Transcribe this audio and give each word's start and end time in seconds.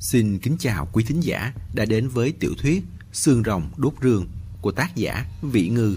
Xin 0.00 0.38
kính 0.38 0.56
chào 0.58 0.88
quý 0.92 1.04
thính 1.04 1.20
giả 1.20 1.52
đã 1.74 1.84
đến 1.84 2.08
với 2.08 2.32
tiểu 2.32 2.54
thuyết 2.58 2.84
Xương 3.12 3.42
rồng 3.42 3.70
đốt 3.76 3.92
rương 4.02 4.26
của 4.60 4.72
tác 4.72 4.96
giả 4.96 5.24
Vĩ 5.42 5.68
Ngư. 5.68 5.96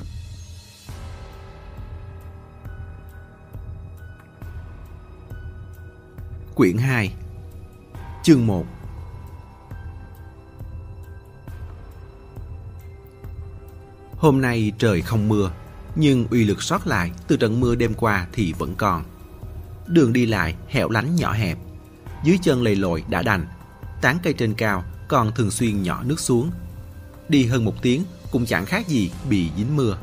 Quyển 6.55 6.77
2 6.77 7.13
Chương 8.23 8.47
1 8.47 8.65
Hôm 14.17 14.41
nay 14.41 14.71
trời 14.77 15.01
không 15.01 15.27
mưa, 15.27 15.51
nhưng 15.95 16.27
uy 16.27 16.43
lực 16.43 16.63
sót 16.63 16.87
lại 16.87 17.11
từ 17.27 17.37
trận 17.37 17.59
mưa 17.59 17.75
đêm 17.75 17.93
qua 17.93 18.27
thì 18.33 18.53
vẫn 18.53 18.75
còn. 18.77 19.03
Đường 19.87 20.13
đi 20.13 20.25
lại 20.25 20.55
hẻo 20.67 20.89
lánh 20.89 21.15
nhỏ 21.15 21.33
hẹp, 21.33 21.57
dưới 22.23 22.37
chân 22.41 22.63
lầy 22.63 22.75
lội 22.75 23.03
đã 23.09 23.21
đành, 23.21 23.45
tán 24.01 24.17
cây 24.23 24.33
trên 24.33 24.53
cao 24.53 24.83
còn 25.07 25.31
thường 25.35 25.51
xuyên 25.51 25.83
nhỏ 25.83 26.03
nước 26.03 26.19
xuống. 26.19 26.51
Đi 27.29 27.45
hơn 27.45 27.65
một 27.65 27.81
tiếng 27.81 28.03
cũng 28.31 28.45
chẳng 28.45 28.65
khác 28.65 28.87
gì 28.87 29.11
bị 29.29 29.49
dính 29.57 29.75
mưa. 29.75 29.97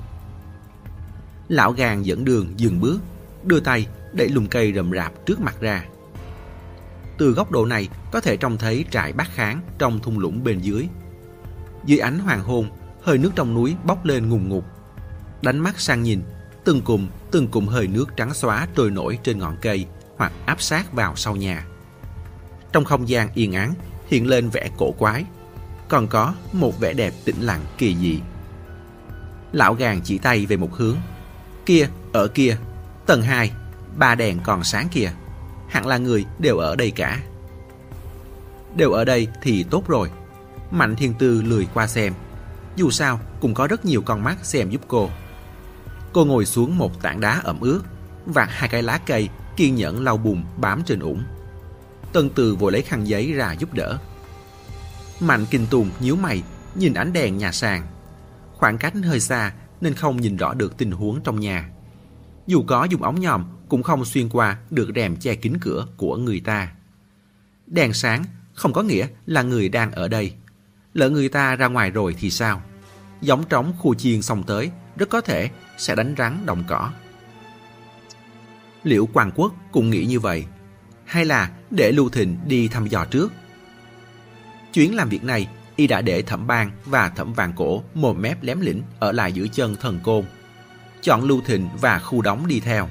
Lão 1.48 1.72
gàng 1.72 2.06
dẫn 2.06 2.24
đường 2.24 2.54
dừng 2.56 2.80
bước, 2.80 2.98
đưa 3.44 3.60
tay 3.60 3.86
đẩy 4.12 4.28
lùm 4.28 4.46
cây 4.46 4.72
rậm 4.72 4.92
rạp 4.92 5.26
trước 5.26 5.40
mặt 5.40 5.56
ra. 5.60 5.84
Từ 7.18 7.32
góc 7.32 7.50
độ 7.50 7.66
này 7.66 7.88
có 8.12 8.20
thể 8.20 8.36
trông 8.36 8.58
thấy 8.58 8.84
trại 8.90 9.12
bát 9.12 9.28
kháng 9.34 9.60
trong 9.78 10.00
thung 10.00 10.18
lũng 10.18 10.44
bên 10.44 10.60
dưới. 10.60 10.88
Dưới 11.84 11.98
ánh 11.98 12.18
hoàng 12.18 12.42
hôn, 12.42 12.70
hơi 13.02 13.18
nước 13.18 13.30
trong 13.34 13.54
núi 13.54 13.76
bốc 13.84 14.04
lên 14.04 14.28
ngùng 14.28 14.48
ngục. 14.48 14.64
Đánh 15.42 15.58
mắt 15.58 15.80
sang 15.80 16.02
nhìn, 16.02 16.22
từng 16.64 16.80
cụm, 16.80 17.06
từng 17.30 17.48
cụm 17.48 17.66
hơi 17.66 17.86
nước 17.86 18.16
trắng 18.16 18.34
xóa 18.34 18.68
trôi 18.76 18.90
nổi 18.90 19.18
trên 19.22 19.38
ngọn 19.38 19.56
cây 19.62 19.86
hoặc 20.16 20.32
áp 20.46 20.62
sát 20.62 20.92
vào 20.92 21.16
sau 21.16 21.36
nhà. 21.36 21.66
Trong 22.72 22.84
không 22.84 23.08
gian 23.08 23.28
yên 23.34 23.52
ắng 23.52 23.74
hiện 24.06 24.26
lên 24.26 24.48
vẻ 24.48 24.70
cổ 24.76 24.92
quái, 24.98 25.24
còn 25.88 26.06
có 26.06 26.34
một 26.52 26.80
vẻ 26.80 26.92
đẹp 26.92 27.14
tĩnh 27.24 27.40
lặng 27.40 27.60
kỳ 27.78 27.96
dị. 27.96 28.20
Lão 29.52 29.74
gàng 29.74 30.00
chỉ 30.04 30.18
tay 30.18 30.46
về 30.46 30.56
một 30.56 30.74
hướng. 30.74 30.96
Kia, 31.66 31.88
ở 32.12 32.28
kia, 32.28 32.56
tầng 33.06 33.22
2, 33.22 33.52
ba 33.96 34.14
đèn 34.14 34.38
còn 34.44 34.64
sáng 34.64 34.88
kìa. 34.92 35.10
Hẳn 35.68 35.86
là 35.86 35.98
người 35.98 36.24
đều 36.38 36.58
ở 36.58 36.76
đây 36.76 36.90
cả. 36.90 37.22
Đều 38.76 38.92
ở 38.92 39.04
đây 39.04 39.28
thì 39.42 39.62
tốt 39.62 39.88
rồi. 39.88 40.10
Mạnh 40.70 40.96
thiên 40.96 41.14
tư 41.14 41.42
lười 41.42 41.66
qua 41.74 41.86
xem. 41.86 42.12
Dù 42.76 42.90
sao, 42.90 43.20
cũng 43.40 43.54
có 43.54 43.66
rất 43.66 43.84
nhiều 43.84 44.02
con 44.02 44.24
mắt 44.24 44.36
xem 44.42 44.70
giúp 44.70 44.80
cô. 44.88 45.10
Cô 46.12 46.24
ngồi 46.24 46.46
xuống 46.46 46.78
một 46.78 47.02
tảng 47.02 47.20
đá 47.20 47.40
ẩm 47.44 47.60
ướt, 47.60 47.80
vạt 48.26 48.48
hai 48.50 48.68
cái 48.68 48.82
lá 48.82 48.98
cây 49.06 49.28
kiên 49.56 49.74
nhẫn 49.74 50.04
lau 50.04 50.16
bùn 50.16 50.44
bám 50.56 50.82
trên 50.86 51.00
ủng. 51.00 51.22
Tân 52.16 52.30
Từ 52.30 52.54
vội 52.54 52.72
lấy 52.72 52.82
khăn 52.82 53.04
giấy 53.04 53.32
ra 53.32 53.52
giúp 53.52 53.74
đỡ. 53.74 53.98
Mạnh 55.20 55.46
Kinh 55.50 55.66
Tùng 55.70 55.90
nhíu 56.00 56.16
mày, 56.16 56.42
nhìn 56.74 56.94
ánh 56.94 57.12
đèn 57.12 57.38
nhà 57.38 57.52
sàn. 57.52 57.86
Khoảng 58.52 58.78
cách 58.78 58.94
hơi 59.04 59.20
xa 59.20 59.52
nên 59.80 59.94
không 59.94 60.20
nhìn 60.20 60.36
rõ 60.36 60.54
được 60.54 60.76
tình 60.76 60.90
huống 60.90 61.20
trong 61.24 61.40
nhà. 61.40 61.70
Dù 62.46 62.64
có 62.66 62.84
dùng 62.84 63.02
ống 63.02 63.20
nhòm 63.20 63.44
cũng 63.68 63.82
không 63.82 64.04
xuyên 64.04 64.28
qua 64.28 64.58
được 64.70 64.90
rèm 64.94 65.16
che 65.16 65.34
kín 65.34 65.58
cửa 65.60 65.86
của 65.96 66.16
người 66.16 66.40
ta. 66.40 66.72
Đèn 67.66 67.92
sáng 67.92 68.24
không 68.54 68.72
có 68.72 68.82
nghĩa 68.82 69.06
là 69.26 69.42
người 69.42 69.68
đang 69.68 69.92
ở 69.92 70.08
đây. 70.08 70.32
Lỡ 70.94 71.10
người 71.10 71.28
ta 71.28 71.56
ra 71.56 71.66
ngoài 71.66 71.90
rồi 71.90 72.16
thì 72.18 72.30
sao? 72.30 72.62
Giống 73.20 73.44
trống 73.44 73.72
khu 73.78 73.94
chiên 73.94 74.22
xong 74.22 74.42
tới 74.42 74.70
rất 74.96 75.08
có 75.08 75.20
thể 75.20 75.50
sẽ 75.78 75.94
đánh 75.94 76.14
rắn 76.18 76.46
đồng 76.46 76.64
cỏ. 76.68 76.92
Liệu 78.82 79.06
Quang 79.06 79.30
Quốc 79.34 79.54
cũng 79.72 79.90
nghĩ 79.90 80.06
như 80.06 80.20
vậy? 80.20 80.44
Hay 81.06 81.24
là 81.24 81.50
để 81.70 81.92
Lưu 81.92 82.08
Thịnh 82.08 82.38
đi 82.46 82.68
thăm 82.68 82.86
dò 82.86 83.04
trước? 83.04 83.32
Chuyến 84.72 84.94
làm 84.94 85.08
việc 85.08 85.24
này, 85.24 85.48
y 85.76 85.86
đã 85.86 86.00
để 86.00 86.22
thẩm 86.22 86.46
bang 86.46 86.70
và 86.84 87.08
thẩm 87.08 87.32
vàng 87.32 87.52
cổ 87.56 87.82
mồm 87.94 88.22
mép 88.22 88.42
lém 88.42 88.60
lĩnh 88.60 88.82
ở 88.98 89.12
lại 89.12 89.32
giữ 89.32 89.48
chân 89.52 89.76
thần 89.80 90.00
côn. 90.02 90.24
Chọn 91.02 91.22
Lưu 91.24 91.40
Thịnh 91.40 91.68
và 91.80 91.98
khu 91.98 92.22
đóng 92.22 92.46
đi 92.46 92.60
theo. 92.60 92.88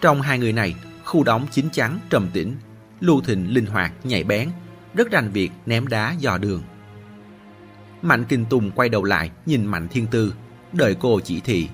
Trong 0.00 0.22
hai 0.22 0.38
người 0.38 0.52
này, 0.52 0.74
khu 1.04 1.24
đóng 1.24 1.46
chín 1.50 1.70
chắn, 1.72 1.98
trầm 2.10 2.30
tĩnh, 2.32 2.56
Lưu 3.00 3.20
Thịnh 3.20 3.54
linh 3.54 3.66
hoạt, 3.66 3.92
nhạy 4.04 4.24
bén, 4.24 4.50
rất 4.94 5.10
rành 5.10 5.30
việc 5.30 5.50
ném 5.66 5.88
đá 5.88 6.14
dò 6.18 6.38
đường. 6.38 6.62
Mạnh 8.02 8.24
Kinh 8.28 8.44
Tùng 8.44 8.70
quay 8.70 8.88
đầu 8.88 9.04
lại 9.04 9.30
nhìn 9.46 9.66
Mạnh 9.66 9.88
Thiên 9.88 10.06
Tư, 10.06 10.34
đợi 10.72 10.96
cô 11.00 11.20
chỉ 11.20 11.40
thị. 11.40 11.68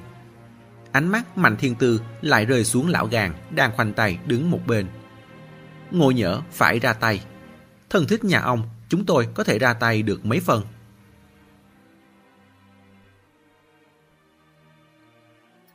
Ánh 0.93 1.09
mắt 1.09 1.39
Mạnh 1.39 1.57
Thiên 1.57 1.75
Tư 1.75 2.01
lại 2.23 2.45
rơi 2.45 2.65
xuống 2.65 2.89
lão 2.89 3.07
gàng 3.07 3.35
đang 3.51 3.73
khoanh 3.77 3.93
tay 3.93 4.19
đứng 4.27 4.51
một 4.51 4.61
bên. 4.67 4.87
Ngô 5.91 6.11
nhỡ 6.11 6.41
phải 6.51 6.79
ra 6.79 6.93
tay. 6.93 7.25
Thân 7.91 8.07
thích 8.07 8.25
nhà 8.25 8.41
ông, 8.41 8.63
chúng 8.89 9.07
tôi 9.07 9.29
có 9.35 9.45
thể 9.45 9.59
ra 9.59 9.75
tay 9.75 10.03
được 10.03 10.25
mấy 10.25 10.41
phần. 10.41 10.63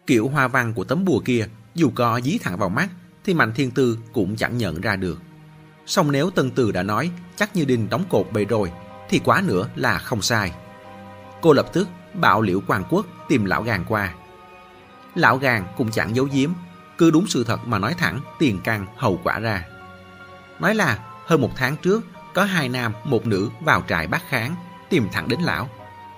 Kiểu 0.07 0.27
hoa 0.27 0.47
văn 0.47 0.73
của 0.73 0.83
tấm 0.83 1.05
bùa 1.05 1.19
kia, 1.19 1.47
dù 1.75 1.91
có 1.95 2.21
dí 2.23 2.37
thẳng 2.37 2.57
vào 2.57 2.69
mắt, 2.69 2.89
thì 3.23 3.33
Mạnh 3.33 3.51
Thiên 3.55 3.71
Tư 3.71 3.97
cũng 4.13 4.35
chẳng 4.35 4.57
nhận 4.57 4.81
ra 4.81 4.95
được. 4.95 5.21
Song 5.85 6.11
nếu 6.11 6.29
Tân 6.29 6.51
Từ 6.51 6.71
đã 6.71 6.83
nói 6.83 7.11
chắc 7.35 7.55
như 7.55 7.65
đinh 7.65 7.89
đóng 7.89 8.03
cột 8.09 8.27
bề 8.33 8.45
rồi, 8.45 8.71
thì 9.09 9.19
quá 9.23 9.43
nữa 9.47 9.69
là 9.75 9.97
không 9.97 10.21
sai. 10.21 10.51
Cô 11.41 11.53
lập 11.53 11.65
tức 11.73 11.87
bảo 12.13 12.41
liễu 12.41 12.61
quan 12.67 12.83
quốc 12.89 13.05
tìm 13.29 13.45
lão 13.45 13.63
gàng 13.63 13.85
qua. 13.87 14.13
Lão 15.15 15.37
gàng 15.37 15.67
cũng 15.77 15.91
chẳng 15.91 16.15
giấu 16.15 16.27
giếm, 16.33 16.49
cứ 16.97 17.11
đúng 17.11 17.27
sự 17.27 17.43
thật 17.43 17.67
mà 17.67 17.79
nói 17.79 17.95
thẳng 17.97 18.19
tiền 18.39 18.59
căn 18.63 18.85
hậu 18.97 19.19
quả 19.23 19.39
ra. 19.39 19.65
Nói 20.59 20.75
là, 20.75 20.99
hơn 21.25 21.41
một 21.41 21.51
tháng 21.55 21.77
trước, 21.77 22.03
có 22.33 22.43
hai 22.43 22.69
nam, 22.69 22.93
một 23.03 23.25
nữ 23.25 23.49
vào 23.61 23.83
trại 23.87 24.07
bác 24.07 24.29
kháng, 24.29 24.55
tìm 24.89 25.07
thẳng 25.11 25.27
đến 25.27 25.39
lão. 25.39 25.69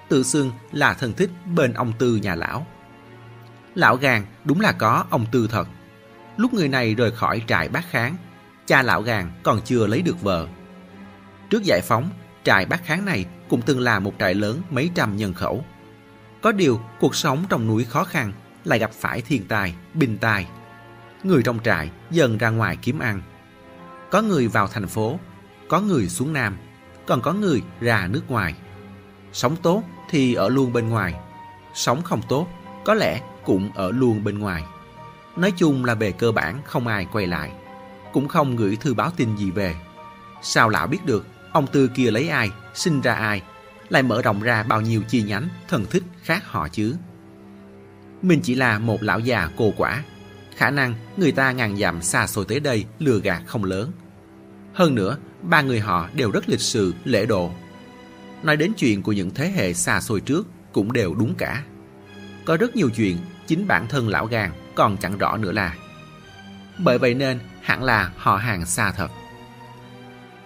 Tự 0.09 0.23
xưng 0.23 0.51
là 0.71 0.93
thân 0.93 1.13
thích 1.13 1.29
bên 1.55 1.73
ông 1.73 1.93
tư 1.99 2.15
nhà 2.15 2.35
lão. 2.35 2.67
Lão 3.75 3.95
gàng 3.95 4.25
đúng 4.43 4.61
là 4.61 4.71
có 4.71 5.05
ông 5.09 5.25
tư 5.31 5.47
thật. 5.51 5.67
Lúc 6.37 6.53
người 6.53 6.67
này 6.67 6.95
rời 6.95 7.11
khỏi 7.11 7.41
trại 7.47 7.69
bác 7.69 7.91
kháng, 7.91 8.15
cha 8.65 8.81
lão 8.81 9.01
gàng 9.01 9.31
còn 9.43 9.61
chưa 9.65 9.87
lấy 9.87 10.01
được 10.01 10.21
vợ. 10.21 10.47
Trước 11.49 11.63
giải 11.63 11.81
phóng, 11.81 12.09
trại 12.43 12.65
bác 12.65 12.85
kháng 12.85 13.05
này 13.05 13.25
cũng 13.49 13.61
từng 13.61 13.79
là 13.79 13.99
một 13.99 14.13
trại 14.19 14.33
lớn 14.33 14.61
mấy 14.69 14.89
trăm 14.95 15.17
nhân 15.17 15.33
khẩu. 15.33 15.65
Có 16.41 16.51
điều 16.51 16.81
cuộc 16.99 17.15
sống 17.15 17.45
trong 17.49 17.67
núi 17.67 17.83
khó 17.83 18.03
khăn 18.03 18.33
lại 18.63 18.79
gặp 18.79 18.91
phải 18.91 19.21
thiên 19.21 19.47
tai, 19.47 19.75
binh 19.93 20.17
tai. 20.17 20.47
Người 21.23 21.43
trong 21.43 21.59
trại 21.63 21.89
dần 22.11 22.37
ra 22.37 22.49
ngoài 22.49 22.77
kiếm 22.81 22.99
ăn 22.99 23.21
có 24.11 24.21
người 24.21 24.47
vào 24.47 24.67
thành 24.67 24.87
phố 24.87 25.19
có 25.67 25.81
người 25.81 26.09
xuống 26.09 26.33
Nam, 26.33 26.57
còn 27.05 27.21
có 27.21 27.33
người 27.33 27.61
ra 27.79 28.07
nước 28.07 28.23
ngoài. 28.27 28.55
Sống 29.33 29.55
tốt 29.55 29.83
thì 30.09 30.33
ở 30.33 30.49
luôn 30.49 30.73
bên 30.73 30.89
ngoài, 30.89 31.15
sống 31.73 32.01
không 32.01 32.21
tốt 32.29 32.47
có 32.85 32.93
lẽ 32.93 33.21
cũng 33.45 33.71
ở 33.75 33.91
luôn 33.91 34.23
bên 34.23 34.39
ngoài. 34.39 34.63
Nói 35.35 35.51
chung 35.51 35.85
là 35.85 35.95
về 35.95 36.11
cơ 36.11 36.31
bản 36.31 36.61
không 36.65 36.87
ai 36.87 37.07
quay 37.11 37.27
lại, 37.27 37.51
cũng 38.13 38.27
không 38.27 38.55
gửi 38.55 38.75
thư 38.75 38.93
báo 38.93 39.11
tin 39.17 39.35
gì 39.35 39.51
về. 39.51 39.75
Sao 40.41 40.69
lão 40.69 40.87
biết 40.87 41.05
được 41.05 41.25
ông 41.53 41.67
Tư 41.67 41.87
kia 41.87 42.11
lấy 42.11 42.29
ai, 42.29 42.51
sinh 42.73 43.01
ra 43.01 43.13
ai, 43.13 43.41
lại 43.89 44.03
mở 44.03 44.21
rộng 44.21 44.41
ra 44.41 44.63
bao 44.63 44.81
nhiêu 44.81 45.01
chi 45.07 45.23
nhánh 45.23 45.49
thần 45.67 45.85
thích 45.89 46.03
khác 46.23 46.43
họ 46.45 46.67
chứ? 46.67 46.95
Mình 48.21 48.39
chỉ 48.43 48.55
là 48.55 48.79
một 48.79 49.03
lão 49.03 49.19
già 49.19 49.49
cô 49.57 49.73
quả, 49.77 50.03
khả 50.57 50.69
năng 50.69 50.95
người 51.17 51.31
ta 51.31 51.51
ngàn 51.51 51.77
dặm 51.77 52.01
xa 52.01 52.27
xôi 52.27 52.45
tới 52.45 52.59
đây 52.59 52.85
lừa 52.99 53.19
gạt 53.19 53.41
không 53.45 53.63
lớn. 53.63 53.91
Hơn 54.73 54.95
nữa, 54.95 55.17
ba 55.41 55.61
người 55.61 55.79
họ 55.79 56.09
đều 56.13 56.31
rất 56.31 56.49
lịch 56.49 56.61
sự, 56.61 56.93
lễ 57.03 57.25
độ. 57.25 57.51
Nói 58.43 58.57
đến 58.57 58.71
chuyện 58.77 59.03
của 59.03 59.11
những 59.11 59.31
thế 59.31 59.51
hệ 59.55 59.73
xa 59.73 60.01
xôi 60.01 60.21
trước 60.21 60.47
cũng 60.71 60.93
đều 60.93 61.15
đúng 61.15 61.35
cả. 61.35 61.63
Có 62.45 62.57
rất 62.57 62.75
nhiều 62.75 62.89
chuyện 62.89 63.17
chính 63.47 63.67
bản 63.67 63.87
thân 63.87 64.09
lão 64.09 64.25
gàng 64.25 64.51
còn 64.75 64.97
chẳng 64.97 65.17
rõ 65.17 65.37
nữa 65.37 65.51
là. 65.51 65.75
Bởi 66.77 66.97
vậy 66.97 67.13
nên 67.13 67.39
hẳn 67.61 67.83
là 67.83 68.11
họ 68.17 68.35
hàng 68.35 68.65
xa 68.65 68.91
thật. 68.91 69.07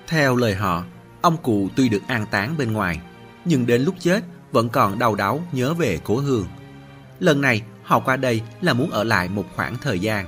Theo 0.07 0.35
lời 0.35 0.55
họ, 0.55 0.83
ông 1.21 1.37
cụ 1.37 1.69
tuy 1.75 1.89
được 1.89 2.01
an 2.07 2.25
táng 2.31 2.57
bên 2.57 2.73
ngoài, 2.73 3.01
nhưng 3.45 3.65
đến 3.65 3.81
lúc 3.81 3.95
chết 3.99 4.23
vẫn 4.51 4.69
còn 4.69 4.99
đau 4.99 5.15
đáu 5.15 5.43
nhớ 5.51 5.73
về 5.73 5.99
cố 6.03 6.17
hương. 6.17 6.45
Lần 7.19 7.41
này 7.41 7.61
họ 7.83 7.99
qua 7.99 8.17
đây 8.17 8.41
là 8.61 8.73
muốn 8.73 8.91
ở 8.91 9.03
lại 9.03 9.29
một 9.29 9.45
khoảng 9.55 9.77
thời 9.77 9.99
gian. 9.99 10.27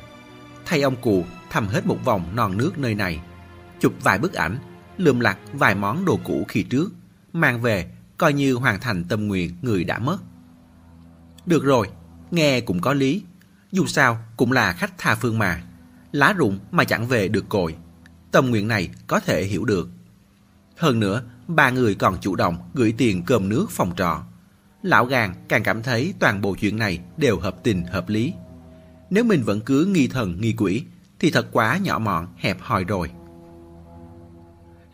Thay 0.65 0.81
ông 0.81 0.95
cụ 0.95 1.25
thăm 1.50 1.67
hết 1.67 1.85
một 1.85 1.97
vòng 2.05 2.35
non 2.35 2.57
nước 2.57 2.77
nơi 2.77 2.95
này 2.95 3.21
chụp 3.83 3.94
vài 4.03 4.19
bức 4.19 4.33
ảnh, 4.33 4.57
lượm 4.97 5.19
lặt 5.19 5.38
vài 5.53 5.75
món 5.75 6.05
đồ 6.05 6.19
cũ 6.23 6.45
khi 6.47 6.63
trước, 6.63 6.91
mang 7.33 7.61
về 7.61 7.91
coi 8.17 8.33
như 8.33 8.53
hoàn 8.53 8.79
thành 8.79 9.03
tâm 9.03 9.27
nguyện 9.27 9.55
người 9.61 9.83
đã 9.83 10.00
mất. 10.00 10.17
Được 11.45 11.63
rồi, 11.63 11.89
nghe 12.31 12.61
cũng 12.61 12.81
có 12.81 12.94
lý. 12.94 13.23
Dù 13.71 13.85
sao 13.85 14.17
cũng 14.38 14.51
là 14.51 14.73
khách 14.73 14.97
tha 14.97 15.15
phương 15.15 15.39
mà. 15.39 15.63
Lá 16.11 16.33
rụng 16.33 16.59
mà 16.71 16.83
chẳng 16.83 17.07
về 17.07 17.27
được 17.27 17.50
cội. 17.50 17.75
Tâm 18.31 18.50
nguyện 18.50 18.67
này 18.67 18.89
có 19.07 19.19
thể 19.19 19.44
hiểu 19.44 19.65
được. 19.65 19.89
Hơn 20.77 21.00
nữa, 21.00 21.23
ba 21.47 21.69
người 21.69 21.95
còn 21.95 22.17
chủ 22.21 22.35
động 22.35 22.57
gửi 22.73 22.94
tiền 22.97 23.23
cơm 23.25 23.50
nước 23.50 23.71
phòng 23.71 23.94
trọ. 23.97 24.23
Lão 24.83 25.06
gàng 25.06 25.33
càng 25.47 25.63
cảm 25.63 25.83
thấy 25.83 26.13
toàn 26.19 26.41
bộ 26.41 26.56
chuyện 26.59 26.77
này 26.77 27.00
đều 27.18 27.39
hợp 27.39 27.56
tình 27.63 27.83
hợp 27.83 28.09
lý. 28.09 28.33
Nếu 29.09 29.24
mình 29.24 29.44
vẫn 29.44 29.62
cứ 29.62 29.85
nghi 29.85 30.07
thần 30.07 30.41
nghi 30.41 30.53
quỷ 30.57 30.83
thì 31.19 31.31
thật 31.31 31.47
quá 31.51 31.77
nhỏ 31.77 32.00
mọn 32.00 32.27
hẹp 32.38 32.57
hòi 32.62 32.83
rồi. 32.83 33.12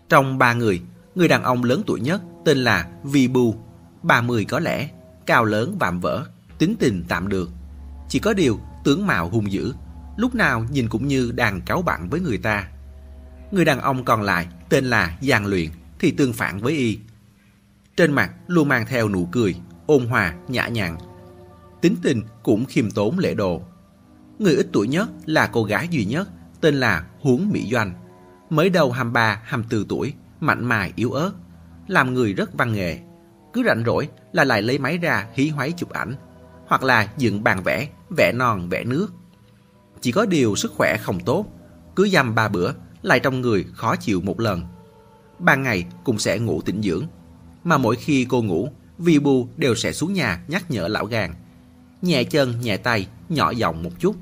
Trong 0.09 0.37
ba 0.37 0.53
người, 0.53 0.81
người 1.15 1.27
đàn 1.27 1.43
ông 1.43 1.63
lớn 1.63 1.81
tuổi 1.87 1.99
nhất 1.99 2.21
tên 2.45 2.57
là 2.57 2.89
Vi 3.03 3.27
Bu, 3.27 3.55
30 4.03 4.45
có 4.45 4.59
lẽ, 4.59 4.89
cao 5.25 5.45
lớn 5.45 5.77
vạm 5.79 5.99
vỡ, 5.99 6.25
tính 6.57 6.75
tình 6.79 7.03
tạm 7.07 7.29
được. 7.29 7.49
Chỉ 8.09 8.19
có 8.19 8.33
điều 8.33 8.59
tướng 8.83 9.07
mạo 9.07 9.29
hung 9.29 9.51
dữ, 9.51 9.73
lúc 10.17 10.35
nào 10.35 10.65
nhìn 10.71 10.89
cũng 10.89 11.07
như 11.07 11.31
đang 11.35 11.61
cáo 11.61 11.81
bạn 11.81 12.09
với 12.09 12.19
người 12.19 12.37
ta. 12.37 12.67
Người 13.51 13.65
đàn 13.65 13.79
ông 13.79 14.05
còn 14.05 14.21
lại 14.21 14.47
tên 14.69 14.85
là 14.85 15.17
Giang 15.21 15.45
Luyện 15.45 15.69
thì 15.99 16.11
tương 16.11 16.33
phản 16.33 16.59
với 16.59 16.73
y. 16.73 16.99
Trên 17.97 18.11
mặt 18.11 18.31
luôn 18.47 18.67
mang 18.67 18.85
theo 18.85 19.09
nụ 19.09 19.25
cười, 19.25 19.55
ôn 19.89 20.05
hòa, 20.05 20.33
nhã 20.47 20.67
nhặn. 20.67 20.97
Tính 21.81 21.95
tình 22.01 22.21
cũng 22.43 22.65
khiêm 22.65 22.91
tốn 22.91 23.19
lễ 23.19 23.33
độ. 23.33 23.61
Người 24.39 24.55
ít 24.55 24.67
tuổi 24.73 24.87
nhất 24.87 25.09
là 25.25 25.47
cô 25.47 25.63
gái 25.63 25.87
duy 25.91 26.05
nhất 26.05 26.29
tên 26.61 26.75
là 26.75 27.05
Huống 27.21 27.49
Mỹ 27.49 27.69
Doanh. 27.71 27.93
Mới 28.49 28.69
đầu 28.69 28.93
23-24 28.93 29.85
tuổi, 29.89 30.13
mạnh 30.39 30.65
mài 30.65 30.93
yếu 30.95 31.11
ớt, 31.11 31.31
làm 31.87 32.13
người 32.13 32.33
rất 32.33 32.53
văn 32.53 32.73
nghệ. 32.73 32.99
Cứ 33.53 33.63
rảnh 33.65 33.83
rỗi 33.85 34.09
là 34.31 34.43
lại 34.43 34.61
lấy 34.61 34.77
máy 34.77 34.97
ra 34.97 35.27
hí 35.33 35.49
hoáy 35.49 35.71
chụp 35.71 35.89
ảnh, 35.89 36.15
hoặc 36.67 36.83
là 36.83 37.07
dựng 37.17 37.43
bàn 37.43 37.63
vẽ, 37.63 37.87
vẽ 38.17 38.31
non 38.31 38.69
vẽ 38.69 38.83
nước. 38.83 39.07
Chỉ 40.01 40.11
có 40.11 40.25
điều 40.25 40.55
sức 40.55 40.71
khỏe 40.71 40.97
không 41.01 41.19
tốt, 41.19 41.45
cứ 41.95 42.09
dăm 42.09 42.35
ba 42.35 42.47
bữa 42.47 42.71
lại 43.01 43.19
trong 43.19 43.41
người 43.41 43.65
khó 43.73 43.95
chịu 43.95 44.21
một 44.21 44.39
lần. 44.39 44.61
Ban 45.39 45.63
ngày 45.63 45.85
cũng 46.03 46.19
sẽ 46.19 46.39
ngủ 46.39 46.61
tĩnh 46.61 46.81
dưỡng, 46.81 47.03
mà 47.63 47.77
mỗi 47.77 47.95
khi 47.95 48.25
cô 48.29 48.41
ngủ, 48.41 48.69
Vi 48.99 49.19
Bu 49.19 49.49
đều 49.57 49.75
sẽ 49.75 49.93
xuống 49.93 50.13
nhà 50.13 50.43
nhắc 50.47 50.71
nhở 50.71 50.87
lão 50.87 51.05
gàng. 51.05 51.35
Nhẹ 52.01 52.23
chân 52.23 52.61
nhẹ 52.61 52.77
tay, 52.77 53.07
nhỏ 53.29 53.51
giọng 53.51 53.83
một 53.83 53.91
chút. 53.99 54.15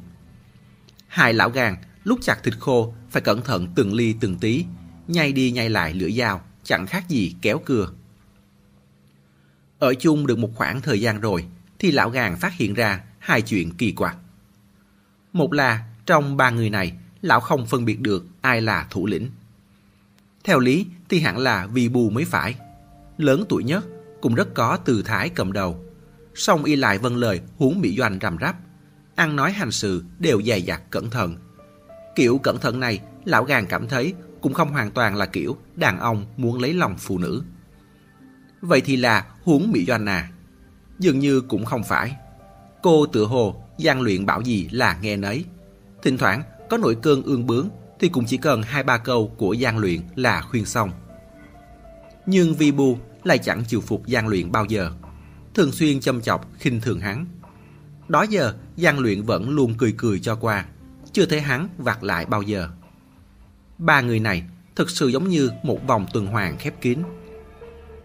Hai 1.08 1.34
lão 1.34 1.50
gàng 1.50 1.76
lúc 2.04 2.20
chặt 2.22 2.44
thịt 2.44 2.54
khô 2.60 2.94
phải 3.10 3.22
cẩn 3.22 3.42
thận 3.42 3.68
từng 3.76 3.94
ly 3.94 4.16
từng 4.20 4.36
tí, 4.36 4.66
nhai 5.08 5.32
đi 5.32 5.52
nhai 5.52 5.70
lại 5.70 5.94
lưỡi 5.94 6.12
dao, 6.12 6.42
chẳng 6.64 6.86
khác 6.86 7.10
gì 7.10 7.36
kéo 7.42 7.60
cưa. 7.66 7.90
Ở 9.80 9.94
chung 9.94 10.28
được 10.28 10.38
một 10.38 10.50
khoảng 10.56 10.82
thời 10.82 11.02
gian 11.02 11.22
rồi, 11.22 11.46
thì 11.80 11.92
lão 11.92 12.10
gàng 12.10 12.38
phát 12.38 12.54
hiện 12.54 12.74
ra 12.74 13.04
hai 13.20 13.42
chuyện 13.42 13.74
kỳ 13.74 13.92
quặc. 13.92 14.18
Một 15.34 15.54
là 15.54 15.86
trong 16.06 16.38
ba 16.38 16.50
người 16.50 16.70
này, 16.70 16.94
lão 17.22 17.40
không 17.40 17.66
phân 17.66 17.86
biệt 17.86 18.00
được 18.00 18.26
ai 18.42 18.62
là 18.62 18.88
thủ 18.90 19.06
lĩnh. 19.06 19.30
Theo 20.44 20.60
lý 20.60 20.86
thì 21.10 21.20
hẳn 21.20 21.38
là 21.38 21.68
vì 21.68 21.90
bù 21.90 22.10
mới 22.10 22.26
phải. 22.26 22.56
Lớn 23.18 23.46
tuổi 23.50 23.64
nhất, 23.64 23.86
cũng 24.28 24.36
rất 24.36 24.54
có 24.54 24.78
từ 24.86 25.02
thái 25.02 25.30
cầm 25.30 25.52
đầu. 25.52 25.80
Song 26.36 26.64
y 26.64 26.76
lại 26.76 26.98
vâng 26.98 27.18
lời 27.18 27.42
huống 27.58 27.82
bị 27.82 27.98
doanh 27.98 28.20
rằm 28.20 28.38
rắp. 28.42 28.56
Ăn 29.16 29.36
nói 29.36 29.52
hành 29.52 29.72
sự 29.72 30.04
đều 30.20 30.42
dày 30.42 30.62
dặt 30.62 30.82
cẩn 30.90 31.10
thận. 31.10 31.36
Kiểu 32.16 32.38
cẩn 32.38 32.60
thận 32.60 32.80
này, 32.80 33.00
lão 33.26 33.44
gàng 33.44 33.66
cảm 33.70 33.88
thấy 33.88 34.14
cũng 34.42 34.54
không 34.54 34.72
hoàn 34.72 34.92
toàn 34.92 35.16
là 35.16 35.26
kiểu 35.26 35.58
đàn 35.76 36.00
ông 36.00 36.26
muốn 36.38 36.62
lấy 36.62 36.74
lòng 36.74 36.96
phụ 36.98 37.18
nữ. 37.18 37.44
Vậy 38.62 38.82
thì 38.82 38.96
là 38.96 39.26
huống 39.44 39.72
bị 39.72 39.86
doanh 39.86 40.06
à? 40.06 40.30
Dường 41.00 41.20
như 41.20 41.42
cũng 41.42 41.66
không 41.66 41.84
phải. 41.84 42.16
Cô 42.84 43.06
tự 43.06 43.26
hồ 43.26 43.64
gian 43.78 44.02
luyện 44.02 44.26
bảo 44.26 44.42
gì 44.42 44.70
là 44.72 44.98
nghe 45.02 45.18
nấy. 45.18 45.46
Thỉnh 46.04 46.18
thoảng 46.18 46.44
có 46.70 46.78
nổi 46.78 46.96
cơn 47.02 47.24
ương 47.24 47.48
bướng 47.48 47.70
thì 48.00 48.10
cũng 48.10 48.26
chỉ 48.26 48.38
cần 48.38 48.62
hai 48.62 48.84
ba 48.84 48.98
câu 48.98 49.28
của 49.38 49.54
gian 49.54 49.78
luyện 49.78 50.00
là 50.16 50.42
khuyên 50.42 50.66
xong. 50.66 50.92
Nhưng 52.26 52.56
Vi 52.56 52.72
Bu 52.72 52.98
lại 53.24 53.38
chẳng 53.38 53.64
chịu 53.68 53.82
phục 53.82 54.08
gian 54.08 54.28
luyện 54.28 54.52
bao 54.52 54.66
giờ. 54.66 54.92
Thường 55.54 55.72
xuyên 55.72 56.00
châm 56.00 56.22
chọc 56.22 56.48
khinh 56.60 56.82
thường 56.82 57.00
hắn. 57.00 57.26
Đó 58.08 58.26
giờ 58.30 58.54
gian 58.76 59.00
luyện 59.00 59.24
vẫn 59.24 59.50
luôn 59.50 59.74
cười 59.78 59.94
cười 59.98 60.20
cho 60.20 60.36
qua. 60.36 60.66
Chưa 61.12 61.26
thấy 61.26 61.42
hắn 61.42 61.68
vặt 61.78 62.04
lại 62.04 62.26
bao 62.26 62.42
giờ. 62.42 62.70
Ba 63.78 64.02
người 64.02 64.20
này 64.20 64.44
thực 64.76 64.90
sự 64.90 65.08
giống 65.08 65.28
như 65.28 65.50
một 65.64 65.88
vòng 65.88 66.06
tuần 66.14 66.26
hoàn 66.26 66.58
khép 66.58 66.82
kín. 66.82 67.00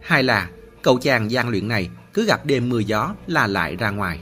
Hai 0.01 0.23
là 0.23 0.51
cậu 0.83 0.99
chàng 0.99 1.31
gian 1.31 1.49
luyện 1.49 1.69
này 1.69 1.91
cứ 2.15 2.25
gặp 2.25 2.47
đêm 2.47 2.69
mưa 2.69 2.79
gió 2.79 3.15
là 3.27 3.47
lại 3.47 3.77
ra 3.77 3.91
ngoài. 3.91 4.21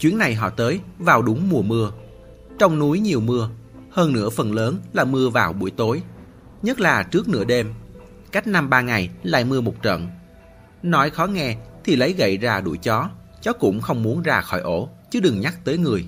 Chuyến 0.00 0.18
này 0.18 0.34
họ 0.34 0.50
tới 0.50 0.80
vào 0.98 1.22
đúng 1.22 1.48
mùa 1.48 1.62
mưa. 1.62 1.92
Trong 2.58 2.78
núi 2.78 3.00
nhiều 3.00 3.20
mưa, 3.20 3.50
hơn 3.90 4.12
nữa 4.12 4.30
phần 4.30 4.52
lớn 4.52 4.78
là 4.92 5.04
mưa 5.04 5.28
vào 5.28 5.52
buổi 5.52 5.70
tối, 5.70 6.02
nhất 6.62 6.80
là 6.80 7.02
trước 7.02 7.28
nửa 7.28 7.44
đêm. 7.44 7.74
Cách 8.32 8.46
năm 8.46 8.70
ba 8.70 8.80
ngày 8.80 9.10
lại 9.22 9.44
mưa 9.44 9.60
một 9.60 9.82
trận. 9.82 10.08
Nói 10.82 11.10
khó 11.10 11.26
nghe 11.26 11.56
thì 11.84 11.96
lấy 11.96 12.12
gậy 12.12 12.36
ra 12.36 12.60
đuổi 12.60 12.78
chó, 12.78 13.08
chó 13.42 13.52
cũng 13.52 13.80
không 13.80 14.02
muốn 14.02 14.22
ra 14.22 14.40
khỏi 14.40 14.60
ổ, 14.60 14.88
chứ 15.10 15.20
đừng 15.20 15.40
nhắc 15.40 15.64
tới 15.64 15.78
người. 15.78 16.06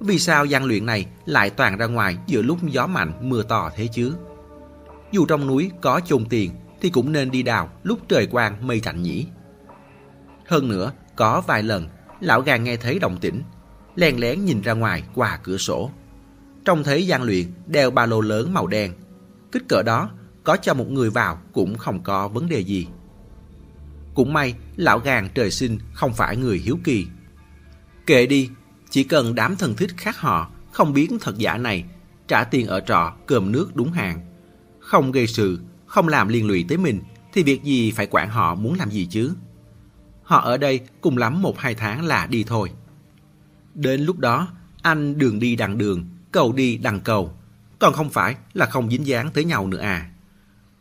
Vì 0.00 0.18
sao 0.18 0.44
gian 0.44 0.64
luyện 0.64 0.86
này 0.86 1.06
lại 1.26 1.50
toàn 1.50 1.78
ra 1.78 1.86
ngoài 1.86 2.16
giữa 2.26 2.42
lúc 2.42 2.58
gió 2.62 2.86
mạnh 2.86 3.12
mưa 3.20 3.42
to 3.42 3.70
thế 3.76 3.86
chứ? 3.86 4.14
Dù 5.12 5.26
trong 5.26 5.46
núi 5.46 5.70
có 5.80 6.00
chôn 6.04 6.24
tiền 6.24 6.50
thì 6.80 6.90
cũng 6.90 7.12
nên 7.12 7.30
đi 7.30 7.42
đào 7.42 7.70
lúc 7.82 7.98
trời 8.08 8.26
quang 8.26 8.66
mây 8.66 8.80
tạnh 8.80 9.02
nhỉ. 9.02 9.26
Hơn 10.46 10.68
nữa, 10.68 10.92
có 11.16 11.42
vài 11.46 11.62
lần 11.62 11.88
lão 12.20 12.40
gàng 12.40 12.64
nghe 12.64 12.76
thấy 12.76 12.98
động 12.98 13.16
tĩnh, 13.20 13.42
len 13.96 14.20
lén 14.20 14.44
nhìn 14.44 14.60
ra 14.60 14.72
ngoài 14.72 15.02
qua 15.14 15.38
cửa 15.42 15.56
sổ. 15.56 15.90
Trông 16.64 16.84
thấy 16.84 17.06
gian 17.06 17.22
luyện 17.22 17.46
đeo 17.66 17.90
ba 17.90 18.06
lô 18.06 18.20
lớn 18.20 18.54
màu 18.54 18.66
đen. 18.66 18.92
Kích 19.52 19.62
cỡ 19.68 19.82
đó, 19.82 20.10
có 20.44 20.56
cho 20.56 20.74
một 20.74 20.90
người 20.90 21.10
vào 21.10 21.38
cũng 21.52 21.78
không 21.78 22.02
có 22.02 22.28
vấn 22.28 22.48
đề 22.48 22.60
gì. 22.60 22.88
Cũng 24.14 24.32
may, 24.32 24.54
lão 24.76 24.98
gàng 24.98 25.28
trời 25.34 25.50
sinh 25.50 25.78
không 25.92 26.12
phải 26.12 26.36
người 26.36 26.58
hiếu 26.58 26.78
kỳ. 26.84 27.06
Kệ 28.06 28.26
đi, 28.26 28.50
chỉ 28.90 29.04
cần 29.04 29.34
đám 29.34 29.56
thân 29.56 29.74
thích 29.74 29.90
khác 29.96 30.18
họ 30.18 30.50
không 30.72 30.92
biết 30.92 31.08
thật 31.20 31.38
giả 31.38 31.56
này, 31.56 31.84
trả 32.28 32.44
tiền 32.44 32.66
ở 32.66 32.80
trọ 32.80 33.14
cơm 33.26 33.52
nước 33.52 33.76
đúng 33.76 33.92
hàng. 33.92 34.20
Không 34.80 35.12
gây 35.12 35.26
sự, 35.26 35.60
không 35.86 36.08
làm 36.08 36.28
liên 36.28 36.46
lụy 36.46 36.64
tới 36.68 36.78
mình, 36.78 37.00
thì 37.32 37.42
việc 37.42 37.64
gì 37.64 37.90
phải 37.90 38.06
quản 38.10 38.30
họ 38.30 38.54
muốn 38.54 38.74
làm 38.74 38.90
gì 38.90 39.06
chứ? 39.06 39.34
Họ 40.22 40.40
ở 40.40 40.56
đây 40.56 40.80
cùng 41.00 41.18
lắm 41.18 41.42
một 41.42 41.58
hai 41.58 41.74
tháng 41.74 42.04
là 42.04 42.26
đi 42.26 42.44
thôi. 42.44 42.70
Đến 43.74 44.00
lúc 44.00 44.18
đó, 44.18 44.48
anh 44.82 45.18
đường 45.18 45.38
đi 45.38 45.56
đằng 45.56 45.78
đường, 45.78 46.04
cầu 46.32 46.52
đi 46.52 46.76
đằng 46.76 47.00
cầu. 47.00 47.32
Còn 47.78 47.92
không 47.92 48.10
phải 48.10 48.36
là 48.54 48.66
không 48.66 48.90
dính 48.90 49.06
dáng 49.06 49.30
tới 49.34 49.44
nhau 49.44 49.66
nữa 49.66 49.78
à. 49.78 50.10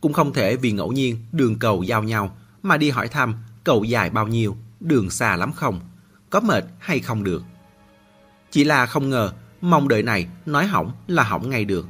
Cũng 0.04 0.14
không 0.14 0.34
thể 0.34 0.56
vì 0.56 0.72
ngẫu 0.72 0.92
nhiên 0.92 1.18
đường 1.32 1.60
cầu 1.60 1.84
giao 1.84 2.04
nhau 2.04 2.38
mà 2.64 2.78
đi 2.78 2.90
hỏi 2.90 3.08
thăm 3.08 3.36
cầu 3.64 3.84
dài 3.84 4.10
bao 4.10 4.28
nhiêu, 4.28 4.58
đường 4.80 5.10
xa 5.10 5.36
lắm 5.36 5.52
không, 5.52 5.80
có 6.30 6.40
mệt 6.40 6.66
hay 6.80 7.00
không 7.00 7.24
được. 7.24 7.44
Chỉ 8.52 8.64
là 8.64 8.86
không 8.86 9.10
ngờ, 9.10 9.34
mong 9.62 9.88
đợi 9.88 10.04
này 10.04 10.28
nói 10.46 10.68
hỏng 10.68 10.92
là 11.08 11.24
hỏng 11.24 11.50
ngay 11.50 11.66
được. 11.66 11.88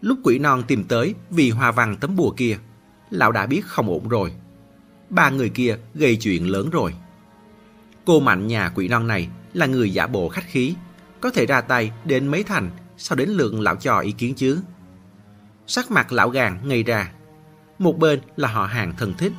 Lúc 0.00 0.18
quỷ 0.24 0.38
non 0.38 0.62
tìm 0.66 0.84
tới 0.84 1.14
vì 1.30 1.50
hoa 1.50 1.72
văn 1.72 1.96
tấm 2.00 2.16
bùa 2.16 2.30
kia, 2.30 2.58
lão 3.10 3.32
đã 3.32 3.46
biết 3.46 3.66
không 3.66 3.88
ổn 3.88 4.08
rồi 4.08 4.32
ba 5.10 5.30
người 5.30 5.48
kia 5.48 5.76
gây 5.94 6.16
chuyện 6.16 6.46
lớn 6.46 6.70
rồi. 6.70 6.94
Cô 8.04 8.20
mạnh 8.20 8.46
nhà 8.46 8.72
quỷ 8.74 8.88
non 8.88 9.06
này 9.06 9.28
là 9.52 9.66
người 9.66 9.92
giả 9.92 10.06
bộ 10.06 10.28
khách 10.28 10.46
khí, 10.46 10.74
có 11.20 11.30
thể 11.30 11.46
ra 11.46 11.60
tay 11.60 11.92
đến 12.04 12.28
mấy 12.28 12.42
thành, 12.42 12.70
sau 12.96 13.16
đến 13.16 13.28
lượng 13.28 13.60
lão 13.60 13.76
cho 13.76 13.98
ý 13.98 14.12
kiến 14.12 14.34
chứ. 14.34 14.58
Sắc 15.66 15.90
mặt 15.90 16.12
lão 16.12 16.30
gàng 16.30 16.68
ngây 16.68 16.82
ra. 16.82 17.12
Một 17.82 17.98
bên 17.98 18.20
là 18.36 18.48
họ 18.48 18.66
hàng 18.66 18.94
thân 18.98 19.14
thích, 19.14 19.32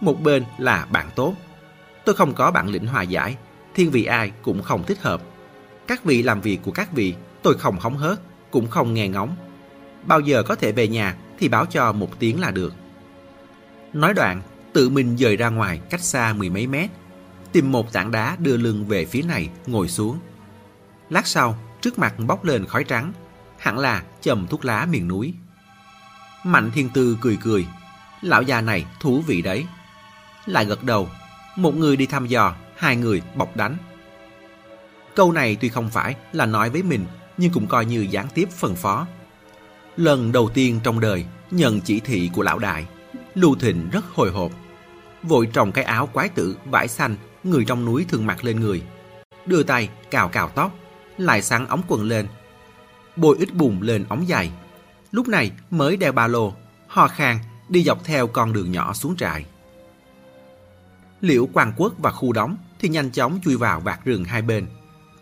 một 0.00 0.22
bên 0.22 0.44
là 0.58 0.86
bạn 0.90 1.10
tốt. 1.14 1.34
Tôi 2.04 2.14
không 2.14 2.34
có 2.34 2.50
bản 2.50 2.68
lĩnh 2.68 2.86
hòa 2.86 3.02
giải, 3.02 3.36
thiên 3.74 3.90
vị 3.90 4.04
ai 4.04 4.32
cũng 4.42 4.62
không 4.62 4.84
thích 4.84 4.98
hợp. 5.00 5.22
Các 5.86 6.04
vị 6.04 6.22
làm 6.22 6.40
việc 6.40 6.58
của 6.64 6.70
các 6.70 6.92
vị, 6.92 7.14
tôi 7.42 7.58
không 7.58 7.78
hóng 7.80 7.96
hớt, 7.96 8.20
cũng 8.50 8.70
không 8.70 8.94
nghe 8.94 9.08
ngóng. 9.08 9.36
Bao 10.04 10.20
giờ 10.20 10.42
có 10.42 10.54
thể 10.54 10.72
về 10.72 10.88
nhà 10.88 11.16
thì 11.38 11.48
báo 11.48 11.66
cho 11.66 11.92
một 11.92 12.18
tiếng 12.18 12.40
là 12.40 12.50
được. 12.50 12.74
Nói 13.92 14.14
đoạn, 14.14 14.42
tự 14.72 14.88
mình 14.88 15.16
dời 15.16 15.36
ra 15.36 15.48
ngoài 15.48 15.80
cách 15.90 16.00
xa 16.00 16.32
mười 16.32 16.50
mấy 16.50 16.66
mét, 16.66 16.90
tìm 17.52 17.72
một 17.72 17.92
tảng 17.92 18.10
đá 18.10 18.36
đưa 18.38 18.56
lưng 18.56 18.86
về 18.86 19.04
phía 19.04 19.22
này 19.22 19.50
ngồi 19.66 19.88
xuống. 19.88 20.18
Lát 21.10 21.26
sau, 21.26 21.58
trước 21.80 21.98
mặt 21.98 22.14
bốc 22.26 22.44
lên 22.44 22.66
khói 22.66 22.84
trắng, 22.84 23.12
hẳn 23.58 23.78
là 23.78 24.02
chầm 24.20 24.46
thuốc 24.46 24.64
lá 24.64 24.86
miền 24.90 25.08
núi. 25.08 25.34
Mạnh 26.44 26.70
Thiên 26.74 26.88
Tư 26.94 27.18
cười 27.20 27.38
cười, 27.42 27.66
lão 28.22 28.42
già 28.42 28.60
này 28.60 28.86
thú 29.00 29.22
vị 29.26 29.42
đấy. 29.42 29.66
Lại 30.46 30.64
gật 30.64 30.84
đầu, 30.84 31.08
một 31.56 31.74
người 31.74 31.96
đi 31.96 32.06
thăm 32.06 32.26
dò, 32.26 32.54
hai 32.76 32.96
người 32.96 33.22
bọc 33.34 33.56
đánh. 33.56 33.76
Câu 35.14 35.32
này 35.32 35.56
tuy 35.60 35.68
không 35.68 35.90
phải 35.90 36.16
là 36.32 36.46
nói 36.46 36.70
với 36.70 36.82
mình, 36.82 37.06
nhưng 37.36 37.52
cũng 37.52 37.66
coi 37.66 37.84
như 37.84 38.06
gián 38.10 38.28
tiếp 38.34 38.48
phân 38.50 38.76
phó. 38.76 39.06
Lần 39.96 40.32
đầu 40.32 40.50
tiên 40.54 40.80
trong 40.82 41.00
đời 41.00 41.24
nhận 41.50 41.80
chỉ 41.80 42.00
thị 42.00 42.30
của 42.34 42.42
lão 42.42 42.58
đại, 42.58 42.86
Lưu 43.34 43.54
Thịnh 43.54 43.90
rất 43.90 44.04
hồi 44.14 44.30
hộp. 44.30 44.52
Vội 45.22 45.46
trồng 45.52 45.72
cái 45.72 45.84
áo 45.84 46.06
quái 46.06 46.28
tử 46.28 46.56
vải 46.64 46.88
xanh 46.88 47.16
người 47.44 47.64
trong 47.64 47.84
núi 47.84 48.04
thường 48.08 48.26
mặc 48.26 48.44
lên 48.44 48.60
người. 48.60 48.82
Đưa 49.46 49.62
tay 49.62 49.88
cào 50.10 50.28
cào 50.28 50.48
tóc, 50.48 50.72
lại 51.18 51.42
sáng 51.42 51.66
ống 51.66 51.82
quần 51.88 52.02
lên. 52.02 52.26
Bôi 53.16 53.36
ít 53.38 53.54
bùn 53.54 53.80
lên 53.80 54.04
ống 54.08 54.28
dài. 54.28 54.50
Lúc 55.12 55.28
này 55.28 55.50
mới 55.70 55.96
đeo 55.96 56.12
ba 56.12 56.26
lô, 56.26 56.54
ho 56.88 57.08
khan 57.08 57.38
đi 57.68 57.82
dọc 57.82 58.04
theo 58.04 58.26
con 58.26 58.52
đường 58.52 58.72
nhỏ 58.72 58.94
xuống 58.94 59.16
trại. 59.16 59.44
Liễu 61.20 61.48
quan 61.52 61.72
quốc 61.76 61.94
và 61.98 62.10
khu 62.10 62.32
đóng 62.32 62.56
thì 62.78 62.88
nhanh 62.88 63.10
chóng 63.10 63.40
chui 63.44 63.56
vào 63.56 63.80
vạt 63.80 64.04
rừng 64.04 64.24
hai 64.24 64.42
bên, 64.42 64.66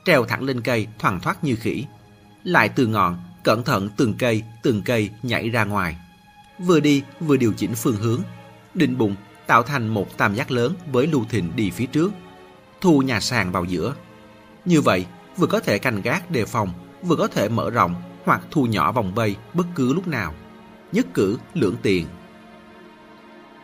treo 0.04 0.24
thẳng 0.24 0.42
lên 0.42 0.60
cây 0.60 0.86
thoăn 0.98 1.20
thoát 1.20 1.44
như 1.44 1.56
khỉ. 1.56 1.84
Lại 2.44 2.68
từ 2.68 2.86
ngọn, 2.86 3.18
cẩn 3.44 3.64
thận 3.64 3.88
từng 3.96 4.14
cây, 4.14 4.42
từng 4.62 4.82
cây 4.82 5.10
nhảy 5.22 5.50
ra 5.50 5.64
ngoài. 5.64 5.96
vừa 6.58 6.80
đi 6.80 7.02
vừa 7.20 7.36
điều 7.36 7.52
chỉnh 7.52 7.74
phương 7.74 7.96
hướng, 7.96 8.20
định 8.74 8.98
bụng 8.98 9.16
tạo 9.46 9.62
thành 9.62 9.88
một 9.88 10.16
tam 10.16 10.34
giác 10.34 10.50
lớn 10.50 10.74
với 10.92 11.06
Lưu 11.06 11.24
Thịnh 11.30 11.56
đi 11.56 11.70
phía 11.70 11.86
trước, 11.86 12.12
thu 12.80 13.02
nhà 13.02 13.20
sàn 13.20 13.52
vào 13.52 13.64
giữa. 13.64 13.94
Như 14.64 14.80
vậy, 14.80 15.06
vừa 15.36 15.46
có 15.46 15.60
thể 15.60 15.78
canh 15.78 16.02
gác 16.02 16.30
đề 16.30 16.44
phòng, 16.44 16.72
vừa 17.02 17.16
có 17.16 17.28
thể 17.28 17.48
mở 17.48 17.70
rộng 17.70 17.94
hoặc 18.24 18.42
thu 18.50 18.66
nhỏ 18.66 18.92
vòng 18.92 19.14
vây 19.14 19.36
bất 19.54 19.66
cứ 19.74 19.94
lúc 19.94 20.08
nào. 20.08 20.34
Nhất 20.92 21.06
cử 21.14 21.38
lưỡng 21.54 21.76
tiền. 21.82 22.06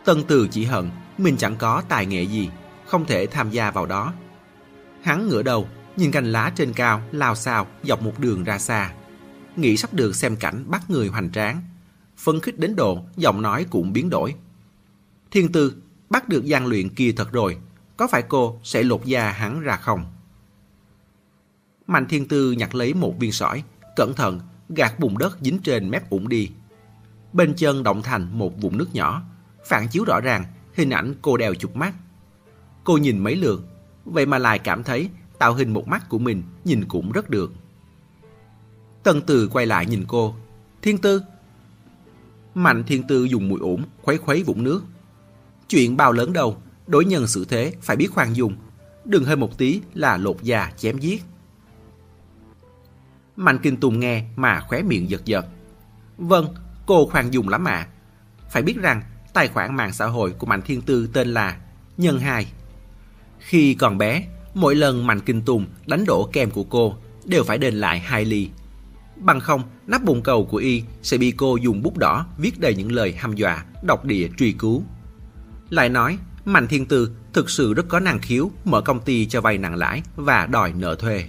Tân 0.05 0.23
Từ 0.27 0.47
chỉ 0.51 0.65
hận 0.65 0.89
mình 1.17 1.37
chẳng 1.37 1.55
có 1.55 1.83
tài 1.89 2.05
nghệ 2.05 2.23
gì, 2.23 2.49
không 2.85 3.05
thể 3.05 3.25
tham 3.25 3.49
gia 3.49 3.71
vào 3.71 3.85
đó. 3.85 4.13
Hắn 5.01 5.27
ngửa 5.27 5.43
đầu, 5.43 5.67
nhìn 5.97 6.11
cành 6.11 6.31
lá 6.31 6.51
trên 6.55 6.73
cao 6.73 7.01
lao 7.11 7.35
xao 7.35 7.67
dọc 7.83 8.01
một 8.01 8.19
đường 8.19 8.43
ra 8.43 8.59
xa. 8.59 8.93
Nghĩ 9.55 9.77
sắp 9.77 9.93
được 9.93 10.15
xem 10.15 10.35
cảnh 10.35 10.63
bắt 10.67 10.89
người 10.89 11.07
hoành 11.07 11.31
tráng. 11.31 11.61
Phân 12.17 12.39
khích 12.39 12.59
đến 12.59 12.75
độ, 12.75 13.03
giọng 13.15 13.41
nói 13.41 13.65
cũng 13.69 13.93
biến 13.93 14.09
đổi. 14.09 14.35
Thiên 15.31 15.51
Tư, 15.51 15.73
bắt 16.09 16.29
được 16.29 16.45
gian 16.45 16.67
luyện 16.67 16.89
kia 16.89 17.13
thật 17.15 17.31
rồi, 17.31 17.57
có 17.97 18.07
phải 18.07 18.21
cô 18.21 18.59
sẽ 18.63 18.83
lột 18.83 19.05
da 19.05 19.31
hắn 19.31 19.59
ra 19.59 19.75
không? 19.77 20.05
Mạnh 21.87 22.05
Thiên 22.09 22.27
Tư 22.27 22.51
nhặt 22.51 22.75
lấy 22.75 22.93
một 22.93 23.19
viên 23.19 23.31
sỏi, 23.31 23.63
cẩn 23.95 24.13
thận 24.13 24.39
gạt 24.69 24.99
bùn 24.99 25.17
đất 25.17 25.37
dính 25.41 25.59
trên 25.59 25.89
mép 25.89 26.09
ủng 26.09 26.29
đi. 26.29 26.49
Bên 27.33 27.53
chân 27.55 27.83
động 27.83 28.01
thành 28.03 28.39
một 28.39 28.61
vùng 28.61 28.77
nước 28.77 28.95
nhỏ, 28.95 29.23
phản 29.65 29.87
chiếu 29.87 30.03
rõ 30.03 30.19
ràng 30.19 30.45
hình 30.73 30.89
ảnh 30.89 31.15
cô 31.21 31.37
đeo 31.37 31.53
chụp 31.55 31.75
mắt. 31.75 31.93
Cô 32.83 32.97
nhìn 32.97 33.19
mấy 33.19 33.35
lượt, 33.35 33.65
vậy 34.05 34.25
mà 34.25 34.37
lại 34.37 34.59
cảm 34.59 34.83
thấy 34.83 35.09
tạo 35.39 35.53
hình 35.53 35.73
một 35.73 35.87
mắt 35.87 36.09
của 36.09 36.19
mình 36.19 36.43
nhìn 36.65 36.85
cũng 36.87 37.11
rất 37.11 37.29
được. 37.29 37.51
Tân 39.03 39.21
Từ 39.21 39.47
quay 39.47 39.65
lại 39.65 39.85
nhìn 39.85 40.05
cô. 40.07 40.35
Thiên 40.81 40.97
Tư. 40.97 41.21
Mạnh 42.55 42.83
Thiên 42.87 43.03
Tư 43.07 43.23
dùng 43.23 43.49
mũi 43.49 43.59
ổn, 43.61 43.83
khuấy 44.01 44.17
khuấy 44.17 44.43
vũng 44.43 44.63
nước. 44.63 44.83
Chuyện 45.69 45.97
bao 45.97 46.11
lớn 46.11 46.33
đâu, 46.33 46.57
đối 46.87 47.05
nhân 47.05 47.27
xử 47.27 47.45
thế 47.45 47.73
phải 47.81 47.95
biết 47.95 48.07
khoan 48.11 48.33
dung. 48.33 48.55
Đừng 49.05 49.25
hơi 49.25 49.35
một 49.35 49.57
tí 49.57 49.81
là 49.93 50.17
lột 50.17 50.41
da 50.41 50.71
chém 50.77 50.97
giết. 50.97 51.23
Mạnh 53.35 53.59
Kinh 53.63 53.77
Tùng 53.77 53.99
nghe 53.99 54.25
mà 54.35 54.59
khóe 54.59 54.81
miệng 54.81 55.09
giật 55.09 55.25
giật. 55.25 55.45
Vâng, 56.17 56.53
cô 56.85 57.05
khoan 57.05 57.33
dung 57.33 57.49
lắm 57.49 57.67
ạ. 57.67 57.87
Phải 58.51 58.61
biết 58.61 58.77
rằng 58.77 59.01
tài 59.33 59.47
khoản 59.47 59.75
mạng 59.75 59.93
xã 59.93 60.05
hội 60.05 60.31
của 60.31 60.45
Mạnh 60.45 60.61
Thiên 60.61 60.81
Tư 60.81 61.07
tên 61.13 61.27
là 61.27 61.57
Nhân 61.97 62.19
Hai. 62.19 62.47
Khi 63.39 63.73
còn 63.73 63.97
bé, 63.97 64.27
mỗi 64.53 64.75
lần 64.75 65.07
Mạnh 65.07 65.19
Kinh 65.19 65.41
Tùng 65.41 65.65
đánh 65.85 66.05
đổ 66.05 66.29
kem 66.33 66.51
của 66.51 66.63
cô 66.63 66.95
đều 67.25 67.43
phải 67.43 67.57
đền 67.57 67.73
lại 67.73 67.99
hai 67.99 68.25
ly. 68.25 68.49
Bằng 69.15 69.39
không, 69.39 69.61
nắp 69.87 70.03
bồn 70.03 70.21
cầu 70.21 70.45
của 70.45 70.57
y 70.57 70.83
sẽ 71.01 71.17
bị 71.17 71.31
cô 71.31 71.55
dùng 71.55 71.81
bút 71.81 71.97
đỏ 71.97 72.25
viết 72.37 72.59
đầy 72.59 72.75
những 72.75 72.91
lời 72.91 73.13
hăm 73.17 73.35
dọa, 73.35 73.65
độc 73.83 74.05
địa 74.05 74.29
truy 74.37 74.51
cứu. 74.51 74.83
Lại 75.69 75.89
nói, 75.89 76.17
Mạnh 76.45 76.67
Thiên 76.67 76.85
Tư 76.85 77.11
thực 77.33 77.49
sự 77.49 77.73
rất 77.73 77.87
có 77.87 77.99
năng 77.99 78.19
khiếu 78.19 78.51
mở 78.65 78.81
công 78.81 79.01
ty 79.01 79.25
cho 79.25 79.41
vay 79.41 79.57
nặng 79.57 79.75
lãi 79.75 80.01
và 80.15 80.45
đòi 80.45 80.73
nợ 80.73 80.95
thuê. 80.95 81.25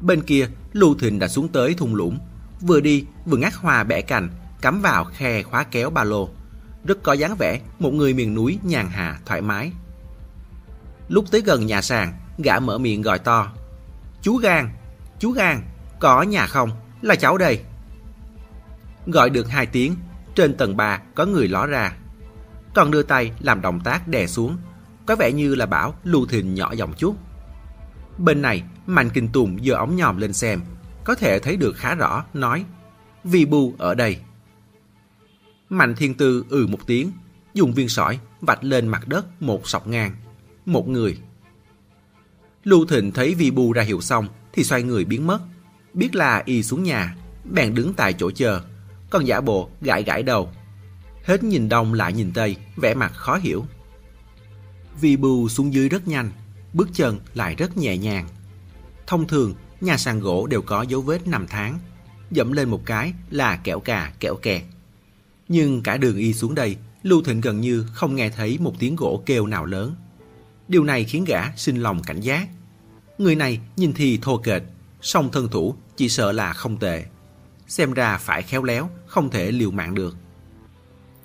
Bên 0.00 0.22
kia, 0.22 0.48
Lưu 0.72 0.94
Thịnh 0.94 1.18
đã 1.18 1.28
xuống 1.28 1.48
tới 1.48 1.74
thung 1.74 1.94
lũng. 1.94 2.18
Vừa 2.60 2.80
đi, 2.80 3.04
vừa 3.26 3.36
ngắt 3.36 3.54
hoa 3.54 3.84
bẻ 3.84 4.00
cành, 4.00 4.28
cắm 4.60 4.80
vào 4.80 5.04
khe 5.04 5.42
khóa 5.42 5.64
kéo 5.64 5.90
ba 5.90 6.04
lô. 6.04 6.28
Rất 6.84 7.02
có 7.02 7.12
dáng 7.12 7.36
vẻ 7.38 7.60
một 7.78 7.90
người 7.90 8.14
miền 8.14 8.34
núi 8.34 8.58
nhàn 8.62 8.88
hạ 8.88 9.18
thoải 9.26 9.42
mái. 9.42 9.72
Lúc 11.08 11.24
tới 11.30 11.40
gần 11.40 11.66
nhà 11.66 11.82
sàn, 11.82 12.12
gã 12.38 12.58
mở 12.58 12.78
miệng 12.78 13.02
gọi 13.02 13.18
to. 13.18 13.52
Chú 14.22 14.36
Gan, 14.36 14.70
chú 15.18 15.30
Gan, 15.30 15.62
có 16.00 16.22
nhà 16.22 16.46
không? 16.46 16.70
Là 17.02 17.14
cháu 17.14 17.38
đây. 17.38 17.60
Gọi 19.06 19.30
được 19.30 19.48
hai 19.48 19.66
tiếng, 19.66 19.96
trên 20.34 20.56
tầng 20.56 20.76
ba 20.76 21.00
có 21.14 21.26
người 21.26 21.48
ló 21.48 21.66
ra. 21.66 21.92
Còn 22.74 22.90
đưa 22.90 23.02
tay 23.02 23.32
làm 23.40 23.60
động 23.60 23.80
tác 23.80 24.08
đè 24.08 24.26
xuống, 24.26 24.56
có 25.06 25.16
vẻ 25.16 25.32
như 25.32 25.54
là 25.54 25.66
bảo 25.66 25.94
Lưu 26.04 26.26
thìn 26.26 26.54
nhỏ 26.54 26.72
giọng 26.72 26.92
chút. 26.92 27.16
Bên 28.18 28.42
này, 28.42 28.62
Mạnh 28.86 29.10
Kinh 29.10 29.28
Tùng 29.28 29.58
giơ 29.64 29.74
ống 29.74 29.96
nhòm 29.96 30.16
lên 30.16 30.32
xem, 30.32 30.60
có 31.04 31.14
thể 31.14 31.38
thấy 31.38 31.56
được 31.56 31.76
khá 31.76 31.94
rõ, 31.94 32.24
nói 32.34 32.64
vì 33.24 33.44
Bu 33.44 33.74
ở 33.78 33.94
đây. 33.94 34.18
Mạnh 35.70 35.94
Thiên 35.94 36.14
Tư 36.14 36.44
ừ 36.48 36.66
một 36.66 36.86
tiếng, 36.86 37.12
dùng 37.54 37.72
viên 37.72 37.88
sỏi 37.88 38.18
vạch 38.40 38.64
lên 38.64 38.88
mặt 38.88 39.08
đất 39.08 39.42
một 39.42 39.68
sọc 39.68 39.86
ngang. 39.86 40.16
Một 40.66 40.88
người. 40.88 41.18
Lưu 42.64 42.86
Thịnh 42.86 43.12
thấy 43.12 43.34
Vi 43.34 43.50
Bu 43.50 43.72
ra 43.72 43.82
hiệu 43.82 44.00
xong 44.00 44.28
thì 44.52 44.64
xoay 44.64 44.82
người 44.82 45.04
biến 45.04 45.26
mất. 45.26 45.38
Biết 45.94 46.14
là 46.14 46.42
y 46.44 46.62
xuống 46.62 46.82
nhà, 46.82 47.16
bèn 47.44 47.74
đứng 47.74 47.94
tại 47.94 48.12
chỗ 48.12 48.30
chờ, 48.30 48.60
còn 49.10 49.26
giả 49.26 49.40
bộ 49.40 49.70
gãi 49.80 50.02
gãi 50.02 50.22
đầu. 50.22 50.52
Hết 51.24 51.42
nhìn 51.42 51.68
đông 51.68 51.94
lại 51.94 52.12
nhìn 52.12 52.32
tây, 52.32 52.56
vẻ 52.76 52.94
mặt 52.94 53.12
khó 53.14 53.36
hiểu. 53.36 53.66
Vi 55.00 55.16
Bu 55.16 55.48
xuống 55.48 55.74
dưới 55.74 55.88
rất 55.88 56.08
nhanh, 56.08 56.30
bước 56.72 56.88
chân 56.92 57.18
lại 57.34 57.54
rất 57.54 57.76
nhẹ 57.76 57.96
nhàng. 57.96 58.28
Thông 59.06 59.26
thường, 59.26 59.54
nhà 59.80 59.96
sàn 59.96 60.20
gỗ 60.20 60.46
đều 60.46 60.62
có 60.62 60.82
dấu 60.82 61.00
vết 61.00 61.28
năm 61.28 61.46
tháng, 61.48 61.78
dẫm 62.30 62.52
lên 62.52 62.70
một 62.70 62.86
cái 62.86 63.12
là 63.30 63.56
kẹo 63.56 63.80
cà 63.80 64.12
kẹo 64.20 64.36
kẹt. 64.36 64.62
Nhưng 65.52 65.82
cả 65.82 65.96
đường 65.96 66.16
y 66.16 66.32
xuống 66.32 66.54
đây, 66.54 66.76
Lưu 67.02 67.22
Thịnh 67.22 67.40
gần 67.40 67.60
như 67.60 67.86
không 67.92 68.14
nghe 68.14 68.30
thấy 68.30 68.58
một 68.58 68.74
tiếng 68.78 68.96
gỗ 68.96 69.22
kêu 69.26 69.46
nào 69.46 69.64
lớn. 69.64 69.94
Điều 70.68 70.84
này 70.84 71.04
khiến 71.04 71.24
gã 71.24 71.56
sinh 71.56 71.76
lòng 71.76 72.02
cảnh 72.02 72.20
giác. 72.20 72.48
Người 73.18 73.34
này 73.34 73.60
nhìn 73.76 73.92
thì 73.92 74.18
thô 74.22 74.36
kệch, 74.38 74.62
song 75.00 75.30
thân 75.32 75.48
thủ 75.48 75.74
chỉ 75.96 76.08
sợ 76.08 76.32
là 76.32 76.52
không 76.52 76.76
tệ. 76.76 77.04
Xem 77.68 77.92
ra 77.92 78.18
phải 78.18 78.42
khéo 78.42 78.62
léo, 78.62 78.90
không 79.06 79.30
thể 79.30 79.52
liều 79.52 79.70
mạng 79.70 79.94
được. 79.94 80.16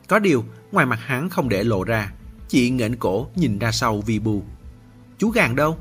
Có 0.07 0.19
điều, 0.19 0.45
ngoài 0.71 0.85
mặt 0.85 0.99
hắn 1.01 1.29
không 1.29 1.49
để 1.49 1.63
lộ 1.63 1.83
ra, 1.83 2.13
chỉ 2.47 2.69
nghển 2.69 2.95
cổ 2.95 3.27
nhìn 3.35 3.59
ra 3.59 3.71
sau 3.71 4.01
vi 4.01 4.19
bù 4.19 4.43
Chú 5.17 5.29
gàng 5.29 5.55
đâu? 5.55 5.77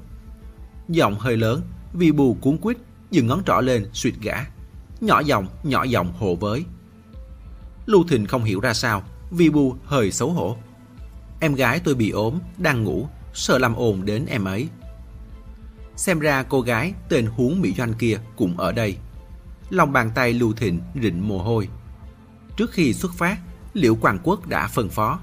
Giọng 0.89 1.19
hơi 1.19 1.37
lớn, 1.37 1.63
vi 1.93 2.13
bù 2.13 2.35
cuốn 2.41 2.59
quýt, 2.59 2.77
dừng 3.11 3.27
ngón 3.27 3.43
trỏ 3.47 3.61
lên 3.61 3.87
suyệt 3.93 4.15
gã. 4.23 4.37
Nhỏ 5.01 5.21
giọng, 5.21 5.47
nhỏ 5.63 5.85
giọng 5.85 6.13
hồ 6.13 6.35
với. 6.35 6.65
Lưu 7.87 8.05
Thịnh 8.09 8.27
không 8.27 8.45
hiểu 8.45 8.61
ra 8.61 8.75
sao, 8.75 9.03
vi 9.31 9.51
bu 9.51 9.77
hơi 9.85 10.13
xấu 10.13 10.31
hổ. 10.31 10.57
Em 11.41 11.55
gái 11.55 11.81
tôi 11.81 11.95
bị 11.95 12.11
ốm, 12.11 12.39
đang 12.59 12.85
ngủ, 12.85 13.09
sợ 13.35 13.59
làm 13.59 13.75
ồn 13.75 14.05
đến 14.05 14.27
em 14.27 14.45
ấy. 14.45 14.69
Xem 15.97 16.21
ra 16.21 16.43
cô 16.43 16.61
gái 16.61 16.95
tên 17.09 17.27
Huống 17.27 17.61
Mỹ 17.61 17.75
Doanh 17.79 17.95
kia 17.95 18.19
cũng 18.37 18.57
ở 18.59 18.73
đây. 18.73 18.97
Lòng 19.71 19.93
bàn 19.93 20.11
tay 20.15 20.33
Lưu 20.33 20.53
Thịnh 20.53 20.81
rịn 21.03 21.21
mồ 21.21 21.39
hôi. 21.39 21.69
Trước 22.57 22.71
khi 22.73 22.95
xuất 22.95 23.15
phát, 23.15 23.39
Liễu 23.75 23.95
Quang 23.95 24.19
Quốc 24.23 24.47
đã 24.47 24.69
phân 24.69 24.89
phó. 24.89 25.21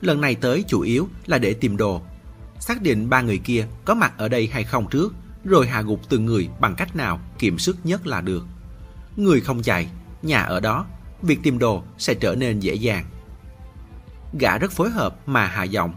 Lần 0.00 0.20
này 0.20 0.34
tới 0.34 0.64
chủ 0.68 0.80
yếu 0.80 1.08
là 1.26 1.38
để 1.38 1.54
tìm 1.54 1.76
đồ. 1.76 2.02
Xác 2.60 2.82
định 2.82 3.10
ba 3.10 3.20
người 3.20 3.38
kia 3.38 3.66
có 3.84 3.94
mặt 3.94 4.12
ở 4.16 4.28
đây 4.28 4.48
hay 4.52 4.64
không 4.64 4.88
trước, 4.90 5.14
rồi 5.44 5.66
hạ 5.66 5.82
gục 5.82 6.08
từng 6.08 6.26
người 6.26 6.48
bằng 6.60 6.74
cách 6.74 6.96
nào 6.96 7.20
kiểm 7.38 7.58
sức 7.58 7.76
nhất 7.84 8.06
là 8.06 8.20
được. 8.20 8.46
Người 9.16 9.40
không 9.40 9.62
chạy, 9.62 9.88
nhà 10.22 10.42
ở 10.42 10.60
đó, 10.60 10.86
việc 11.24 11.40
tìm 11.42 11.58
đồ 11.58 11.82
sẽ 11.98 12.14
trở 12.14 12.34
nên 12.34 12.60
dễ 12.60 12.74
dàng. 12.74 13.04
Gã 14.38 14.58
rất 14.58 14.72
phối 14.72 14.90
hợp 14.90 15.28
mà 15.28 15.46
hạ 15.46 15.62
giọng. 15.62 15.94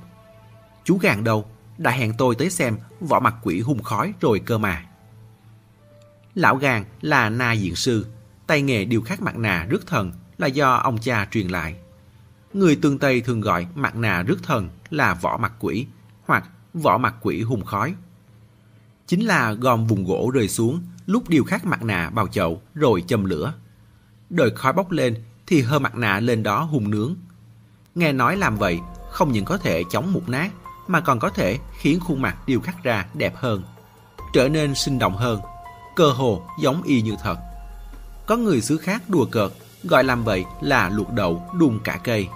Chú 0.84 0.98
gàng 0.98 1.24
đâu, 1.24 1.46
đã 1.77 1.91
hẹn 1.91 2.13
tôi 2.17 2.36
tới 2.36 2.50
xem 2.50 2.77
vỏ 3.00 3.19
mặt 3.19 3.36
quỷ 3.43 3.60
hung 3.60 3.84
khói 3.84 4.13
rồi 4.22 4.39
cơ 4.39 4.57
mà. 4.57 4.86
Lão 6.36 6.55
gàng 6.55 6.86
là 7.01 7.29
na 7.29 7.51
diện 7.51 7.75
sư, 7.75 8.05
tay 8.48 8.62
nghề 8.62 8.86
điều 8.86 9.01
khắc 9.01 9.22
mặt 9.22 9.38
nạ 9.38 9.65
rước 9.69 9.88
thần 9.88 10.12
là 10.38 10.48
do 10.48 10.74
ông 10.74 10.98
cha 10.98 11.27
truyền 11.31 11.48
lại. 11.48 11.75
Người 12.53 12.75
tương 12.75 13.00
Tây 13.00 13.22
thường 13.22 13.41
gọi 13.41 13.67
mặt 13.75 13.96
nạ 13.96 14.24
rước 14.24 14.43
thần 14.43 14.69
là 14.89 15.13
vỏ 15.13 15.38
mặt 15.38 15.53
quỷ 15.60 15.88
hoặc 16.25 16.50
vỏ 16.74 16.98
mặt 16.98 17.15
quỷ 17.22 17.41
hung 17.41 17.65
khói. 17.65 17.96
Chính 19.07 19.25
là 19.25 19.51
gom 19.53 19.88
vùng 19.88 20.05
gỗ 20.05 20.31
rơi 20.34 20.48
xuống 20.48 20.81
lúc 21.05 21.29
điều 21.29 21.43
khắc 21.43 21.65
mặt 21.65 21.84
nạ 21.84 22.12
vào 22.13 22.27
chậu 22.27 22.62
rồi 22.75 23.03
châm 23.07 23.25
lửa. 23.25 23.53
Đợi 24.29 24.51
khói 24.55 24.74
bốc 24.74 24.91
lên 24.91 25.24
thì 25.48 25.62
hơ 25.62 25.79
mặt 25.79 25.96
nạ 25.96 26.19
lên 26.19 26.43
đó 26.43 26.63
hung 26.63 26.91
nướng. 26.91 27.15
Nghe 27.96 28.12
nói 28.12 28.38
làm 28.38 28.57
vậy 28.57 28.79
không 29.12 29.31
những 29.31 29.46
có 29.46 29.57
thể 29.57 29.84
chống 29.91 30.13
mục 30.13 30.29
nát 30.29 30.51
mà 30.88 31.00
còn 31.00 31.19
có 31.19 31.29
thể 31.29 31.60
khiến 31.79 32.00
khuôn 32.00 32.22
mặt 32.22 32.38
điêu 32.48 32.60
khắc 32.60 32.84
ra 32.84 33.05
đẹp 33.13 33.36
hơn, 33.36 33.63
trở 34.34 34.50
nên 34.50 34.75
sinh 34.75 35.00
động 35.00 35.15
hơn, 35.17 35.39
cơ 35.96 36.10
hồ 36.10 36.41
giống 36.60 36.84
y 36.84 37.01
như 37.01 37.15
thật. 37.24 37.36
Có 38.25 38.36
người 38.38 38.62
xứ 38.62 38.77
khác 38.77 39.01
đùa 39.07 39.25
cợt, 39.25 39.51
gọi 39.84 40.03
làm 40.03 40.24
vậy 40.24 40.46
là 40.62 40.89
luộc 40.89 41.12
đậu 41.12 41.43
đun 41.60 41.79
cả 41.84 42.00
cây. 42.03 42.27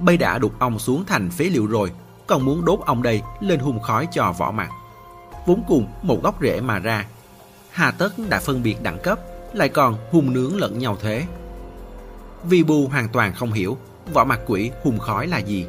Bây 0.00 0.16
đã 0.16 0.38
đục 0.38 0.52
ong 0.58 0.78
xuống 0.78 1.04
thành 1.04 1.30
phế 1.30 1.44
liệu 1.44 1.66
rồi, 1.66 1.92
còn 2.26 2.44
muốn 2.44 2.64
đốt 2.64 2.80
ong 2.86 3.02
đây 3.02 3.22
lên 3.40 3.60
hung 3.60 3.80
khói 3.80 4.08
cho 4.12 4.34
vỏ 4.38 4.50
mặt. 4.50 4.70
Vốn 5.46 5.62
cùng 5.68 5.86
một 6.02 6.22
góc 6.22 6.38
rễ 6.42 6.60
mà 6.60 6.78
ra. 6.78 7.06
Hà 7.70 7.90
tất 7.90 8.10
đã 8.28 8.40
phân 8.40 8.62
biệt 8.62 8.82
đẳng 8.82 8.98
cấp, 9.02 9.18
lại 9.54 9.68
còn 9.68 9.96
hung 10.10 10.32
nướng 10.32 10.56
lẫn 10.56 10.78
nhau 10.78 10.98
thế. 11.00 11.24
Vi 12.44 12.62
Bu 12.62 12.88
hoàn 12.88 13.08
toàn 13.08 13.34
không 13.34 13.52
hiểu 13.52 13.76
vỏ 14.12 14.24
mặt 14.24 14.40
quỷ 14.46 14.70
hung 14.82 14.98
khói 14.98 15.26
là 15.26 15.38
gì 15.38 15.66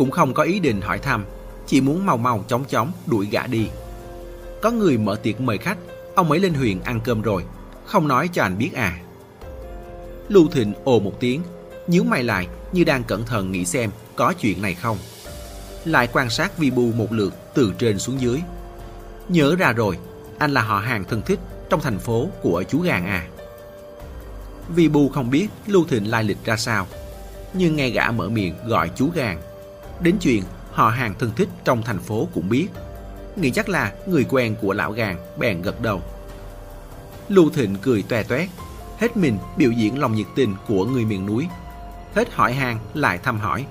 cũng 0.00 0.10
không 0.10 0.34
có 0.34 0.42
ý 0.42 0.60
định 0.60 0.80
hỏi 0.80 0.98
thăm, 0.98 1.24
chỉ 1.66 1.80
muốn 1.80 2.06
mau 2.06 2.16
mau 2.16 2.44
chóng 2.48 2.64
chóng 2.64 2.92
đuổi 3.06 3.26
gã 3.30 3.46
đi. 3.46 3.68
Có 4.62 4.70
người 4.70 4.98
mở 4.98 5.16
tiệc 5.22 5.40
mời 5.40 5.58
khách, 5.58 5.78
ông 6.14 6.30
ấy 6.30 6.40
lên 6.40 6.54
huyện 6.54 6.80
ăn 6.80 7.00
cơm 7.04 7.22
rồi, 7.22 7.44
không 7.86 8.08
nói 8.08 8.28
cho 8.32 8.42
anh 8.42 8.58
biết 8.58 8.70
à. 8.74 9.00
Lưu 10.28 10.48
Thịnh 10.52 10.74
ồ 10.84 11.00
một 11.00 11.20
tiếng, 11.20 11.42
nhíu 11.86 12.04
mày 12.04 12.22
lại 12.22 12.48
như 12.72 12.84
đang 12.84 13.04
cẩn 13.04 13.24
thận 13.24 13.52
nghĩ 13.52 13.64
xem 13.64 13.90
có 14.16 14.32
chuyện 14.40 14.62
này 14.62 14.74
không. 14.74 14.98
Lại 15.84 16.08
quan 16.12 16.30
sát 16.30 16.58
Vi 16.58 16.70
Bu 16.70 16.82
một 16.82 17.12
lượt 17.12 17.34
từ 17.54 17.72
trên 17.78 17.98
xuống 17.98 18.20
dưới. 18.20 18.40
Nhớ 19.28 19.56
ra 19.56 19.72
rồi, 19.72 19.98
anh 20.38 20.50
là 20.50 20.62
họ 20.62 20.78
hàng 20.78 21.04
thân 21.04 21.22
thích 21.22 21.38
trong 21.70 21.80
thành 21.80 21.98
phố 21.98 22.28
của 22.42 22.64
chú 22.68 22.80
Gàng 22.80 23.06
à. 23.06 23.26
Vì 24.68 24.88
Bu 24.88 25.08
không 25.08 25.30
biết 25.30 25.48
Lưu 25.66 25.84
Thịnh 25.84 26.10
lai 26.10 26.24
lịch 26.24 26.44
ra 26.44 26.56
sao, 26.56 26.86
nhưng 27.52 27.76
nghe 27.76 27.90
gã 27.90 28.10
mở 28.10 28.28
miệng 28.28 28.54
gọi 28.66 28.90
chú 28.96 29.10
Gàng. 29.14 29.40
Đến 30.00 30.16
chuyện 30.20 30.42
họ 30.72 30.88
hàng 30.88 31.14
thân 31.18 31.30
thích 31.36 31.48
trong 31.64 31.82
thành 31.82 31.98
phố 31.98 32.28
cũng 32.34 32.48
biết. 32.48 32.66
Nghĩ 33.36 33.50
chắc 33.50 33.68
là 33.68 33.92
người 34.06 34.26
quen 34.30 34.56
của 34.62 34.72
lão 34.72 34.92
Gàng 34.92 35.16
bèn 35.38 35.62
gật 35.62 35.80
đầu. 35.80 36.02
Lưu 37.28 37.50
Thịnh 37.50 37.76
cười 37.82 38.02
toe 38.02 38.22
toét, 38.22 38.48
hết 38.98 39.16
mình 39.16 39.38
biểu 39.56 39.70
diễn 39.70 39.98
lòng 39.98 40.14
nhiệt 40.14 40.26
tình 40.36 40.54
của 40.68 40.84
người 40.84 41.04
miền 41.04 41.26
núi. 41.26 41.46
Hết 42.14 42.32
hỏi 42.32 42.52
hàng 42.52 42.78
lại 42.94 43.18
thăm 43.18 43.38
hỏi, 43.38 43.66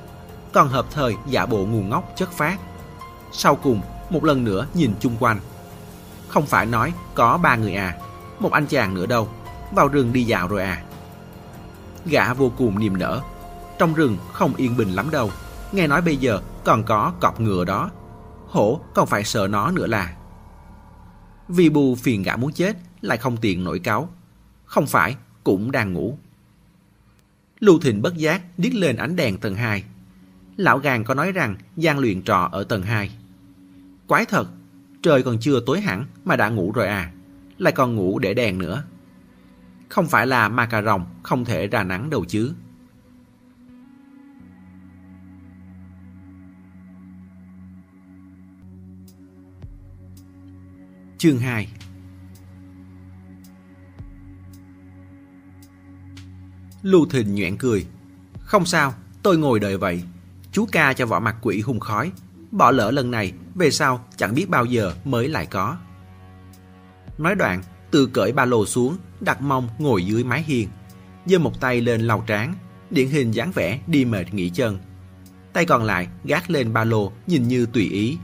còn 0.54 0.68
hợp 0.68 0.86
thời 0.92 1.16
giả 1.28 1.46
bộ 1.46 1.66
ngu 1.66 1.82
ngốc 1.82 2.14
chất 2.16 2.32
phát. 2.32 2.58
Sau 3.32 3.56
cùng, 3.56 3.82
một 4.10 4.24
lần 4.24 4.44
nữa 4.44 4.68
nhìn 4.74 4.94
chung 5.00 5.16
quanh. 5.20 5.40
Không 6.30 6.46
phải 6.46 6.66
nói 6.66 6.94
có 7.14 7.38
ba 7.38 7.56
người 7.56 7.74
à, 7.74 7.98
một 8.40 8.52
anh 8.52 8.66
chàng 8.66 8.94
nữa 8.94 9.06
đâu, 9.06 9.30
vào 9.72 9.88
rừng 9.88 10.14
đi 10.14 10.24
dạo 10.24 10.48
rồi 10.48 10.64
à. 10.64 10.84
Gã 12.06 12.34
vô 12.34 12.52
cùng 12.58 12.80
niềm 12.80 12.98
nở, 12.98 13.22
trong 13.78 13.94
rừng 13.94 14.18
không 14.34 14.56
yên 14.56 14.78
bình 14.78 14.90
lắm 14.90 15.10
đâu, 15.12 15.32
nghe 15.72 15.88
nói 15.88 16.02
bây 16.02 16.18
giờ 16.18 16.42
còn 16.64 16.84
có 16.84 17.14
cọp 17.20 17.40
ngựa 17.40 17.66
đó. 17.66 17.92
Hổ 18.48 18.82
còn 18.94 19.08
phải 19.08 19.24
sợ 19.24 19.48
nó 19.48 19.72
nữa 19.72 19.88
là. 19.88 20.16
Vì 21.48 21.70
bù 21.70 21.96
phiền 21.96 22.24
gã 22.24 22.36
muốn 22.36 22.52
chết, 22.52 22.78
lại 23.02 23.18
không 23.18 23.38
tiện 23.38 23.64
nổi 23.64 23.80
cáo. 23.80 24.10
Không 24.66 24.88
phải, 24.88 25.16
cũng 25.44 25.72
đang 25.72 25.94
ngủ. 25.94 26.18
Lưu 27.60 27.80
Thịnh 27.80 28.02
bất 28.02 28.18
giác 28.18 28.42
điếc 28.58 28.74
lên 28.74 28.96
ánh 28.96 29.16
đèn 29.16 29.38
tầng 29.38 29.56
2. 29.56 29.84
Lão 30.58 30.78
gàng 30.78 31.04
có 31.04 31.14
nói 31.14 31.32
rằng 31.32 31.56
gian 31.78 32.00
luyện 32.00 32.22
trò 32.22 32.50
ở 32.52 32.64
tầng 32.64 32.84
2. 32.84 33.12
Quái 34.08 34.26
thật, 34.26 34.48
trời 35.02 35.24
còn 35.24 35.38
chưa 35.40 35.60
tối 35.66 35.82
hẳn 35.82 36.06
mà 36.26 36.36
đã 36.36 36.50
ngủ 36.50 36.72
rồi 36.72 36.88
à. 36.88 37.12
Lại 37.58 37.74
còn 37.74 37.96
ngủ 37.96 38.20
để 38.20 38.34
đèn 38.34 38.58
nữa. 38.60 38.84
Không 39.90 40.08
phải 40.08 40.28
là 40.28 40.50
ma 40.50 40.66
cà 40.66 40.82
rồng 40.82 41.06
không 41.24 41.46
thể 41.46 41.68
ra 41.68 41.84
nắng 41.84 42.10
đâu 42.10 42.26
chứ. 42.26 42.54
Chương 51.18 51.40
2 51.40 51.68
Lưu 56.82 57.06
Thịnh 57.10 57.36
nhoẹn 57.36 57.58
cười. 57.58 57.86
Không 58.40 58.66
sao, 58.66 58.94
tôi 59.24 59.38
ngồi 59.38 59.60
đợi 59.60 59.78
vậy. 59.78 60.04
Chú 60.52 60.66
ca 60.72 60.94
cho 60.94 61.06
vỏ 61.06 61.20
mặt 61.20 61.36
quỷ 61.42 61.62
hung 61.62 61.80
khói. 61.80 62.12
Bỏ 62.52 62.72
lỡ 62.72 62.92
lần 62.92 63.12
này, 63.12 63.34
về 63.56 63.72
sau 63.72 64.06
chẳng 64.18 64.36
biết 64.36 64.50
bao 64.50 64.66
giờ 64.66 64.94
mới 65.06 65.28
lại 65.28 65.46
có. 65.46 65.78
Nói 67.18 67.36
đoạn, 67.36 67.62
từ 67.92 68.06
cởi 68.06 68.32
ba 68.32 68.46
lô 68.46 68.66
xuống, 68.66 68.98
đặt 69.20 69.42
mông 69.42 69.70
ngồi 69.78 70.06
dưới 70.06 70.24
mái 70.24 70.44
hiên. 70.44 70.70
giơ 71.26 71.40
một 71.40 71.60
tay 71.60 71.82
lên 71.82 72.02
lau 72.02 72.24
trán, 72.28 72.56
điển 72.90 73.08
hình 73.08 73.32
dáng 73.32 73.52
vẻ 73.52 73.80
đi 73.88 74.06
mệt 74.06 74.34
nghỉ 74.34 74.50
chân. 74.50 74.80
Tay 75.54 75.66
còn 75.66 75.84
lại 75.84 76.08
gác 76.24 76.50
lên 76.50 76.74
ba 76.74 76.84
lô 76.84 77.12
nhìn 77.28 77.48
như 77.48 77.66
tùy 77.66 77.90
ý, 77.90 78.18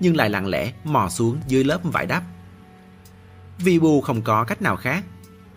nhưng 0.00 0.16
lại 0.16 0.30
lặng 0.30 0.46
lẽ 0.46 0.72
mò 0.84 1.08
xuống 1.08 1.40
dưới 1.46 1.64
lớp 1.64 1.80
vải 1.82 2.06
đắp. 2.06 2.22
Vi 3.58 3.78
Bu 3.78 4.00
không 4.00 4.22
có 4.22 4.44
cách 4.44 4.62
nào 4.62 4.76
khác, 4.76 5.04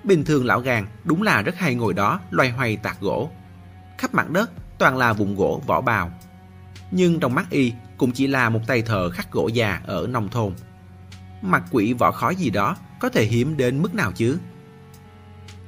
Bình 0.08 0.26
thường 0.26 0.46
lão 0.46 0.60
gàng 0.60 0.86
đúng 1.04 1.22
là 1.22 1.42
rất 1.42 1.56
hay 1.58 1.76
ngồi 1.76 1.94
đó 1.94 2.20
loay 2.32 2.50
hoay 2.50 2.78
tạc 2.78 3.02
gỗ. 3.02 3.30
Khắp 3.98 4.14
mặt 4.14 4.30
đất 4.30 4.52
toàn 4.78 4.98
là 4.98 5.14
vùng 5.14 5.36
gỗ 5.36 5.62
vỏ 5.68 5.82
bào. 5.82 6.12
Nhưng 6.92 7.20
trong 7.20 7.36
mắt 7.36 7.50
y 7.50 7.74
cũng 7.98 8.12
chỉ 8.12 8.28
là 8.28 8.50
một 8.50 8.60
tay 8.68 8.82
thợ 8.82 9.10
khắc 9.10 9.32
gỗ 9.32 9.50
già 9.54 9.82
ở 9.86 10.08
nông 10.08 10.30
thôn. 10.30 10.54
Mặt 11.42 11.64
quỷ 11.72 11.94
vỏ 11.94 12.12
khói 12.12 12.36
gì 12.36 12.50
đó 12.50 12.78
có 13.00 13.10
thể 13.10 13.26
hiếm 13.26 13.58
đến 13.58 13.82
mức 13.82 13.96
nào 13.96 14.12
chứ? 14.12 14.38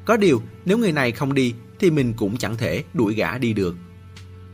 Có 0.06 0.18
điều 0.18 0.42
nếu 0.65 0.78
người 0.78 0.92
này 0.92 1.12
không 1.12 1.34
đi 1.34 1.54
thì 1.80 1.92
mình 1.92 2.13
cũng 2.13 2.38
chẳng 2.38 2.58
thể 2.58 2.84
đuổi 2.94 3.13
gã 3.13 3.38
đi 3.38 3.54
được. 3.54 3.76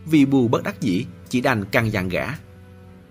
Vì 0.06 0.26
bù 0.26 0.48
bất 0.48 0.64
đắc 0.64 0.82
dĩ 0.82 1.06
chỉ 1.30 1.42
đành 1.42 1.66
căng 1.66 1.92
dặn 1.92 2.10
gã. 2.10 2.28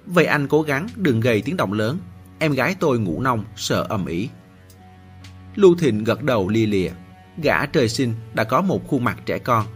Vậy 0.07 0.27
anh 0.27 0.48
cố 0.48 0.62
gắng 0.62 0.88
đừng 0.96 1.20
gây 1.20 1.42
tiếng 1.42 1.57
động 1.57 1.72
lớn. 1.72 1.98
Em 2.38 2.53
gái 2.53 2.77
tôi 2.81 2.98
ngủ 2.98 3.20
nông 3.20 3.44
sợ 3.57 3.87
ầm 3.88 4.07
ĩ. 4.07 4.29
Lưu 5.55 5.74
Thịnh 5.79 6.05
gật 6.05 6.22
đầu 6.22 6.48
lia 6.48 6.66
lịa. 6.66 6.90
Gã 7.42 7.66
trời 7.66 7.88
sinh 7.88 8.14
đã 8.35 8.44
có 8.44 8.61
một 8.61 8.88
khuôn 8.88 9.05
mặt 9.05 9.18
trẻ 9.27 9.38
con. 9.38 9.66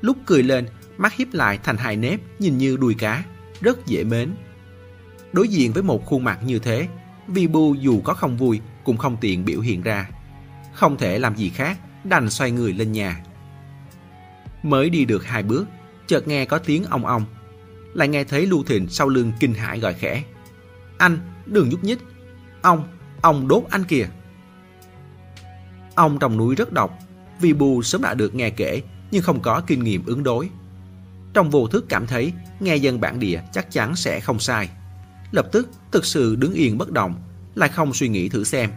Lúc 0.00 0.16
cười 0.26 0.42
lên, 0.42 0.66
mắt 0.98 1.14
hiếp 1.14 1.34
lại 1.34 1.58
thành 1.62 1.76
hai 1.76 1.96
nếp 1.96 2.20
nhìn 2.38 2.58
như 2.58 2.76
đuôi 2.76 2.94
cá, 2.94 3.24
rất 3.62 3.86
dễ 3.86 4.04
mến. 4.04 4.34
Đối 5.32 5.48
diện 5.48 5.72
với 5.72 5.82
một 5.82 6.06
khuôn 6.06 6.24
mặt 6.24 6.38
như 6.44 6.58
thế, 6.58 6.88
Vi 7.28 7.46
Bu 7.46 7.74
dù 7.74 8.00
có 8.00 8.14
không 8.14 8.36
vui 8.36 8.60
cũng 8.84 8.96
không 8.96 9.16
tiện 9.20 9.44
biểu 9.44 9.60
hiện 9.60 9.82
ra. 9.82 10.08
Không 10.72 10.96
thể 10.96 11.18
làm 11.18 11.36
gì 11.36 11.48
khác, 11.48 11.78
đành 12.04 12.30
xoay 12.30 12.50
người 12.50 12.72
lên 12.72 12.92
nhà. 12.92 13.24
Mới 14.62 14.90
đi 14.90 15.04
được 15.04 15.24
hai 15.26 15.42
bước, 15.42 15.64
chợt 16.06 16.28
nghe 16.28 16.44
có 16.44 16.58
tiếng 16.58 16.84
ong 16.84 17.06
ong. 17.06 17.24
Lại 17.94 18.08
nghe 18.08 18.24
thấy 18.24 18.46
Lưu 18.46 18.64
Thịnh 18.64 18.88
sau 18.88 19.08
lưng 19.08 19.32
kinh 19.40 19.54
hãi 19.54 19.78
gọi 19.80 19.94
khẽ. 19.94 20.22
Anh, 20.98 21.18
đừng 21.46 21.68
nhúc 21.68 21.84
nhích. 21.84 21.98
Ông, 22.62 22.88
ông 23.20 23.48
đốt 23.48 23.64
anh 23.70 23.84
kìa. 23.84 24.08
Ông 25.94 26.18
trong 26.18 26.36
núi 26.36 26.54
rất 26.54 26.72
độc, 26.72 26.98
vì 27.40 27.52
bù 27.52 27.82
sớm 27.82 28.02
đã 28.02 28.14
được 28.14 28.34
nghe 28.34 28.50
kể 28.50 28.82
nhưng 29.10 29.22
không 29.22 29.40
có 29.40 29.62
kinh 29.66 29.84
nghiệm 29.84 30.04
ứng 30.06 30.22
đối. 30.22 30.48
Trong 31.34 31.50
vô 31.50 31.66
thức 31.66 31.84
cảm 31.88 32.06
thấy 32.06 32.32
nghe 32.60 32.76
dân 32.76 33.00
bản 33.00 33.18
địa 33.18 33.40
chắc 33.52 33.70
chắn 33.70 33.96
sẽ 33.96 34.20
không 34.20 34.38
sai. 34.38 34.68
Lập 35.30 35.48
tức 35.52 35.68
thực 35.92 36.04
sự 36.04 36.36
đứng 36.36 36.54
yên 36.54 36.78
bất 36.78 36.90
động, 36.90 37.14
lại 37.54 37.68
không 37.68 37.94
suy 37.94 38.08
nghĩ 38.08 38.28
thử 38.28 38.44
xem. 38.44 38.70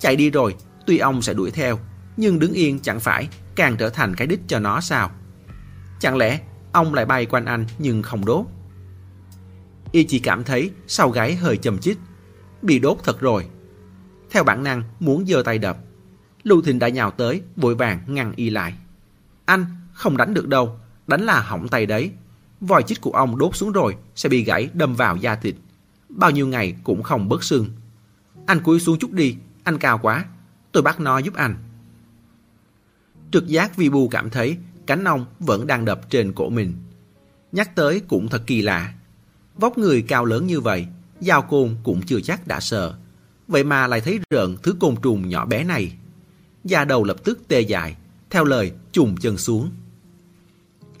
Chạy 0.00 0.16
đi 0.16 0.30
rồi, 0.30 0.54
tuy 0.86 0.98
ông 0.98 1.22
sẽ 1.22 1.34
đuổi 1.34 1.50
theo, 1.50 1.78
nhưng 2.16 2.38
đứng 2.38 2.52
yên 2.52 2.80
chẳng 2.80 3.00
phải 3.00 3.28
càng 3.54 3.76
trở 3.76 3.90
thành 3.90 4.14
cái 4.14 4.26
đích 4.26 4.40
cho 4.46 4.58
nó 4.58 4.80
sao? 4.80 5.10
Chẳng 6.00 6.16
lẽ 6.16 6.40
ông 6.72 6.94
lại 6.94 7.04
bay 7.04 7.26
quanh 7.26 7.44
anh 7.44 7.66
nhưng 7.78 8.02
không 8.02 8.24
đốt? 8.24 8.46
Y 9.92 10.04
chỉ 10.04 10.18
cảm 10.18 10.44
thấy 10.44 10.70
sau 10.86 11.10
gáy 11.10 11.34
hơi 11.34 11.56
chầm 11.56 11.78
chích, 11.78 11.98
bị 12.62 12.78
đốt 12.78 12.98
thật 13.04 13.20
rồi. 13.20 13.46
Theo 14.30 14.44
bản 14.44 14.64
năng 14.64 14.82
muốn 15.00 15.26
giơ 15.26 15.42
tay 15.42 15.58
đập, 15.58 15.78
Lưu 16.42 16.62
Thịnh 16.62 16.78
đã 16.78 16.88
nhào 16.88 17.10
tới, 17.10 17.42
vội 17.56 17.74
vàng 17.74 18.00
ngăn 18.06 18.32
y 18.36 18.50
lại. 18.50 18.74
Anh, 19.44 19.66
không 19.92 20.16
đánh 20.16 20.34
được 20.34 20.48
đâu, 20.48 20.80
đánh 21.06 21.20
là 21.22 21.40
hỏng 21.40 21.68
tay 21.68 21.86
đấy. 21.86 22.10
Vòi 22.60 22.82
chích 22.82 23.00
của 23.00 23.10
ông 23.10 23.38
đốt 23.38 23.56
xuống 23.56 23.72
rồi, 23.72 23.96
sẽ 24.14 24.28
bị 24.28 24.44
gãy 24.44 24.70
đâm 24.74 24.94
vào 24.94 25.16
da 25.16 25.36
thịt. 25.36 25.54
Bao 26.08 26.30
nhiêu 26.30 26.46
ngày 26.46 26.76
cũng 26.84 27.02
không 27.02 27.28
bớt 27.28 27.44
xương. 27.44 27.70
Anh 28.46 28.60
cúi 28.60 28.80
xuống 28.80 28.98
chút 28.98 29.12
đi, 29.12 29.36
anh 29.64 29.78
cao 29.78 29.98
quá. 30.02 30.24
Tôi 30.72 30.82
bắt 30.82 31.00
nó 31.00 31.18
giúp 31.18 31.34
anh. 31.34 31.56
Trực 33.30 33.46
giác 33.46 33.76
vi 33.76 33.88
bu 33.88 34.08
cảm 34.08 34.30
thấy 34.30 34.56
cánh 34.86 35.04
ông 35.04 35.26
vẫn 35.40 35.66
đang 35.66 35.84
đập 35.84 36.10
trên 36.10 36.32
cổ 36.32 36.50
mình. 36.50 36.74
Nhắc 37.52 37.74
tới 37.74 38.00
cũng 38.08 38.28
thật 38.28 38.42
kỳ 38.46 38.62
lạ. 38.62 38.94
Vóc 39.56 39.78
người 39.78 40.02
cao 40.02 40.24
lớn 40.24 40.46
như 40.46 40.60
vậy, 40.60 40.86
dao 41.20 41.42
côn 41.42 41.76
cũng 41.82 42.02
chưa 42.02 42.20
chắc 42.20 42.46
đã 42.46 42.60
sợ. 42.60 42.94
Vậy 43.48 43.64
mà 43.64 43.86
lại 43.86 44.00
thấy 44.00 44.20
rợn 44.30 44.56
thứ 44.62 44.76
côn 44.80 44.96
trùng 45.02 45.28
nhỏ 45.28 45.46
bé 45.46 45.64
này 45.64 45.96
da 46.64 46.84
đầu 46.84 47.04
lập 47.04 47.16
tức 47.24 47.40
tê 47.48 47.60
dại, 47.60 47.96
theo 48.30 48.44
lời 48.44 48.72
trùng 48.92 49.16
chân 49.16 49.38
xuống. 49.38 49.70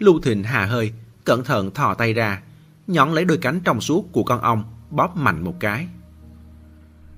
Lưu 0.02 0.20
Thịnh 0.20 0.42
hà 0.44 0.66
hơi, 0.66 0.92
cẩn 1.24 1.44
thận 1.44 1.70
thò 1.70 1.94
tay 1.94 2.12
ra, 2.12 2.42
nhón 2.86 3.12
lấy 3.12 3.24
đôi 3.24 3.38
cánh 3.38 3.60
trong 3.64 3.80
suốt 3.80 4.12
của 4.12 4.24
con 4.24 4.40
ong, 4.40 4.64
bóp 4.90 5.16
mạnh 5.16 5.44
một 5.44 5.54
cái. 5.60 5.86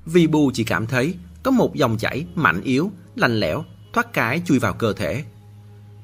Vi 0.07 0.27
Bu 0.27 0.51
chỉ 0.55 0.65
cảm 0.65 0.87
thấy 0.87 1.15
có 1.43 1.51
một 1.51 1.75
dòng 1.75 1.99
chảy 1.99 2.27
mạnh 2.35 2.61
yếu, 2.61 2.91
lạnh 3.17 3.41
lẽo, 3.41 3.65
thoát 3.93 4.13
cái 4.13 4.43
chui 4.45 4.59
vào 4.59 4.73
cơ 4.73 4.93
thể. 4.93 5.25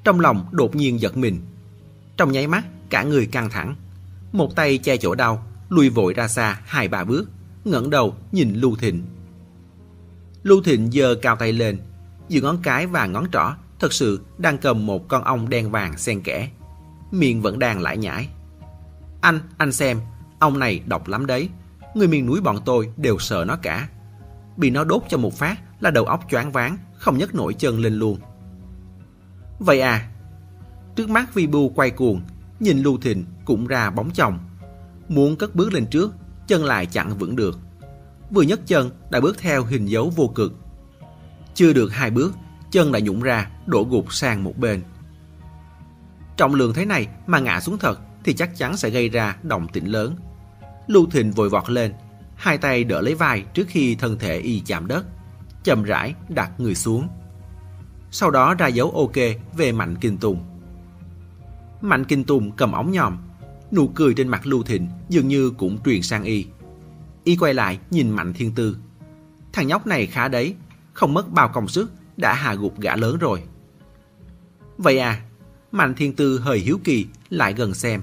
Trong 0.05 0.21
lòng 0.21 0.47
đột 0.53 0.77
nhiên 0.77 1.01
giật 1.01 1.17
mình. 1.17 1.41
Trong 2.17 2.33
nháy 2.33 2.47
mắt, 2.47 2.67
cả 2.91 3.03
người 3.03 3.27
căng 3.27 3.51
thẳng. 3.51 3.75
Một 4.33 4.57
tay 4.57 4.79
che 4.79 4.97
chỗ 4.97 5.15
đau, 5.15 5.47
lùi 5.69 5.89
vội 5.89 6.15
ra 6.15 6.29
xa 6.29 6.61
hai 6.65 6.89
ba 6.89 7.05
bước, 7.05 7.31
ngẩng 7.65 7.91
đầu 7.91 8.15
nhìn 8.33 8.55
Lưu 8.55 8.77
Thịnh. 8.77 9.03
Lưu 10.43 10.63
Thịnh 10.63 10.91
giơ 10.93 11.15
cao 11.23 11.37
tay 11.37 11.53
lên, 11.53 11.79
giữa 12.29 12.41
ngón 12.41 12.59
cái 12.63 12.87
và 12.87 13.07
ngón 13.07 13.27
trỏ 13.33 13.55
thật 13.79 13.93
sự 13.93 14.21
đang 14.39 14.59
cầm 14.59 14.87
một 14.87 15.09
con 15.09 15.25
ong 15.25 15.49
đen 15.49 15.71
vàng 15.71 15.99
xen 15.99 16.23
kẽ. 16.23 16.51
Miệng 17.11 17.43
vẫn 17.43 17.59
đang 17.59 17.81
lải 17.81 17.97
nhải. 17.97 18.29
Anh, 19.21 19.41
anh 19.59 19.73
xem, 19.73 20.01
ông 20.39 20.59
này 20.59 20.83
độc 20.87 21.09
lắm 21.09 21.27
đấy. 21.27 21.49
Người 21.95 22.09
miền 22.09 22.27
núi 22.27 22.41
bọn 22.41 22.59
tôi 22.65 22.93
đều 22.97 23.19
sợ 23.19 23.45
nó 23.49 23.57
cả. 23.57 23.89
Bị 24.57 24.71
nó 24.71 24.85
đốt 24.85 25.03
cho 25.09 25.19
một 25.19 25.35
phát 25.35 25.57
là 25.81 25.91
đầu 25.91 26.05
óc 26.05 26.25
choáng 26.31 26.53
váng, 26.53 26.79
không 26.95 27.19
nhấc 27.19 27.35
nổi 27.35 27.55
chân 27.55 27.79
lên 27.79 27.95
luôn. 27.95 28.19
Vậy 29.59 29.81
à, 29.81 30.11
trước 30.97 31.11
mắt 31.11 31.35
Vi 31.35 31.47
Bu 31.47 31.69
quay 31.69 31.91
cuồng, 31.91 32.23
nhìn 32.61 32.79
Lưu 32.79 32.99
Thịnh 32.99 33.25
cũng 33.45 33.67
ra 33.67 33.91
bóng 33.91 34.11
chồng. 34.11 34.39
Muốn 35.09 35.37
cất 35.37 35.55
bước 35.55 35.73
lên 35.73 35.87
trước, 35.87 36.15
chân 36.47 36.65
lại 36.65 36.87
chẳng 36.87 37.19
vững 37.19 37.37
được. 37.37 37.59
Vừa 38.31 38.43
nhấc 38.43 38.67
chân 38.67 38.91
đã 39.11 39.21
bước 39.21 39.39
theo 39.39 39.65
hình 39.65 39.87
dấu 39.87 40.11
vô 40.17 40.33
cực 40.35 40.53
chưa 41.61 41.73
được 41.73 41.93
hai 41.93 42.11
bước, 42.11 42.35
chân 42.71 42.93
đã 42.93 42.99
nhũng 42.99 43.23
ra, 43.23 43.51
đổ 43.67 43.87
gục 43.91 44.13
sang 44.13 44.45
một 44.45 44.59
bên. 44.59 44.83
Trọng 46.37 46.55
lượng 46.55 46.75
thế 46.75 46.85
này 46.85 47.09
mà 47.27 47.39
ngã 47.39 47.61
xuống 47.61 47.79
thật 47.79 48.01
thì 48.25 48.33
chắc 48.33 48.57
chắn 48.57 48.77
sẽ 48.77 48.91
gây 48.91 49.09
ra 49.09 49.37
động 49.43 49.69
tĩnh 49.69 49.87
lớn. 49.87 50.17
Lưu 50.87 51.07
Thịnh 51.11 51.33
vội 51.33 51.49
vọt 51.49 51.71
lên, 51.71 51.93
hai 52.35 52.59
tay 52.59 52.85
đỡ 52.85 53.01
lấy 53.01 53.15
vai 53.15 53.45
trước 53.55 53.65
khi 53.69 53.95
thân 53.95 54.19
thể 54.19 54.39
y 54.39 54.61
chạm 54.67 54.87
đất, 54.87 55.07
chậm 55.65 55.83
rãi 55.83 56.15
đặt 56.29 56.61
người 56.61 56.75
xuống. 56.75 57.09
Sau 58.11 58.31
đó 58.31 58.55
ra 58.55 58.67
dấu 58.67 58.91
ok 58.91 59.17
về 59.57 59.73
Mạnh 59.73 59.97
Kinh 60.01 60.19
Tùng. 60.19 60.45
Mạnh 61.81 62.05
Kinh 62.05 62.25
Tùng 62.25 62.53
cầm 62.53 62.73
ống 62.73 62.93
nhòm, 62.93 63.19
nụ 63.73 63.89
cười 63.89 64.15
trên 64.15 64.29
mặt 64.29 64.47
Lưu 64.47 64.63
Thịnh 64.63 64.89
dường 65.09 65.29
như 65.29 65.51
cũng 65.51 65.79
truyền 65.85 66.03
sang 66.03 66.25
y. 66.25 66.47
Y 67.25 67.37
quay 67.37 67.55
lại 67.55 67.79
nhìn 67.91 68.11
Mạnh 68.11 68.33
Thiên 68.33 68.55
Tư. 68.55 68.77
Thằng 69.53 69.67
nhóc 69.67 69.87
này 69.87 70.07
khá 70.07 70.29
đấy, 70.29 70.55
không 70.93 71.15
mất 71.15 71.33
bao 71.33 71.49
công 71.49 71.69
sức 71.69 71.93
đã 72.17 72.35
hạ 72.35 72.55
gục 72.55 72.81
gã 72.81 72.97
lớn 72.97 73.19
rồi. 73.19 73.43
Vậy 74.79 74.99
à, 74.99 75.21
Mạnh 75.73 75.95
Thiên 75.95 76.17
Tư 76.17 76.39
hơi 76.39 76.59
hiếu 76.59 76.81
kỳ 76.85 77.07
lại 77.29 77.55
gần 77.55 77.75
xem. 77.75 78.01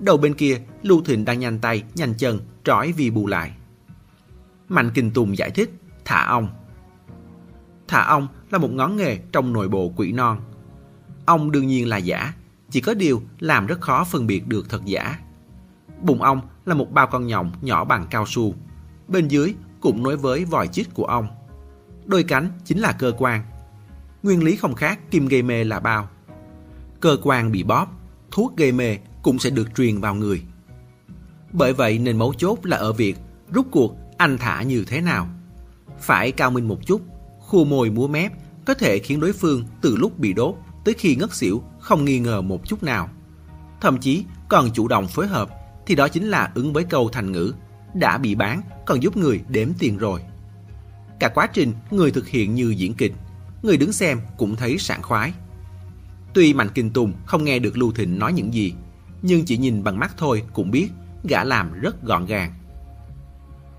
Đầu 0.00 0.16
bên 0.16 0.34
kia, 0.34 0.60
Lưu 0.82 1.02
Thịnh 1.04 1.24
đang 1.24 1.38
nhanh 1.38 1.58
tay, 1.58 1.84
nhanh 1.94 2.14
chân, 2.14 2.40
trói 2.64 2.92
vì 2.92 3.10
bù 3.10 3.26
lại. 3.26 3.52
Mạnh 4.68 4.90
Kinh 4.94 5.10
Tùng 5.10 5.38
giải 5.38 5.50
thích, 5.50 5.70
thả 6.04 6.26
ong. 6.26 6.48
Thả 7.88 8.02
ong 8.02 8.28
là 8.50 8.58
một 8.58 8.72
ngón 8.72 8.96
nghề 8.96 9.18
trong 9.32 9.52
nội 9.52 9.68
bộ 9.68 9.92
quỷ 9.96 10.12
non. 10.12 10.40
Ong 11.26 11.50
đương 11.50 11.66
nhiên 11.66 11.88
là 11.88 11.96
giả, 11.96 12.34
chỉ 12.70 12.80
có 12.80 12.94
điều 12.94 13.22
làm 13.38 13.66
rất 13.66 13.80
khó 13.80 14.04
phân 14.04 14.26
biệt 14.26 14.48
được 14.48 14.70
thật 14.70 14.84
giả. 14.84 15.18
Bụng 16.02 16.22
ong 16.22 16.40
là 16.66 16.74
một 16.74 16.92
bao 16.92 17.06
con 17.06 17.26
nhộng 17.26 17.52
nhỏ 17.60 17.84
bằng 17.84 18.06
cao 18.10 18.24
su. 18.26 18.54
Bên 19.08 19.28
dưới 19.28 19.54
cũng 19.80 20.02
nối 20.02 20.16
với 20.16 20.44
vòi 20.44 20.68
chích 20.68 20.94
của 20.94 21.04
ong. 21.04 21.28
Đôi 22.06 22.22
cánh 22.22 22.50
chính 22.64 22.78
là 22.78 22.92
cơ 22.92 23.12
quan. 23.18 23.42
Nguyên 24.22 24.44
lý 24.44 24.56
không 24.56 24.74
khác 24.74 25.10
kim 25.10 25.26
gây 25.26 25.42
mê 25.42 25.64
là 25.64 25.80
bao. 25.80 26.08
Cơ 27.00 27.16
quan 27.22 27.52
bị 27.52 27.62
bóp, 27.62 27.86
thuốc 28.30 28.56
gây 28.56 28.72
mê 28.72 28.98
cũng 29.22 29.38
sẽ 29.38 29.50
được 29.50 29.68
truyền 29.76 30.00
vào 30.00 30.14
người. 30.14 30.42
Bởi 31.52 31.72
vậy 31.72 31.98
nên 31.98 32.18
mấu 32.18 32.34
chốt 32.34 32.58
là 32.62 32.76
ở 32.76 32.92
việc 32.92 33.16
rút 33.52 33.66
cuộc 33.70 33.96
anh 34.16 34.38
thả 34.38 34.62
như 34.62 34.84
thế 34.84 35.00
nào. 35.00 35.28
Phải 36.00 36.32
cao 36.32 36.50
minh 36.50 36.68
một 36.68 36.86
chút, 36.86 37.00
khu 37.38 37.64
môi 37.64 37.90
múa 37.90 38.06
mép 38.06 38.32
có 38.64 38.74
thể 38.74 38.98
khiến 38.98 39.20
đối 39.20 39.32
phương 39.32 39.64
từ 39.80 39.96
lúc 39.96 40.18
bị 40.18 40.32
đốt 40.32 40.54
tới 40.84 40.94
khi 40.98 41.16
ngất 41.16 41.34
xỉu 41.34 41.62
không 41.80 42.04
nghi 42.04 42.18
ngờ 42.18 42.40
một 42.40 42.68
chút 42.68 42.82
nào. 42.82 43.08
Thậm 43.80 43.98
chí 43.98 44.24
còn 44.48 44.70
chủ 44.70 44.88
động 44.88 45.06
phối 45.08 45.26
hợp 45.26 45.50
thì 45.86 45.94
đó 45.94 46.08
chính 46.08 46.28
là 46.28 46.52
ứng 46.54 46.72
với 46.72 46.84
câu 46.84 47.08
thành 47.08 47.32
ngữ 47.32 47.52
đã 47.94 48.18
bị 48.18 48.34
bán 48.34 48.62
còn 48.86 49.02
giúp 49.02 49.16
người 49.16 49.40
đếm 49.48 49.68
tiền 49.78 49.98
rồi. 49.98 50.20
Cả 51.20 51.28
quá 51.28 51.46
trình 51.46 51.72
người 51.90 52.10
thực 52.10 52.28
hiện 52.28 52.54
như 52.54 52.70
diễn 52.70 52.94
kịch, 52.94 53.12
người 53.62 53.76
đứng 53.76 53.92
xem 53.92 54.20
cũng 54.36 54.56
thấy 54.56 54.78
sảng 54.78 55.02
khoái. 55.02 55.32
Tuy 56.38 56.54
Mạnh 56.54 56.68
Kinh 56.74 56.90
Tùng 56.90 57.12
không 57.26 57.44
nghe 57.44 57.58
được 57.58 57.78
Lưu 57.78 57.92
Thịnh 57.92 58.18
nói 58.18 58.32
những 58.32 58.54
gì, 58.54 58.74
nhưng 59.22 59.44
chỉ 59.44 59.56
nhìn 59.56 59.84
bằng 59.84 59.98
mắt 59.98 60.14
thôi 60.16 60.42
cũng 60.52 60.70
biết 60.70 60.88
gã 61.24 61.44
làm 61.44 61.72
rất 61.72 62.02
gọn 62.02 62.26
gàng. 62.26 62.52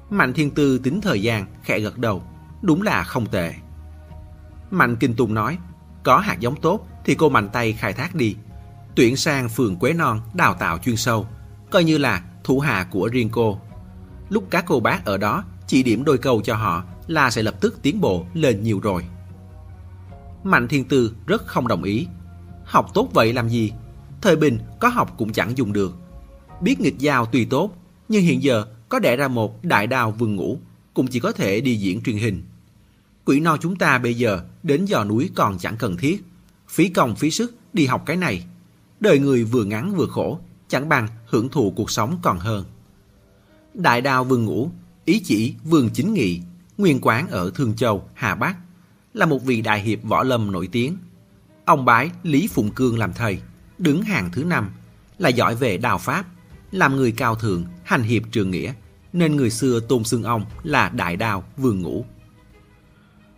Mạnh 0.09 0.33
Thiên 0.33 0.51
Tư 0.51 0.77
tính 0.77 1.01
thời 1.01 1.21
gian, 1.21 1.45
khẽ 1.63 1.79
gật 1.79 1.97
đầu, 1.97 2.23
đúng 2.61 2.81
là 2.81 3.03
không 3.03 3.25
tệ. 3.25 3.53
Mạnh 4.71 4.95
Kinh 4.95 5.15
Tùng 5.15 5.33
nói, 5.33 5.57
có 6.03 6.17
hạt 6.17 6.39
giống 6.39 6.61
tốt 6.61 6.87
thì 7.05 7.15
cô 7.15 7.29
mạnh 7.29 7.49
tay 7.53 7.73
khai 7.73 7.93
thác 7.93 8.15
đi. 8.15 8.35
Tuyển 8.95 9.15
sang 9.15 9.49
phường 9.49 9.75
Quế 9.75 9.93
Non 9.93 10.21
đào 10.33 10.53
tạo 10.53 10.77
chuyên 10.77 10.95
sâu, 10.95 11.27
coi 11.71 11.83
như 11.83 11.97
là 11.97 12.23
thủ 12.43 12.59
hạ 12.59 12.87
của 12.91 13.09
riêng 13.11 13.29
cô. 13.31 13.59
Lúc 14.29 14.47
các 14.49 14.65
cô 14.67 14.79
bác 14.79 15.05
ở 15.05 15.17
đó 15.17 15.43
chỉ 15.67 15.83
điểm 15.83 16.03
đôi 16.03 16.17
câu 16.17 16.41
cho 16.41 16.55
họ 16.55 16.83
là 17.07 17.29
sẽ 17.29 17.43
lập 17.43 17.55
tức 17.61 17.79
tiến 17.81 18.01
bộ 18.01 18.25
lên 18.33 18.63
nhiều 18.63 18.79
rồi. 18.79 19.05
Mạnh 20.43 20.67
Thiên 20.67 20.87
Tư 20.87 21.15
rất 21.27 21.47
không 21.47 21.67
đồng 21.67 21.83
ý. 21.83 22.07
Học 22.69 22.91
tốt 22.93 23.09
vậy 23.13 23.33
làm 23.33 23.49
gì? 23.49 23.71
Thời 24.21 24.35
bình 24.35 24.59
có 24.79 24.87
học 24.87 25.15
cũng 25.17 25.33
chẳng 25.33 25.57
dùng 25.57 25.73
được. 25.73 25.95
Biết 26.61 26.79
nghịch 26.79 26.99
giao 26.99 27.25
tùy 27.25 27.47
tốt, 27.49 27.71
nhưng 28.09 28.23
hiện 28.23 28.43
giờ 28.43 28.65
có 28.89 28.99
đẻ 28.99 29.15
ra 29.15 29.27
một 29.27 29.63
đại 29.63 29.87
đao 29.87 30.11
vườn 30.11 30.35
ngủ, 30.35 30.59
cũng 30.93 31.07
chỉ 31.07 31.19
có 31.19 31.31
thể 31.31 31.61
đi 31.61 31.75
diễn 31.75 32.01
truyền 32.01 32.17
hình. 32.17 32.43
Quỷ 33.25 33.39
no 33.39 33.57
chúng 33.57 33.75
ta 33.75 33.97
bây 33.97 34.13
giờ 34.13 34.43
đến 34.63 34.85
dò 34.85 35.03
núi 35.03 35.29
còn 35.35 35.57
chẳng 35.57 35.77
cần 35.77 35.97
thiết. 35.97 36.23
Phí 36.67 36.89
công 36.89 37.15
phí 37.15 37.31
sức 37.31 37.55
đi 37.73 37.85
học 37.85 38.03
cái 38.05 38.17
này. 38.17 38.45
Đời 38.99 39.19
người 39.19 39.43
vừa 39.43 39.63
ngắn 39.63 39.95
vừa 39.95 40.07
khổ, 40.07 40.39
chẳng 40.67 40.89
bằng 40.89 41.07
hưởng 41.25 41.49
thụ 41.49 41.73
cuộc 41.75 41.91
sống 41.91 42.19
còn 42.21 42.39
hơn. 42.39 42.65
Đại 43.73 44.01
đao 44.01 44.23
vườn 44.23 44.45
ngủ, 44.45 44.71
ý 45.05 45.19
chỉ 45.19 45.55
vườn 45.63 45.89
chính 45.93 46.13
nghị, 46.13 46.41
nguyên 46.77 46.99
quán 47.01 47.27
ở 47.27 47.51
Thương 47.55 47.75
Châu, 47.75 48.09
Hà 48.13 48.35
Bắc, 48.35 48.57
là 49.13 49.25
một 49.25 49.43
vị 49.43 49.61
đại 49.61 49.81
hiệp 49.81 50.03
võ 50.03 50.23
lâm 50.23 50.51
nổi 50.51 50.69
tiếng. 50.71 50.97
Ông 51.69 51.85
bái 51.85 52.09
Lý 52.23 52.47
Phụng 52.47 52.71
Cương 52.71 52.99
làm 52.99 53.13
thầy, 53.13 53.39
đứng 53.77 54.01
hàng 54.01 54.29
thứ 54.33 54.43
năm, 54.43 54.69
là 55.17 55.29
giỏi 55.29 55.55
về 55.55 55.77
đào 55.77 55.97
pháp, 55.97 56.25
làm 56.71 56.95
người 56.95 57.11
cao 57.11 57.35
thượng, 57.35 57.65
hành 57.83 58.03
hiệp 58.03 58.23
trường 58.31 58.51
nghĩa, 58.51 58.73
nên 59.13 59.35
người 59.35 59.49
xưa 59.49 59.79
tôn 59.79 60.03
xưng 60.03 60.23
ông 60.23 60.45
là 60.63 60.89
đại 60.89 61.15
đao 61.15 61.43
vườn 61.57 61.81
ngủ. 61.81 62.05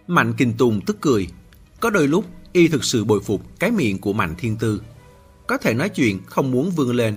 Mạnh 0.07 0.33
Kinh 0.37 0.53
Tùng 0.57 0.81
tức 0.85 0.97
cười, 1.01 1.27
có 1.79 1.89
đôi 1.89 2.07
lúc 2.07 2.25
y 2.51 2.67
thực 2.67 2.83
sự 2.83 3.03
bồi 3.03 3.21
phục 3.21 3.59
cái 3.59 3.71
miệng 3.71 3.99
của 3.99 4.13
Mạnh 4.13 4.35
Thiên 4.37 4.57
Tư. 4.57 4.81
Có 5.47 5.57
thể 5.57 5.73
nói 5.73 5.89
chuyện 5.89 6.19
không 6.25 6.51
muốn 6.51 6.71
vươn 6.71 6.95
lên, 6.95 7.15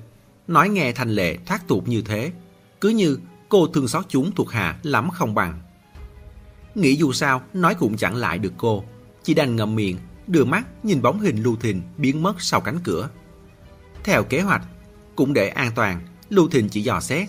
nói 0.49 0.69
nghe 0.69 0.93
thành 0.93 1.11
lệ 1.11 1.39
thoát 1.47 1.69
tục 1.69 1.89
như 1.89 2.03
thế, 2.03 2.33
cứ 2.81 2.89
như 2.89 3.19
cô 3.49 3.67
thương 3.67 3.89
xót 3.89 4.05
chúng 4.09 4.33
thuộc 4.33 4.51
hạ 4.51 4.79
lắm 4.83 5.11
không 5.11 5.35
bằng. 5.35 5.61
Nghĩ 6.75 6.97
dù 6.97 7.13
sao 7.13 7.43
nói 7.55 7.75
cũng 7.75 7.97
chẳng 7.97 8.17
lại 8.17 8.39
được 8.39 8.53
cô, 8.57 8.85
chỉ 9.23 9.35
đành 9.35 9.57
ngậm 9.57 9.75
miệng, 9.75 9.99
đưa 10.27 10.45
mắt 10.45 10.85
nhìn 10.85 11.03
bóng 11.03 11.21
hình 11.21 11.43
Lưu 11.43 11.57
Thịnh 11.57 11.83
biến 11.97 12.23
mất 12.23 12.43
sau 12.43 12.61
cánh 12.61 12.79
cửa. 12.85 13.09
Theo 14.05 14.25
kế 14.25 14.41
hoạch, 14.41 14.63
cũng 15.17 15.33
để 15.33 15.49
an 15.49 15.73
toàn, 15.75 16.01
Lưu 16.31 16.49
Thịnh 16.49 16.69
chỉ 16.69 16.83
dò 16.83 17.01
xét. 17.01 17.29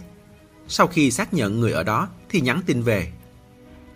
Sau 0.68 0.88
khi 0.88 1.12
xác 1.12 1.34
nhận 1.34 1.60
người 1.60 1.72
ở 1.72 1.84
đó 1.84 2.08
thì 2.30 2.42
nhắn 2.42 2.62
tin 2.66 2.82
về. 2.82 3.12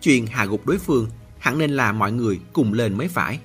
Chuyện 0.02 0.28
hạ 0.28 0.46
gục 0.46 0.66
đối 0.66 0.78
phương 0.78 1.10
hẳn 1.38 1.58
nên 1.58 1.72
là 1.72 1.92
mọi 1.92 2.12
người 2.12 2.40
cùng 2.54 2.74
lên 2.74 2.98
mới 2.98 3.08
phải. 3.08 3.40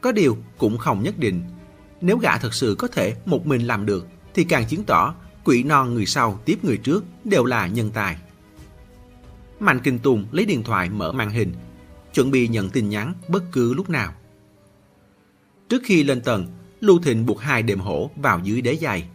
Có 0.00 0.12
điều 0.12 0.38
cũng 0.58 0.78
không 0.78 1.02
nhất 1.02 1.18
định. 1.18 1.42
Nếu 2.00 2.18
gã 2.18 2.38
thật 2.38 2.54
sự 2.54 2.76
có 2.78 2.88
thể 2.88 3.14
một 3.26 3.46
mình 3.46 3.66
làm 3.66 3.86
được 3.86 4.06
thì 4.34 4.44
càng 4.44 4.66
chứng 4.66 4.84
tỏ 4.84 5.14
quỷ 5.44 5.62
non 5.62 5.94
người 5.94 6.06
sau 6.06 6.40
tiếp 6.44 6.64
người 6.64 6.76
trước 6.76 7.04
đều 7.24 7.44
là 7.44 7.66
nhân 7.66 7.90
tài. 7.94 8.16
Mạnh 9.60 9.80
Kinh 9.84 9.98
Tùng 9.98 10.26
lấy 10.32 10.44
điện 10.44 10.62
thoại 10.62 10.90
mở 10.90 11.12
màn 11.12 11.30
hình, 11.30 11.52
chuẩn 12.14 12.30
bị 12.30 12.48
nhận 12.48 12.70
tin 12.70 12.88
nhắn 12.88 13.14
bất 13.28 13.42
cứ 13.52 13.74
lúc 13.74 13.90
nào. 13.90 14.14
Trước 15.68 15.82
khi 15.84 16.02
lên 16.02 16.20
tầng, 16.20 16.46
Lưu 16.80 16.98
Thịnh 16.98 17.26
buộc 17.26 17.40
hai 17.40 17.62
đệm 17.62 17.80
hổ 17.80 18.10
vào 18.16 18.40
dưới 18.42 18.60
đế 18.60 18.76
giày. 18.76 19.08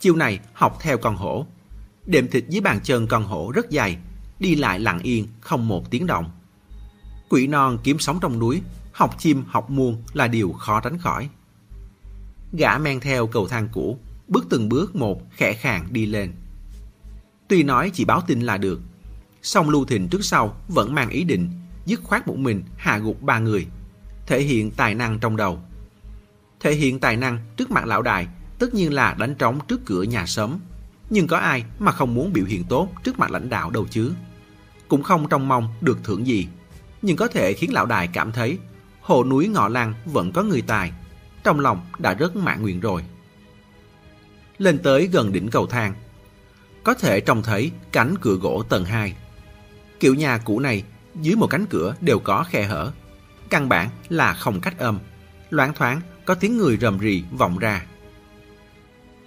Chiều 0.00 0.16
này 0.16 0.38
học 0.52 0.78
theo 0.80 0.98
con 0.98 1.16
hổ. 1.16 1.46
Đệm 2.06 2.28
thịt 2.28 2.44
dưới 2.48 2.60
bàn 2.60 2.80
chân 2.82 3.06
con 3.06 3.24
hổ 3.24 3.52
rất 3.54 3.66
dày, 3.70 3.96
đi 4.38 4.54
lại 4.54 4.80
lặng 4.80 5.00
yên, 5.02 5.26
không 5.40 5.68
một 5.68 5.90
tiếng 5.90 6.06
động. 6.06 6.30
Quỷ 7.28 7.46
non 7.46 7.78
kiếm 7.84 7.98
sống 7.98 8.18
trong 8.22 8.38
núi, 8.38 8.62
học 8.92 9.14
chim 9.18 9.44
học 9.46 9.70
muôn 9.70 10.02
là 10.12 10.28
điều 10.28 10.52
khó 10.52 10.80
tránh 10.80 10.98
khỏi. 10.98 11.28
Gã 12.52 12.78
men 12.78 13.00
theo 13.00 13.26
cầu 13.26 13.48
thang 13.48 13.68
cũ, 13.72 13.98
bước 14.28 14.46
từng 14.50 14.68
bước 14.68 14.96
một 14.96 15.22
khẽ 15.30 15.52
khàng 15.52 15.86
đi 15.90 16.06
lên. 16.06 16.32
Tuy 17.48 17.62
nói 17.62 17.90
chỉ 17.94 18.04
báo 18.04 18.22
tin 18.26 18.40
là 18.40 18.56
được, 18.56 18.80
song 19.42 19.70
Lưu 19.70 19.84
Thịnh 19.84 20.08
trước 20.08 20.24
sau 20.24 20.56
vẫn 20.68 20.94
mang 20.94 21.10
ý 21.10 21.24
định 21.24 21.50
dứt 21.86 22.00
khoát 22.02 22.26
một 22.26 22.36
mình 22.38 22.62
hạ 22.76 22.98
gục 22.98 23.22
ba 23.22 23.38
người, 23.38 23.66
thể 24.26 24.42
hiện 24.42 24.70
tài 24.70 24.94
năng 24.94 25.18
trong 25.18 25.36
đầu. 25.36 25.58
Thể 26.60 26.74
hiện 26.74 27.00
tài 27.00 27.16
năng 27.16 27.38
trước 27.56 27.70
mặt 27.70 27.86
lão 27.86 28.02
đại 28.02 28.28
tất 28.58 28.74
nhiên 28.74 28.92
là 28.92 29.14
đánh 29.18 29.34
trống 29.34 29.58
trước 29.68 29.80
cửa 29.86 30.02
nhà 30.02 30.26
sớm. 30.26 30.58
Nhưng 31.10 31.26
có 31.26 31.36
ai 31.36 31.64
mà 31.78 31.92
không 31.92 32.14
muốn 32.14 32.32
biểu 32.32 32.44
hiện 32.44 32.64
tốt 32.68 32.88
trước 33.04 33.18
mặt 33.18 33.30
lãnh 33.30 33.48
đạo 33.48 33.70
đâu 33.70 33.86
chứ? 33.90 34.12
Cũng 34.88 35.02
không 35.02 35.28
trông 35.28 35.48
mong 35.48 35.68
được 35.80 35.98
thưởng 36.04 36.26
gì, 36.26 36.48
nhưng 37.02 37.16
có 37.16 37.28
thể 37.28 37.52
khiến 37.52 37.72
lão 37.72 37.86
đại 37.86 38.08
cảm 38.12 38.32
thấy 38.32 38.58
hồ 39.00 39.24
núi 39.24 39.48
ngọ 39.48 39.68
lăng 39.68 39.94
vẫn 40.04 40.32
có 40.32 40.42
người 40.42 40.62
tài. 40.62 40.92
Trong 41.44 41.60
lòng 41.60 41.80
đã 41.98 42.14
rất 42.14 42.36
mãn 42.36 42.62
nguyện 42.62 42.80
rồi. 42.80 43.04
Lên 44.58 44.78
tới 44.78 45.06
gần 45.06 45.32
đỉnh 45.32 45.50
cầu 45.50 45.66
thang, 45.66 45.94
có 46.84 46.94
thể 46.94 47.20
trông 47.20 47.42
thấy 47.42 47.72
cánh 47.92 48.14
cửa 48.20 48.34
gỗ 48.34 48.62
tầng 48.68 48.84
2. 48.84 49.14
Kiểu 50.00 50.14
nhà 50.14 50.38
cũ 50.38 50.60
này 50.60 50.84
dưới 51.20 51.36
một 51.36 51.46
cánh 51.50 51.66
cửa 51.66 51.94
đều 52.00 52.18
có 52.18 52.44
khe 52.48 52.62
hở. 52.62 52.92
Căn 53.50 53.68
bản 53.68 53.88
là 54.08 54.34
không 54.34 54.60
cách 54.60 54.78
âm, 54.78 54.98
loáng 55.50 55.74
thoáng 55.74 56.00
có 56.24 56.34
tiếng 56.34 56.56
người 56.56 56.76
rầm 56.76 56.98
rì 56.98 57.24
vọng 57.30 57.58
ra. 57.58 57.86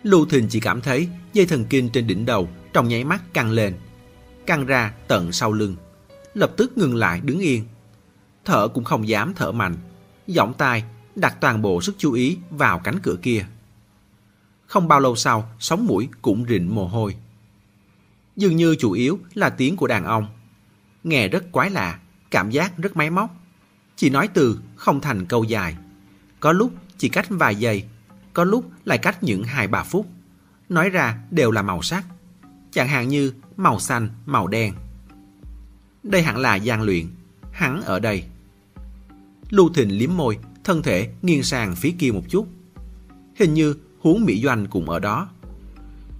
Lưu 0.03 0.25
Thịnh 0.25 0.47
chỉ 0.49 0.59
cảm 0.59 0.81
thấy 0.81 1.07
dây 1.33 1.45
thần 1.45 1.65
kinh 1.65 1.89
trên 1.89 2.07
đỉnh 2.07 2.25
đầu 2.25 2.49
trong 2.73 2.87
nháy 2.87 3.03
mắt 3.03 3.33
căng 3.33 3.51
lên, 3.51 3.73
căng 4.45 4.65
ra 4.65 4.93
tận 5.07 5.31
sau 5.31 5.51
lưng, 5.51 5.75
lập 6.33 6.51
tức 6.57 6.77
ngừng 6.77 6.95
lại 6.95 7.21
đứng 7.23 7.39
yên. 7.39 7.65
Thở 8.45 8.67
cũng 8.67 8.83
không 8.83 9.07
dám 9.07 9.33
thở 9.35 9.51
mạnh, 9.51 9.77
giọng 10.27 10.53
tai 10.53 10.83
đặt 11.15 11.35
toàn 11.41 11.61
bộ 11.61 11.81
sức 11.81 11.95
chú 11.97 12.13
ý 12.13 12.37
vào 12.49 12.79
cánh 12.79 12.99
cửa 13.03 13.15
kia. 13.21 13.45
Không 14.65 14.87
bao 14.87 14.99
lâu 14.99 15.15
sau, 15.15 15.51
sống 15.59 15.85
mũi 15.85 16.09
cũng 16.21 16.45
rịn 16.49 16.67
mồ 16.67 16.87
hôi. 16.87 17.15
Dường 18.35 18.55
như 18.55 18.75
chủ 18.75 18.91
yếu 18.91 19.19
là 19.33 19.49
tiếng 19.49 19.75
của 19.75 19.87
đàn 19.87 20.05
ông. 20.05 20.27
Nghe 21.03 21.27
rất 21.27 21.51
quái 21.51 21.69
lạ, 21.69 21.99
cảm 22.31 22.51
giác 22.51 22.77
rất 22.77 22.95
máy 22.95 23.09
móc. 23.09 23.35
chỉ 23.95 24.09
nói 24.09 24.27
từ 24.27 24.59
không 24.75 25.01
thành 25.01 25.25
câu 25.25 25.43
dài. 25.43 25.77
Có 26.39 26.51
lúc 26.51 26.71
chỉ 27.03 27.09
cách 27.09 27.25
vài 27.29 27.55
giây, 27.55 27.83
có 28.33 28.43
lúc 28.43 28.71
lại 28.85 28.97
cách 28.97 29.23
những 29.23 29.43
hai 29.43 29.67
ba 29.67 29.83
phút. 29.83 30.07
Nói 30.69 30.89
ra 30.89 31.17
đều 31.31 31.51
là 31.51 31.61
màu 31.61 31.81
sắc. 31.81 32.05
Chẳng 32.71 32.87
hạn 32.87 33.09
như 33.09 33.33
màu 33.57 33.79
xanh, 33.79 34.09
màu 34.25 34.47
đen. 34.47 34.73
Đây 36.03 36.23
hẳn 36.23 36.37
là 36.37 36.55
gian 36.55 36.81
luyện. 36.81 37.07
Hắn 37.51 37.81
ở 37.81 37.99
đây. 37.99 38.23
Lưu 39.49 39.69
Thịnh 39.73 39.97
liếm 39.97 40.09
môi, 40.17 40.37
thân 40.63 40.83
thể 40.83 41.09
nghiêng 41.21 41.43
sang 41.43 41.75
phía 41.75 41.91
kia 41.99 42.11
một 42.11 42.23
chút. 42.29 42.47
Hình 43.35 43.53
như 43.53 43.75
huống 43.99 44.25
Mỹ 44.25 44.41
Doanh 44.43 44.67
cũng 44.67 44.89
ở 44.89 44.99
đó. 44.99 45.29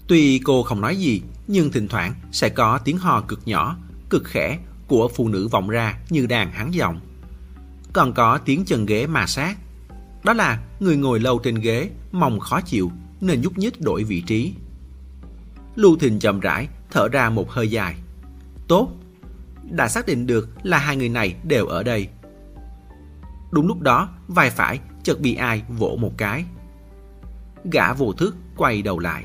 Tuy 0.08 0.40
cô 0.40 0.64
không 0.64 0.82
nói 0.82 0.96
gì, 0.96 1.22
nhưng 1.48 1.72
thỉnh 1.72 1.88
thoảng 1.88 2.14
sẽ 2.32 2.50
có 2.50 2.78
tiếng 2.78 2.98
hò 2.98 3.22
cực 3.22 3.48
nhỏ, 3.48 3.78
cực 4.10 4.24
khẽ 4.26 4.60
của 4.88 5.10
phụ 5.16 5.30
nữ 5.30 5.48
vọng 5.48 5.70
ra 5.70 6.00
như 6.10 6.26
đàn 6.26 6.52
hắn 6.52 6.74
giọng. 6.74 7.00
Còn 7.94 8.14
có 8.14 8.38
tiếng 8.38 8.66
chân 8.66 8.86
ghế 8.86 9.08
mà 9.08 9.28
sát. 9.28 9.58
Đó 10.24 10.34
là 10.34 10.64
người 10.80 10.98
ngồi 10.98 11.20
lâu 11.20 11.40
trên 11.40 11.56
ghế, 11.56 11.90
mong 12.12 12.40
khó 12.40 12.62
chịu 12.62 12.92
nên 13.22 13.42
nhúc 13.42 13.58
nhích 13.58 13.82
đổi 13.82 14.04
vị 14.04 14.22
trí. 14.22 14.54
Lưu 15.76 15.98
thình 15.98 16.20
chậm 16.20 16.40
rãi 16.40 16.68
thở 16.92 17.08
ra 17.08 17.30
một 17.30 17.52
hơi 17.52 17.72
dài. 17.72 17.96
Tốt, 18.68 18.90
đã 19.72 19.88
xác 19.88 20.06
định 20.06 20.28
được 20.28 20.50
là 20.64 20.78
hai 20.78 20.96
người 20.96 21.10
này 21.10 21.36
đều 21.44 21.66
ở 21.66 21.84
đây. 21.84 22.08
Đúng 23.52 23.68
lúc 23.68 23.82
đó, 23.82 24.10
vai 24.28 24.50
phải 24.50 24.80
chợt 25.04 25.20
bị 25.20 25.36
ai 25.36 25.64
vỗ 25.70 25.98
một 26.02 26.12
cái. 26.18 26.46
Gã 27.72 27.94
vô 27.94 28.14
thức 28.14 28.36
quay 28.58 28.82
đầu 28.82 29.00
lại. 29.00 29.24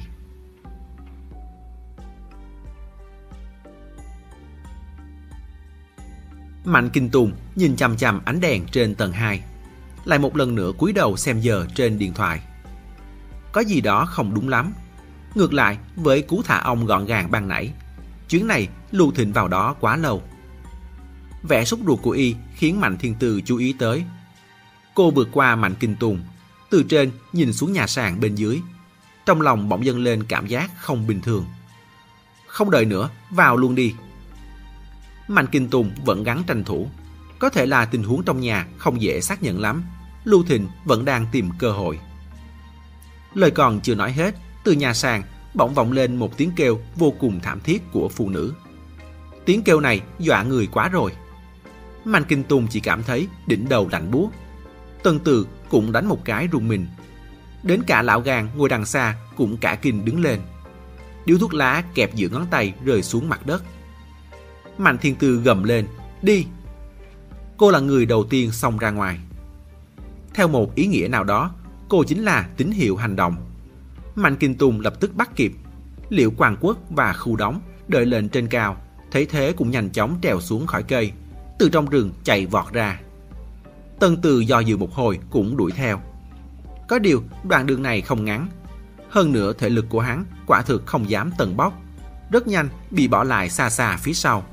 Mạnh 6.65 6.91
Kinh 6.93 7.11
Tùng 7.11 7.33
nhìn 7.55 7.77
chằm 7.77 7.97
chằm 7.97 8.21
ánh 8.25 8.41
đèn 8.41 8.67
trên 8.73 8.95
tầng 8.95 9.13
2. 9.13 9.43
Lại 10.09 10.19
một 10.19 10.37
lần 10.37 10.55
nữa 10.55 10.73
cúi 10.79 10.93
đầu 10.93 11.17
xem 11.17 11.41
giờ 11.41 11.67
trên 11.75 11.99
điện 11.99 12.15
thoại. 12.15 12.41
Có 13.53 13.61
gì 13.61 13.81
đó 13.81 14.05
không 14.05 14.35
đúng 14.35 14.49
lắm. 14.49 14.73
Ngược 15.35 15.53
lại, 15.53 15.79
với 15.97 16.23
cú 16.23 16.43
thả 16.43 16.59
ông 16.59 16.87
gọn 16.87 17.07
gàng 17.07 17.31
ban 17.31 17.49
nãy, 17.49 17.73
chuyến 18.29 18.47
này 18.47 18.69
Lưu 18.91 19.13
Thịnh 19.13 19.33
vào 19.33 19.49
đó 19.49 19.75
quá 19.81 19.97
lâu. 19.97 20.23
Vẻ 21.43 21.65
sốt 21.65 21.81
ruột 21.87 22.03
của 22.03 22.11
y 22.11 22.35
khiến 22.55 22.81
Mạnh 22.81 22.97
Thiên 22.99 23.15
Từ 23.19 23.41
chú 23.41 23.57
ý 23.57 23.75
tới. 23.79 24.05
Cô 24.95 25.11
vượt 25.11 25.29
qua 25.33 25.57
Mạnh 25.57 25.75
Kinh 25.81 25.97
Tùng, 25.97 26.21
từ 26.71 26.83
trên 26.89 27.11
nhìn 27.33 27.53
xuống 27.53 27.73
nhà 27.73 27.87
sàn 27.87 28.21
bên 28.21 28.35
dưới. 28.35 28.61
Trong 29.27 29.41
lòng 29.41 29.69
bỗng 29.69 29.85
dâng 29.85 29.99
lên 29.99 30.25
cảm 30.25 30.47
giác 30.47 30.71
không 30.79 31.07
bình 31.07 31.21
thường. 31.21 31.45
Không 32.47 32.71
đợi 32.71 32.85
nữa, 32.85 33.11
vào 33.31 33.57
luôn 33.57 33.75
đi. 33.75 33.95
Mạnh 35.29 35.47
Kinh 35.53 35.69
Tùng 35.69 35.91
vẫn 36.05 36.23
gắn 36.23 36.43
tranh 36.47 36.65
thủ. 36.65 36.89
Có 37.39 37.51
thể 37.51 37.67
là 37.67 37.85
tình 37.85 38.03
huống 38.03 38.23
trong 38.23 38.41
nhà 38.41 38.67
không 38.79 39.03
dễ 39.03 39.21
xác 39.21 39.43
nhận 39.43 39.61
lắm. 39.61 39.83
Lưu 40.29 40.45
Thịnh 40.45 40.69
vẫn 40.85 41.05
đang 41.05 41.27
tìm 41.33 41.51
cơ 41.59 41.73
hội. 41.73 41.99
Lời 43.35 43.51
còn 43.51 43.81
chưa 43.81 43.95
nói 43.95 44.13
hết, 44.13 44.35
từ 44.65 44.73
nhà 44.73 44.95
sàn 44.95 45.23
bỗng 45.55 45.75
vọng 45.75 45.93
lên 45.93 46.17
một 46.17 46.37
tiếng 46.37 46.51
kêu 46.57 46.81
vô 46.97 47.15
cùng 47.21 47.41
thảm 47.43 47.61
thiết 47.61 47.83
của 47.93 48.09
phụ 48.09 48.31
nữ. 48.31 48.55
Tiếng 49.45 49.63
kêu 49.63 49.81
này 49.81 50.01
dọa 50.19 50.43
người 50.43 50.67
quá 50.67 50.89
rồi. 50.89 51.13
Mạnh 52.05 52.25
Kinh 52.29 52.45
Tùng 52.45 52.67
chỉ 52.71 52.81
cảm 52.81 53.03
thấy 53.03 53.29
đỉnh 53.47 53.69
đầu 53.69 53.89
lạnh 53.93 54.11
buốt. 54.11 54.31
Tân 55.03 55.19
Từ 55.19 55.47
cũng 55.69 55.93
đánh 55.93 56.07
một 56.07 56.25
cái 56.25 56.47
rùng 56.47 56.69
mình. 56.69 56.87
Đến 57.63 57.83
cả 57.87 58.03
lão 58.03 58.21
gàng 58.21 58.49
ngồi 58.57 58.69
đằng 58.69 58.85
xa 58.85 59.17
cũng 59.37 59.57
cả 59.57 59.75
kinh 59.83 60.05
đứng 60.05 60.21
lên. 60.23 60.41
Điếu 61.25 61.39
thuốc 61.39 61.55
lá 61.55 61.83
kẹp 61.95 62.15
giữa 62.15 62.29
ngón 62.29 62.47
tay 62.51 62.75
rơi 62.85 63.03
xuống 63.03 63.29
mặt 63.29 63.47
đất. 63.47 63.63
Mạnh 64.79 64.99
Thiên 64.99 65.15
Tư 65.15 65.41
gầm 65.45 65.63
lên, 65.63 65.87
đi. 66.23 66.47
Cô 67.57 67.71
là 67.71 67.81
người 67.81 68.07
đầu 68.07 68.25
tiên 68.25 68.53
xông 68.53 68.79
ra 68.79 68.91
ngoài. 68.91 69.19
Theo 70.39 70.49
một 70.49 70.75
ý 70.75 70.87
nghĩa 70.87 71.09
nào 71.09 71.25
đó, 71.25 71.51
cô 71.89 72.05
chính 72.05 72.25
là 72.25 72.49
tín 72.57 72.71
hiệu 72.71 72.97
hành 72.97 73.17
động. 73.17 73.37
Mạnh 74.15 74.37
Kinh 74.37 74.55
Tùng 74.55 74.81
lập 74.81 74.95
tức 75.01 75.15
bắt 75.15 75.31
kịp. 75.37 75.53
Liệu 76.09 76.31
Quang 76.31 76.57
Quốc 76.61 76.79
và 76.91 77.13
Khu 77.13 77.37
Đóng 77.37 77.61
đợi 77.89 78.07
lên 78.07 78.29
trên 78.29 78.49
cao, 78.49 78.77
thấy 79.11 79.27
thế 79.27 79.53
cũng 79.57 79.71
nhanh 79.71 79.91
chóng 79.91 80.19
trèo 80.23 80.41
xuống 80.41 80.67
khỏi 80.67 80.83
cây, 80.83 81.13
từ 81.59 81.69
trong 81.69 81.87
rừng 81.87 82.13
chạy 82.25 82.47
vọt 82.47 82.73
ra. 82.73 83.01
Tân 84.01 84.17
Từ 84.23 84.41
do 84.41 84.61
dự 84.61 84.77
một 84.77 84.95
hồi 84.95 85.19
cũng 85.31 85.57
đuổi 85.57 85.73
theo. 85.73 86.01
Có 86.89 86.99
điều 86.99 87.23
đoạn 87.45 87.67
đường 87.67 87.83
này 87.83 88.01
không 88.01 88.25
ngắn. 88.25 88.49
Hơn 89.11 89.33
nữa 89.33 89.53
thể 89.53 89.69
lực 89.69 89.87
của 89.89 90.01
hắn 90.01 90.25
quả 90.47 90.63
thực 90.63 90.87
không 90.87 91.11
dám 91.11 91.31
tần 91.39 91.57
bóc. 91.57 91.81
Rất 92.31 92.49
nhanh 92.49 92.69
bị 92.91 93.09
bỏ 93.09 93.25
lại 93.25 93.51
xa 93.51 93.71
xa 93.71 93.97
phía 93.97 94.13
sau. 94.13 94.45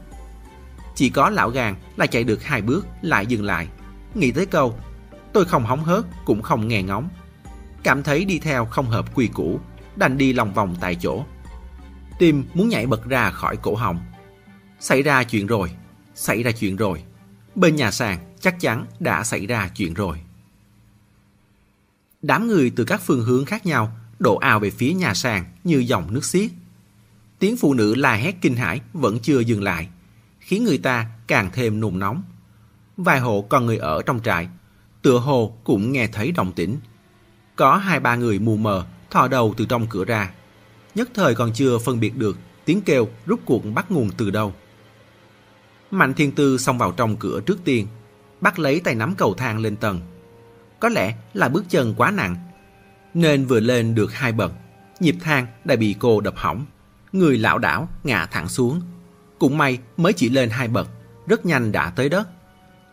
Chỉ 0.95 1.09
có 1.09 1.29
lão 1.29 1.49
gàng 1.49 1.75
là 1.97 2.05
chạy 2.05 2.23
được 2.23 2.43
hai 2.43 2.61
bước 2.61 2.87
lại 3.01 3.25
dừng 3.25 3.43
lại. 3.43 3.67
Nghĩ 4.15 4.31
tới 4.31 4.45
câu, 4.45 4.75
tôi 5.35 5.45
không 5.45 5.65
hóng 5.65 5.83
hớt 5.83 6.05
cũng 6.25 6.41
không 6.41 6.67
nghe 6.67 6.83
ngóng. 6.83 7.09
Cảm 7.83 8.03
thấy 8.03 8.25
đi 8.25 8.39
theo 8.39 8.65
không 8.65 8.85
hợp 8.85 9.15
quy 9.15 9.27
củ, 9.27 9.59
đành 9.95 10.17
đi 10.17 10.33
lòng 10.33 10.53
vòng 10.53 10.75
tại 10.79 10.95
chỗ. 10.95 11.25
Tim 12.19 12.45
muốn 12.53 12.69
nhảy 12.69 12.85
bật 12.85 13.05
ra 13.05 13.31
khỏi 13.31 13.57
cổ 13.57 13.75
họng. 13.75 13.99
Xảy 14.79 15.01
ra 15.01 15.23
chuyện 15.23 15.47
rồi, 15.47 15.71
xảy 16.15 16.43
ra 16.43 16.51
chuyện 16.51 16.75
rồi. 16.75 17.03
Bên 17.55 17.75
nhà 17.75 17.91
sàn 17.91 18.33
chắc 18.39 18.59
chắn 18.59 18.85
đã 18.99 19.23
xảy 19.23 19.45
ra 19.45 19.69
chuyện 19.75 19.93
rồi. 19.93 20.21
Đám 22.21 22.47
người 22.47 22.71
từ 22.75 22.83
các 22.83 23.01
phương 23.01 23.23
hướng 23.23 23.45
khác 23.45 23.65
nhau 23.65 23.91
đổ 24.19 24.35
ào 24.37 24.59
về 24.59 24.69
phía 24.69 24.93
nhà 24.93 25.13
sàn 25.13 25.45
như 25.63 25.77
dòng 25.77 26.13
nước 26.13 26.25
xiết. 26.25 26.51
Tiếng 27.39 27.57
phụ 27.57 27.73
nữ 27.73 27.95
la 27.95 28.13
hét 28.13 28.35
kinh 28.41 28.55
hãi 28.55 28.81
vẫn 28.93 29.19
chưa 29.19 29.39
dừng 29.39 29.63
lại 29.63 29.89
khiến 30.39 30.63
người 30.63 30.77
ta 30.77 31.09
càng 31.27 31.49
thêm 31.53 31.79
nùng 31.79 31.99
nóng. 31.99 32.23
Vài 32.97 33.19
hộ 33.19 33.41
còn 33.49 33.65
người 33.65 33.77
ở 33.77 34.01
trong 34.01 34.19
trại, 34.23 34.47
tựa 35.05 35.19
hồ 35.19 35.53
cũng 35.63 35.91
nghe 35.91 36.07
thấy 36.07 36.31
động 36.31 36.51
tĩnh. 36.51 36.77
Có 37.55 37.77
hai 37.77 37.99
ba 37.99 38.15
người 38.15 38.39
mù 38.39 38.57
mờ 38.57 38.85
thò 39.11 39.27
đầu 39.27 39.53
từ 39.57 39.65
trong 39.65 39.87
cửa 39.87 40.05
ra. 40.05 40.31
Nhất 40.95 41.09
thời 41.13 41.35
còn 41.35 41.51
chưa 41.53 41.77
phân 41.77 41.99
biệt 41.99 42.17
được 42.17 42.37
tiếng 42.65 42.81
kêu 42.81 43.07
rút 43.25 43.39
cuộc 43.45 43.65
bắt 43.73 43.91
nguồn 43.91 44.09
từ 44.17 44.31
đâu. 44.31 44.53
Mạnh 45.91 46.13
Thiên 46.13 46.31
Tư 46.31 46.57
xông 46.57 46.77
vào 46.77 46.91
trong 46.91 47.15
cửa 47.15 47.41
trước 47.45 47.57
tiên, 47.63 47.87
bắt 48.41 48.59
lấy 48.59 48.79
tay 48.79 48.95
nắm 48.95 49.15
cầu 49.17 49.33
thang 49.33 49.59
lên 49.59 49.75
tầng. 49.75 50.01
Có 50.79 50.89
lẽ 50.89 51.15
là 51.33 51.49
bước 51.49 51.65
chân 51.69 51.93
quá 51.97 52.11
nặng, 52.11 52.35
nên 53.13 53.45
vừa 53.45 53.59
lên 53.59 53.95
được 53.95 54.13
hai 54.13 54.31
bậc, 54.31 54.51
nhịp 54.99 55.15
thang 55.21 55.47
đã 55.65 55.75
bị 55.75 55.95
cô 55.99 56.21
đập 56.21 56.33
hỏng. 56.37 56.65
Người 57.11 57.37
lão 57.37 57.57
đảo 57.57 57.89
ngã 58.03 58.25
thẳng 58.25 58.47
xuống, 58.47 58.81
cũng 59.39 59.57
may 59.57 59.79
mới 59.97 60.13
chỉ 60.13 60.29
lên 60.29 60.49
hai 60.49 60.67
bậc, 60.67 60.87
rất 61.27 61.45
nhanh 61.45 61.71
đã 61.71 61.89
tới 61.89 62.09
đất. 62.09 62.27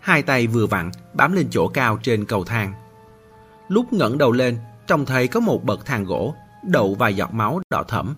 Hai 0.03 0.23
tay 0.23 0.47
vừa 0.47 0.67
vặn 0.67 0.91
bám 1.15 1.33
lên 1.33 1.49
chỗ 1.51 1.69
cao 1.69 1.99
trên 2.03 2.25
cầu 2.25 2.45
thang. 2.45 2.73
Lúc 3.69 3.93
ngẩng 3.93 4.19
đầu 4.19 4.33
lên, 4.33 4.59
trông 4.87 5.07
thấy 5.07 5.29
có 5.29 5.41
một 5.41 5.65
bậc 5.65 5.87
thang 5.87 6.05
gỗ 6.05 6.35
đậu 6.63 6.95
vài 6.95 7.17
giọt 7.17 7.35
máu 7.35 7.61
đỏ 7.71 7.83
thẫm. 7.89 8.15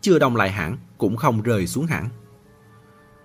Chưa 0.00 0.18
đông 0.18 0.36
lại 0.36 0.50
hẳn, 0.50 0.76
cũng 0.98 1.16
không 1.16 1.42
rơi 1.42 1.66
xuống 1.66 1.86
hẳn. 1.86 2.08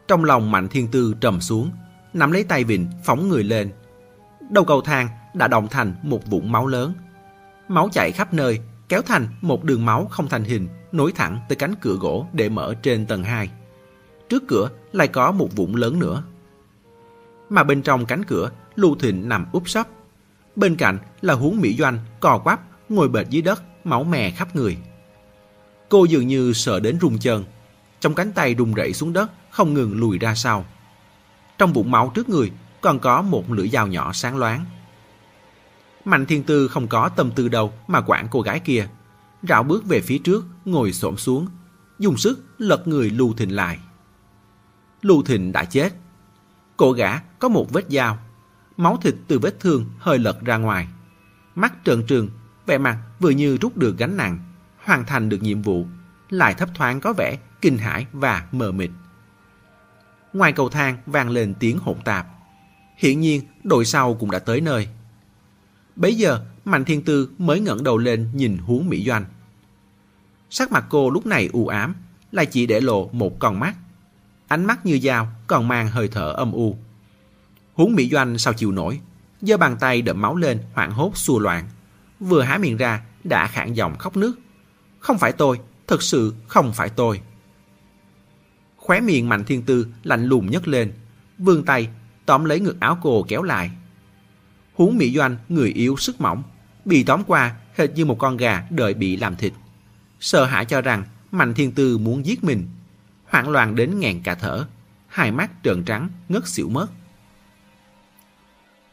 Trong 0.08 0.24
lòng 0.24 0.52
Mạnh 0.52 0.68
Thiên 0.68 0.88
Tư 0.88 1.16
trầm 1.22 1.42
xuống, 1.42 1.72
nắm 2.14 2.32
lấy 2.32 2.44
tay 2.44 2.64
vịn 2.64 2.88
phóng 3.04 3.30
người 3.30 3.44
lên. 3.44 3.72
Đầu 4.50 4.66
cầu 4.66 4.82
thang 4.82 5.08
đã 5.34 5.48
động 5.48 5.68
thành 5.68 5.96
một 6.04 6.28
vũng 6.28 6.52
máu 6.52 6.68
lớn. 6.68 6.94
Máu 7.68 7.90
chảy 7.92 8.12
khắp 8.12 8.34
nơi, 8.34 8.60
kéo 8.90 9.02
thành 9.02 9.28
một 9.42 9.64
đường 9.64 9.86
máu 9.86 10.06
không 10.06 10.30
thành 10.30 10.44
hình, 10.44 10.68
nối 10.92 11.12
thẳng 11.12 11.40
tới 11.50 11.56
cánh 11.56 11.76
cửa 11.82 11.96
gỗ 12.00 12.28
để 12.34 12.50
mở 12.50 12.74
trên 12.82 13.06
tầng 13.06 13.24
2 13.24 13.50
trước 14.34 14.44
cửa 14.48 14.70
lại 14.92 15.08
có 15.08 15.32
một 15.32 15.56
vũng 15.56 15.76
lớn 15.76 16.00
nữa. 16.00 16.24
Mà 17.50 17.64
bên 17.64 17.82
trong 17.82 18.06
cánh 18.06 18.24
cửa, 18.24 18.50
Lưu 18.76 18.96
Thịnh 18.96 19.30
nằm 19.30 19.46
úp 19.52 19.70
sấp. 19.70 19.88
Bên 20.56 20.76
cạnh 20.76 20.98
là 21.22 21.34
huống 21.34 21.62
Mỹ 21.62 21.76
Doanh 21.80 22.00
cò 22.20 22.38
quắp, 22.38 22.62
ngồi 22.90 23.10
bệt 23.10 23.30
dưới 23.30 23.42
đất, 23.42 23.64
máu 23.84 24.04
mè 24.04 24.32
khắp 24.32 24.56
người. 24.56 24.78
Cô 25.90 26.06
dường 26.06 26.28
như 26.28 26.54
sợ 26.54 26.80
đến 26.80 26.98
rung 27.02 27.20
chân, 27.20 27.44
trong 28.00 28.14
cánh 28.16 28.32
tay 28.32 28.56
rung 28.58 28.74
rẩy 28.74 28.94
xuống 28.94 29.14
đất, 29.14 29.32
không 29.50 29.74
ngừng 29.74 30.00
lùi 30.00 30.18
ra 30.18 30.36
sau. 30.36 30.66
Trong 31.58 31.74
bụng 31.74 31.92
máu 31.92 32.12
trước 32.16 32.30
người 32.30 32.52
còn 32.82 33.00
có 33.00 33.22
một 33.22 33.52
lưỡi 33.52 33.70
dao 33.70 33.88
nhỏ 33.88 34.14
sáng 34.14 34.38
loáng. 34.38 34.66
Mạnh 36.06 36.26
Thiên 36.26 36.44
Tư 36.44 36.68
không 36.68 36.88
có 36.88 37.10
tâm 37.10 37.32
tư 37.32 37.48
đâu 37.48 37.74
mà 37.88 38.02
quản 38.02 38.28
cô 38.32 38.42
gái 38.42 38.60
kia. 38.60 38.88
Rảo 39.50 39.64
bước 39.64 39.86
về 39.86 40.02
phía 40.02 40.18
trước, 40.18 40.46
ngồi 40.66 40.94
xổm 40.94 41.18
xuống, 41.18 41.48
dùng 42.00 42.18
sức 42.18 42.44
lật 42.58 42.88
người 42.88 43.10
Lưu 43.10 43.34
Thịnh 43.34 43.56
lại. 43.56 43.80
Lưu 45.02 45.24
Thịnh 45.24 45.52
đã 45.52 45.64
chết. 45.64 45.94
Cổ 46.78 46.92
gã 46.92 47.20
có 47.20 47.50
một 47.50 47.72
vết 47.72 47.86
dao, 47.90 48.18
máu 48.78 48.98
thịt 49.02 49.16
từ 49.28 49.40
vết 49.40 49.60
thương 49.60 49.86
hơi 50.00 50.20
lật 50.20 50.42
ra 50.42 50.58
ngoài. 50.58 50.88
Mắt 51.56 51.74
trợn 51.86 52.04
trừng, 52.04 52.30
vẻ 52.66 52.78
mặt 52.78 52.98
vừa 53.20 53.30
như 53.30 53.58
rút 53.58 53.78
được 53.78 53.98
gánh 53.98 54.18
nặng, 54.18 54.40
hoàn 54.84 55.06
thành 55.06 55.30
được 55.30 55.42
nhiệm 55.42 55.62
vụ, 55.62 55.86
lại 56.30 56.54
thấp 56.54 56.70
thoáng 56.74 57.00
có 57.00 57.14
vẻ 57.14 57.38
kinh 57.62 57.78
hãi 57.78 58.06
và 58.14 58.48
mờ 58.52 58.72
mịt. 58.72 58.90
Ngoài 60.34 60.52
cầu 60.52 60.70
thang 60.70 60.98
vang 61.06 61.30
lên 61.30 61.54
tiếng 61.60 61.78
hỗn 61.78 61.98
tạp. 62.06 62.28
Hiển 62.98 63.20
nhiên 63.20 63.42
đội 63.64 63.86
sau 63.86 64.14
cũng 64.14 64.32
đã 64.32 64.40
tới 64.40 64.62
nơi. 64.62 64.88
Bấy 65.96 66.16
giờ 66.16 66.46
Mạnh 66.66 66.86
Thiên 66.86 67.04
Tư 67.04 67.30
mới 67.38 67.60
ngẩng 67.60 67.84
đầu 67.84 67.98
lên 67.98 68.30
nhìn 68.34 68.58
huống 68.58 68.90
Mỹ 68.90 69.06
Doanh. 69.06 69.26
Sắc 70.50 70.72
mặt 70.72 70.86
cô 70.90 71.10
lúc 71.10 71.26
này 71.26 71.50
u 71.54 71.68
ám, 71.68 71.96
lại 72.32 72.46
chỉ 72.46 72.66
để 72.66 72.82
lộ 72.82 73.10
một 73.12 73.40
con 73.40 73.60
mắt 73.60 73.76
ánh 74.48 74.66
mắt 74.66 74.86
như 74.86 75.00
dao, 75.04 75.28
còn 75.48 75.68
mang 75.68 75.88
hơi 75.88 76.08
thở 76.08 76.32
âm 76.32 76.52
u. 76.52 76.78
Huống 77.74 77.96
Mỹ 77.96 78.10
Doanh 78.10 78.38
sao 78.38 78.54
chịu 78.54 78.72
nổi, 78.72 79.00
giơ 79.42 79.58
bàn 79.58 79.78
tay 79.80 80.02
đậm 80.02 80.22
máu 80.22 80.36
lên 80.36 80.60
hoảng 80.74 80.92
hốt 80.92 81.18
xua 81.18 81.40
loạn. 81.40 81.68
Vừa 82.20 82.42
há 82.42 82.58
miệng 82.58 82.78
ra 82.78 83.02
đã 83.24 83.48
khản 83.48 83.74
giọng 83.74 83.98
khóc 83.98 84.18
nước. 84.18 84.40
Không 85.00 85.18
phải 85.18 85.32
tôi, 85.32 85.60
thật 85.88 86.04
sự 86.04 86.34
không 86.48 86.74
phải 86.74 86.90
tôi. 86.90 87.22
Khóe 88.78 89.00
miệng 89.00 89.30
Mạnh 89.30 89.44
Thiên 89.44 89.62
Tư 89.62 89.88
lạnh 90.04 90.26
lùng 90.26 90.52
nhấc 90.52 90.68
lên, 90.68 90.94
vươn 91.38 91.66
tay 91.66 91.90
tóm 92.26 92.46
lấy 92.46 92.60
ngực 92.60 92.80
áo 92.80 92.98
cô 93.02 93.26
kéo 93.28 93.44
lại. 93.44 93.72
Huống 94.74 94.98
Mỹ 94.98 95.16
Doanh 95.16 95.38
người 95.50 95.70
yếu 95.70 95.98
sức 95.98 96.22
mỏng, 96.22 96.44
bị 96.86 97.04
tóm 97.04 97.24
qua 97.24 97.56
hệt 97.76 97.90
như 97.96 98.06
một 98.06 98.20
con 98.20 98.38
gà 98.38 98.68
đợi 98.70 98.94
bị 98.94 99.18
làm 99.18 99.36
thịt. 99.36 99.54
Sợ 100.20 100.46
hãi 100.46 100.66
cho 100.66 100.82
rằng 100.82 101.04
Mạnh 101.32 101.54
Thiên 101.54 101.72
Tư 101.72 101.98
muốn 101.98 102.26
giết 102.26 102.44
mình, 102.44 102.68
hoảng 103.34 103.50
loạn 103.50 103.76
đến 103.76 104.00
ngàn 104.00 104.22
cả 104.24 104.36
thở, 104.36 104.66
hai 105.08 105.32
mắt 105.32 105.52
trợn 105.64 105.84
trắng, 105.84 106.10
ngất 106.30 106.48
xỉu 106.48 106.70
mất. 106.70 106.88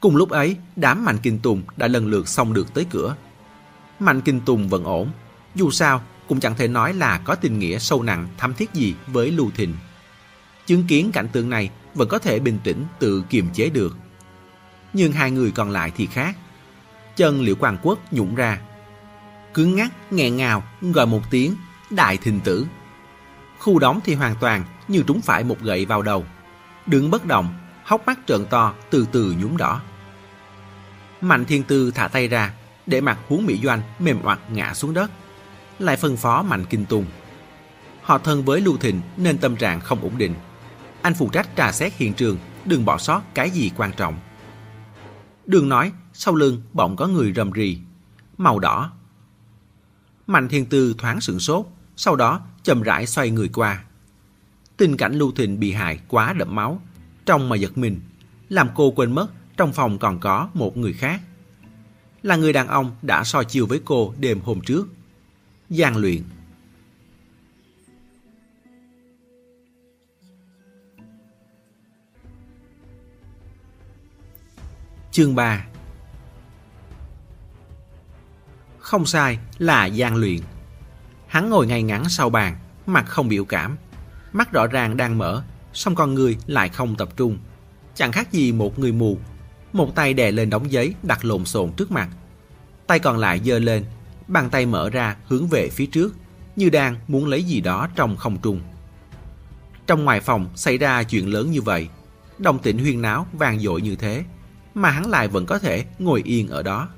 Cùng 0.01 0.17
lúc 0.17 0.31
ấy, 0.31 0.57
đám 0.77 1.05
Mạnh 1.05 1.19
Kinh 1.23 1.39
Tùng 1.39 1.63
đã 1.77 1.89
lần 1.89 2.07
lượt 2.07 2.29
xong 2.29 2.53
được 2.53 2.75
tới 2.75 2.87
cửa. 2.91 3.17
Mạnh 3.99 4.21
Kinh 4.21 4.41
Tùng 4.41 4.69
vẫn 4.69 4.85
ổn, 4.85 5.11
dù 5.55 5.71
sao 5.71 6.03
cũng 6.29 6.41
chẳng 6.41 6.55
thể 6.57 6.69
nói 6.69 6.95
là 6.95 7.19
có 7.19 7.35
tình 7.35 7.59
nghĩa 7.59 7.79
sâu 7.79 8.03
nặng 8.03 8.29
thâm 8.39 8.55
thiết 8.55 8.75
gì 8.75 8.95
với 9.07 9.31
Lưu 9.31 9.51
Thịnh. 9.57 9.75
Chứng 10.67 10.85
kiến 10.85 11.11
cảnh 11.13 11.29
tượng 11.33 11.51
này 11.51 11.71
vẫn 11.95 12.09
có 12.09 12.19
thể 12.19 12.39
bình 12.39 12.59
tĩnh 12.65 12.85
tự 12.99 13.25
kiềm 13.31 13.49
chế 13.53 13.71
được. 13.71 13.97
Nhưng 14.93 15.13
hai 15.13 15.31
người 15.31 15.51
còn 15.51 15.71
lại 15.71 15.93
thì 15.97 16.07
khác. 16.07 16.37
Chân 17.17 17.43
Liễu 17.43 17.55
Quang 17.55 17.79
Quốc 17.83 17.99
nhũng 18.13 18.35
ra. 18.35 18.61
Cứng 19.55 19.77
ngắc, 19.77 20.13
nghẹn 20.13 20.37
ngào, 20.37 20.63
gọi 20.81 21.07
một 21.07 21.23
tiếng, 21.31 21.55
đại 21.91 22.17
thình 22.17 22.41
tử. 22.41 22.67
Khu 23.61 23.79
đóng 23.79 24.01
thì 24.05 24.15
hoàn 24.15 24.37
toàn 24.41 24.65
như 24.89 25.03
trúng 25.07 25.21
phải 25.21 25.45
một 25.45 25.61
gậy 25.61 25.87
vào 25.87 26.03
đầu. 26.03 26.25
Đứng 26.87 27.11
bất 27.11 27.27
động, 27.27 27.55
hốc 27.85 28.07
mắt 28.07 28.19
trợn 28.27 28.45
to, 28.51 28.75
từ 28.91 29.07
từ 29.13 29.35
nhúm 29.41 29.57
đỏ. 29.57 29.81
Mạnh 31.21 31.45
Thiên 31.45 31.63
Tư 31.63 31.91
thả 31.91 32.09
tay 32.09 32.29
ra, 32.29 32.55
để 32.87 33.01
mặt 33.01 33.19
huống 33.29 33.47
Mỹ 33.47 33.61
Doanh 33.65 33.83
mềm 33.99 34.23
oặt 34.23 34.39
ngã 34.51 34.75
xuống 34.75 34.95
đất. 34.95 35.11
Lại 35.79 35.97
phân 35.97 36.17
phó 36.17 36.43
Mạnh 36.43 36.65
Kinh 36.71 36.87
Tùng. 36.87 37.07
Họ 38.03 38.19
thân 38.19 38.45
với 38.45 38.61
Lưu 38.61 38.77
Thịnh 38.77 39.01
nên 39.17 39.39
tâm 39.39 39.57
trạng 39.57 39.81
không 39.81 40.01
ổn 40.03 40.19
định. 40.19 40.35
Anh 41.03 41.15
phụ 41.15 41.29
trách 41.33 41.49
trà 41.57 41.73
xét 41.73 41.93
hiện 41.97 42.15
trường, 42.15 42.39
đừng 42.65 42.85
bỏ 42.85 42.99
sót 42.99 43.23
cái 43.35 43.51
gì 43.51 43.71
quan 43.77 43.93
trọng. 43.93 44.19
Đường 45.47 45.69
nói, 45.69 45.93
sau 46.13 46.35
lưng 46.35 46.63
bỗng 46.73 46.97
có 46.97 47.07
người 47.07 47.33
rầm 47.37 47.53
rì. 47.53 47.79
Màu 48.39 48.59
đỏ. 48.59 48.93
Mạnh 50.27 50.49
Thiên 50.49 50.67
Tư 50.67 50.95
thoáng 50.99 51.21
sửng 51.21 51.41
sốt, 51.41 51.67
sau 52.03 52.17
đó 52.17 52.41
chậm 52.63 52.83
rãi 52.83 53.07
xoay 53.07 53.31
người 53.31 53.49
qua. 53.49 53.85
Tình 54.77 54.97
cảnh 54.97 55.13
Lưu 55.15 55.33
Thịnh 55.33 55.61
bị 55.61 55.73
hại 55.73 56.01
quá 56.09 56.33
đậm 56.33 56.55
máu, 56.55 56.81
trong 57.27 57.49
mà 57.49 57.57
giật 57.57 57.79
mình, 57.79 58.01
làm 58.49 58.69
cô 58.75 58.91
quên 58.91 59.13
mất 59.13 59.27
trong 59.57 59.73
phòng 59.73 59.99
còn 59.99 60.19
có 60.21 60.49
một 60.55 60.77
người 60.77 60.93
khác. 60.93 61.21
Là 62.23 62.37
người 62.37 62.53
đàn 62.53 62.69
ông 62.69 62.97
đã 63.03 63.25
so 63.25 63.43
chiều 63.43 63.67
với 63.67 63.81
cô 63.85 64.15
đêm 64.19 64.41
hôm 64.41 64.61
trước. 64.61 64.89
Giang 65.71 65.97
luyện. 65.97 66.23
Chương 75.11 75.35
3 75.35 75.67
Không 78.79 79.07
sai 79.07 79.39
là 79.59 79.87
gian 79.87 80.17
luyện. 80.17 80.41
Hắn 81.31 81.51
ngồi 81.51 81.67
ngay 81.67 81.83
ngắn 81.83 82.09
sau 82.09 82.31
bàn, 82.31 82.57
mặt 82.87 83.05
không 83.09 83.29
biểu 83.29 83.45
cảm. 83.45 83.77
Mắt 84.33 84.53
rõ 84.53 84.67
ràng 84.67 84.97
đang 84.97 85.19
mở, 85.19 85.43
song 85.73 85.95
con 85.95 86.15
người 86.15 86.39
lại 86.47 86.69
không 86.69 86.97
tập 86.97 87.09
trung. 87.17 87.39
Chẳng 87.95 88.13
khác 88.13 88.33
gì 88.33 88.53
một 88.53 88.79
người 88.79 88.93
mù 88.93 89.19
một 89.73 89.95
tay 89.95 90.15
đè 90.15 90.31
lên 90.31 90.51
đống 90.51 90.73
giấy 90.73 90.95
đặt 91.03 91.25
lộn 91.25 91.45
xộn 91.45 91.73
trước 91.73 91.91
mặt. 91.91 92.09
Tay 92.87 92.99
còn 92.99 93.19
lại 93.19 93.41
giơ 93.45 93.59
lên, 93.59 93.85
bàn 94.29 94.51
tay 94.51 94.67
mở 94.67 94.91
ra 94.91 95.17
hướng 95.29 95.47
về 95.47 95.69
phía 95.69 95.87
trước, 95.87 96.17
như 96.57 96.71
đang 96.71 96.97
muốn 97.09 97.27
lấy 97.27 97.43
gì 97.43 97.61
đó 97.61 97.89
trong 97.95 98.17
không 98.17 98.39
trung. 98.43 98.61
Trong 99.87 100.05
ngoài 100.05 100.21
phòng 100.21 100.49
xảy 100.55 100.79
ra 100.79 101.03
chuyện 101.03 101.29
lớn 101.29 101.51
như 101.51 101.63
vậy, 101.63 101.89
đồng 102.39 102.59
tĩnh 102.59 102.79
huyên 102.79 103.03
náo 103.03 103.27
vang 103.33 103.61
dội 103.61 103.83
như 103.83 103.97
thế, 103.97 104.25
mà 104.75 104.91
hắn 104.91 105.11
lại 105.11 105.29
vẫn 105.29 105.47
có 105.47 105.59
thể 105.59 105.85
ngồi 105.99 106.23
yên 106.25 106.49
ở 106.49 106.63
đó. 106.63 106.89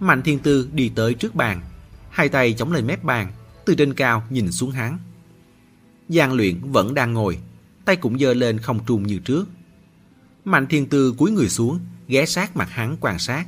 Mạnh 0.00 0.22
Thiên 0.22 0.38
Tư 0.38 0.68
đi 0.72 0.92
tới 0.94 1.14
trước 1.14 1.34
bàn, 1.34 1.60
hai 2.10 2.28
tay 2.28 2.52
chống 2.52 2.72
lên 2.72 2.86
mép 2.86 3.04
bàn, 3.04 3.32
từ 3.64 3.74
trên 3.74 3.94
cao 3.94 4.22
nhìn 4.30 4.52
xuống 4.52 4.70
hắn. 4.70 4.98
Giang 6.08 6.32
luyện 6.32 6.60
vẫn 6.62 6.94
đang 6.94 7.12
ngồi, 7.12 7.38
tay 7.84 7.96
cũng 7.96 8.18
giơ 8.18 8.34
lên 8.34 8.58
không 8.58 8.80
trung 8.86 9.06
như 9.06 9.18
trước. 9.18 9.48
Mạnh 10.44 10.66
Thiên 10.66 10.86
Tư 10.86 11.14
cúi 11.18 11.30
người 11.30 11.48
xuống, 11.48 11.78
ghé 12.08 12.26
sát 12.26 12.56
mặt 12.56 12.70
hắn 12.70 12.96
quan 13.00 13.18
sát. 13.18 13.46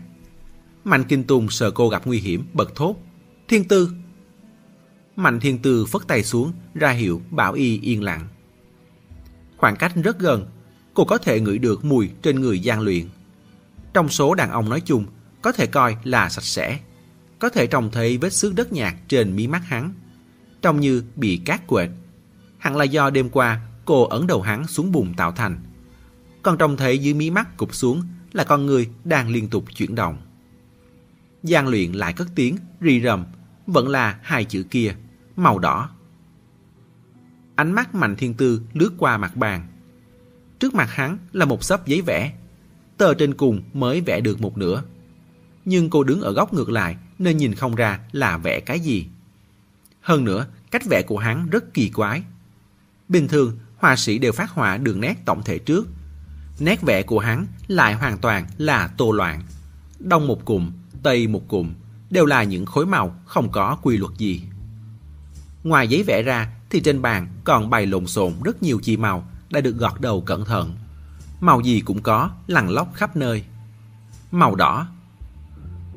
Mạnh 0.85 1.05
Kinh 1.05 1.25
Tùng 1.25 1.51
sợ 1.51 1.71
cô 1.71 1.89
gặp 1.89 2.07
nguy 2.07 2.19
hiểm, 2.19 2.45
bật 2.53 2.75
thốt. 2.75 2.97
Thiên 3.49 3.69
Tư! 3.69 3.91
Mạnh 5.17 5.41
Thiên 5.41 5.59
Tư 5.59 5.87
phất 5.87 6.03
tay 6.09 6.25
xuống, 6.25 6.53
ra 6.75 6.91
hiệu 6.91 7.23
bảo 7.31 7.53
y 7.53 7.81
yên 7.81 8.03
lặng. 8.03 8.29
Khoảng 9.57 9.77
cách 9.77 9.93
rất 10.05 10.19
gần, 10.19 10.47
cô 10.95 11.05
có 11.05 11.19
thể 11.19 11.41
ngửi 11.41 11.59
được 11.59 11.85
mùi 11.85 12.11
trên 12.23 12.41
người 12.41 12.61
gian 12.61 12.81
luyện. 12.81 13.09
Trong 13.95 14.09
số 14.09 14.35
đàn 14.35 14.51
ông 14.51 14.69
nói 14.69 14.81
chung, 14.81 15.07
có 15.43 15.53
thể 15.53 15.67
coi 15.67 15.97
là 16.05 16.29
sạch 16.29 16.45
sẽ. 16.45 16.79
Có 17.43 17.49
thể 17.49 17.67
trông 17.67 17.91
thấy 17.91 18.19
vết 18.19 18.33
xước 18.33 18.55
đất 18.55 18.73
nhạt 18.73 18.95
trên 19.09 19.37
mí 19.37 19.47
mắt 19.47 19.63
hắn. 19.65 19.95
Trông 20.63 20.81
như 20.81 21.03
bị 21.17 21.41
cát 21.45 21.67
quệt. 21.67 21.91
Hẳn 22.59 22.77
là 22.77 22.85
do 22.85 23.11
đêm 23.11 23.31
qua 23.31 23.61
cô 23.85 24.05
ấn 24.05 24.27
đầu 24.27 24.43
hắn 24.43 24.67
xuống 24.67 24.93
bùn 24.93 25.15
tạo 25.15 25.33
thành 25.33 25.61
còn 26.43 26.59
trông 26.59 26.77
thấy 26.77 26.99
dưới 26.99 27.15
mí 27.15 27.31
mắt 27.31 27.57
cụp 27.57 27.75
xuống 27.75 28.03
là 28.33 28.45
con 28.45 28.67
người 28.67 28.91
đang 29.05 29.29
liên 29.29 29.49
tục 29.49 29.65
chuyển 29.77 29.95
động. 29.95 30.19
Giang 31.43 31.69
luyện 31.69 31.93
lại 31.93 32.13
cất 32.13 32.29
tiếng, 32.35 32.57
rì 32.81 33.01
rầm, 33.01 33.25
vẫn 33.67 33.89
là 33.89 34.19
hai 34.23 34.45
chữ 34.45 34.63
kia, 34.71 34.95
màu 35.37 35.59
đỏ. 35.59 35.91
Ánh 37.55 37.73
mắt 37.73 37.95
Mạnh 37.95 38.17
Thiên 38.17 38.35
Tư 38.35 38.63
lướt 38.73 38.93
qua 38.99 39.19
mặt 39.19 39.37
bàn. 39.37 39.67
Trước 40.59 40.75
mặt 40.75 40.91
hắn 40.91 41.19
là 41.33 41.45
một 41.45 41.65
sấp 41.65 41.87
giấy 41.87 42.01
vẽ. 42.01 42.33
Tờ 42.97 43.15
trên 43.15 43.35
cùng 43.35 43.63
mới 43.73 44.01
vẽ 44.01 44.21
được 44.21 44.41
một 44.41 44.59
nửa. 44.59 44.83
Nhưng 45.65 45.91
cô 45.91 46.05
đứng 46.05 46.21
ở 46.21 46.33
góc 46.33 46.55
ngược 46.55 46.71
lại 46.71 46.97
nên 47.19 47.37
nhìn 47.37 47.55
không 47.55 47.75
ra 47.75 47.99
là 48.13 48.39
vẽ 48.39 48.61
cái 48.61 48.81
gì. 48.81 49.07
Hơn 50.01 50.25
nữa, 50.25 50.47
cách 50.71 50.83
vẽ 50.91 51.03
của 51.03 51.19
hắn 51.19 51.51
rất 51.51 51.75
kỳ 51.75 51.89
quái. 51.89 52.23
Bình 53.09 53.29
thường, 53.29 53.59
họa 53.77 53.97
sĩ 53.97 54.19
đều 54.19 54.33
phát 54.33 54.51
họa 54.51 54.77
đường 54.77 55.01
nét 55.01 55.15
tổng 55.25 55.43
thể 55.43 55.59
trước, 55.59 55.89
nét 56.59 56.83
vẽ 56.83 57.03
của 57.03 57.19
hắn 57.19 57.47
lại 57.69 57.95
hoàn 57.95 58.19
toàn 58.19 58.47
là 58.59 58.87
tô 58.87 59.13
loạn. 59.13 59.43
Đông 59.99 60.27
một 60.27 60.45
cụm, 60.45 60.71
tây 61.03 61.27
một 61.27 61.49
cụm, 61.49 61.73
đều 62.11 62.27
là 62.27 62.43
những 62.43 62.67
khối 62.67 62.87
màu 62.87 63.17
không 63.27 63.53
có 63.53 63.77
quy 63.83 63.97
luật 63.97 64.13
gì. 64.19 64.43
Ngoài 65.65 65.89
giấy 65.89 66.03
vẽ 66.07 66.23
ra 66.23 66.53
thì 66.71 66.81
trên 66.81 67.03
bàn 67.03 67.29
còn 67.45 67.71
bày 67.71 67.87
lộn 67.87 68.07
xộn 68.07 68.33
rất 68.45 68.63
nhiều 68.63 68.81
chi 68.83 68.97
màu 68.97 69.29
đã 69.51 69.61
được 69.61 69.77
gọt 69.77 70.01
đầu 70.01 70.21
cẩn 70.21 70.45
thận. 70.45 70.75
Màu 71.41 71.61
gì 71.61 71.81
cũng 71.81 72.03
có, 72.03 72.31
lằn 72.47 72.69
lóc 72.69 72.95
khắp 72.95 73.17
nơi. 73.17 73.45
Màu 74.31 74.55
đỏ. 74.55 74.87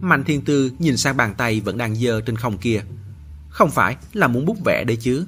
Mạnh 0.02 0.24
thiên 0.24 0.42
tư 0.42 0.72
nhìn 0.80 0.98
sang 0.98 1.18
bàn 1.18 1.34
tay 1.38 1.62
vẫn 1.62 1.78
đang 1.78 1.96
dơ 1.96 2.22
trên 2.22 2.36
không 2.36 2.58
kia. 2.58 2.82
Không 3.50 3.72
phải 3.72 3.98
là 4.14 4.28
muốn 4.28 4.46
bút 4.46 4.58
vẽ 4.66 4.84
đấy 4.88 4.98
chứ. 5.02 5.26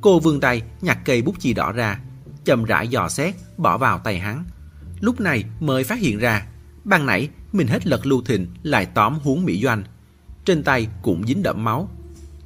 Cô 0.00 0.20
vươn 0.20 0.40
tay 0.40 0.62
nhặt 0.80 0.98
cây 1.04 1.22
bút 1.22 1.34
chì 1.38 1.54
đỏ 1.54 1.72
ra, 1.72 2.00
chậm 2.44 2.64
rãi 2.64 2.88
dò 2.88 3.08
xét, 3.08 3.34
bỏ 3.56 3.78
vào 3.78 3.98
tay 3.98 4.18
hắn. 4.18 4.44
Lúc 5.00 5.20
này 5.20 5.44
mới 5.60 5.84
phát 5.84 5.98
hiện 5.98 6.18
ra, 6.18 6.46
ban 6.84 7.06
nãy 7.06 7.28
mình 7.52 7.66
hết 7.66 7.86
lật 7.86 8.06
lưu 8.06 8.22
thịnh 8.22 8.46
lại 8.62 8.86
tóm 8.86 9.18
huống 9.22 9.44
Mỹ 9.44 9.62
Doanh. 9.62 9.84
Trên 10.44 10.62
tay 10.62 10.88
cũng 11.02 11.26
dính 11.26 11.42
đậm 11.42 11.64
máu. 11.64 11.88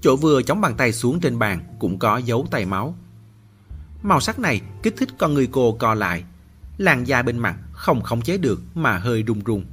Chỗ 0.01 0.17
vừa 0.17 0.43
chống 0.43 0.61
bàn 0.61 0.75
tay 0.77 0.93
xuống 0.93 1.21
trên 1.21 1.39
bàn 1.39 1.61
cũng 1.79 1.99
có 1.99 2.19
dấu 2.19 2.47
tay 2.51 2.67
máu. 2.67 2.95
Màu 4.03 4.21
sắc 4.21 4.39
này 4.39 4.61
kích 4.83 4.95
thích 4.99 5.09
con 5.19 5.35
người 5.35 5.49
cô 5.53 5.73
co 5.73 5.95
lại. 5.95 6.25
Làn 6.79 7.07
da 7.07 7.23
bên 7.23 7.39
mặt 7.39 7.57
không 7.73 8.03
khống 8.03 8.23
chế 8.23 8.39
được 8.39 8.63
mà 8.75 8.99
hơi 8.99 9.23
run 9.23 9.41
run. 9.45 9.65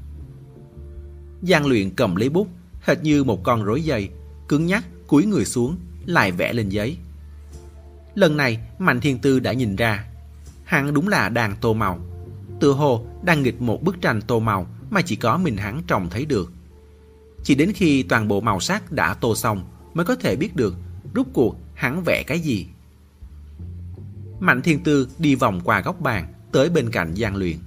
Giang 1.42 1.68
luyện 1.68 1.90
cầm 1.96 2.16
lấy 2.16 2.30
bút, 2.30 2.48
hệt 2.82 3.04
như 3.04 3.24
một 3.24 3.44
con 3.44 3.64
rối 3.64 3.84
dây, 3.84 4.10
cứng 4.48 4.66
nhắc 4.66 4.86
cúi 5.08 5.26
người 5.26 5.46
xuống, 5.46 5.78
lại 6.06 6.32
vẽ 6.32 6.54
lên 6.54 6.70
giấy. 6.70 6.98
Lần 8.16 8.38
này 8.38 8.60
Mạnh 8.80 9.00
Thiên 9.00 9.20
Tư 9.20 9.40
đã 9.40 9.54
nhìn 9.54 9.76
ra 9.76 10.08
hắn 10.68 10.94
đúng 10.94 11.08
là 11.08 11.30
đang 11.30 11.56
tô 11.62 11.74
màu. 11.74 12.00
Tựa 12.60 12.72
hồ 12.72 13.06
đang 13.24 13.44
nghịch 13.44 13.62
một 13.62 13.84
bức 13.84 14.02
tranh 14.02 14.22
tô 14.22 14.40
màu 14.40 14.68
mà 14.90 15.02
chỉ 15.02 15.16
có 15.16 15.38
mình 15.38 15.58
hắn 15.58 15.82
trông 15.88 16.10
thấy 16.10 16.26
được. 16.26 16.52
Chỉ 17.44 17.56
đến 17.56 17.72
khi 17.76 18.04
toàn 18.04 18.28
bộ 18.28 18.42
màu 18.42 18.60
sắc 18.60 18.92
đã 18.92 19.14
tô 19.14 19.36
xong 19.36 19.64
mới 19.94 20.06
có 20.06 20.16
thể 20.16 20.36
biết 20.36 20.56
được 20.56 20.76
rút 21.14 21.28
cuộc 21.34 21.56
hắn 21.74 22.04
vẽ 22.06 22.24
cái 22.28 22.40
gì. 22.40 22.68
Mạnh 24.40 24.62
Thiên 24.62 24.84
Tư 24.84 25.08
đi 25.20 25.36
vòng 25.36 25.62
qua 25.64 25.82
góc 25.82 26.02
bàn 26.02 26.34
tới 26.52 26.70
bên 26.70 26.92
cạnh 26.92 27.16
Giang 27.16 27.36
Luyện. 27.36 27.58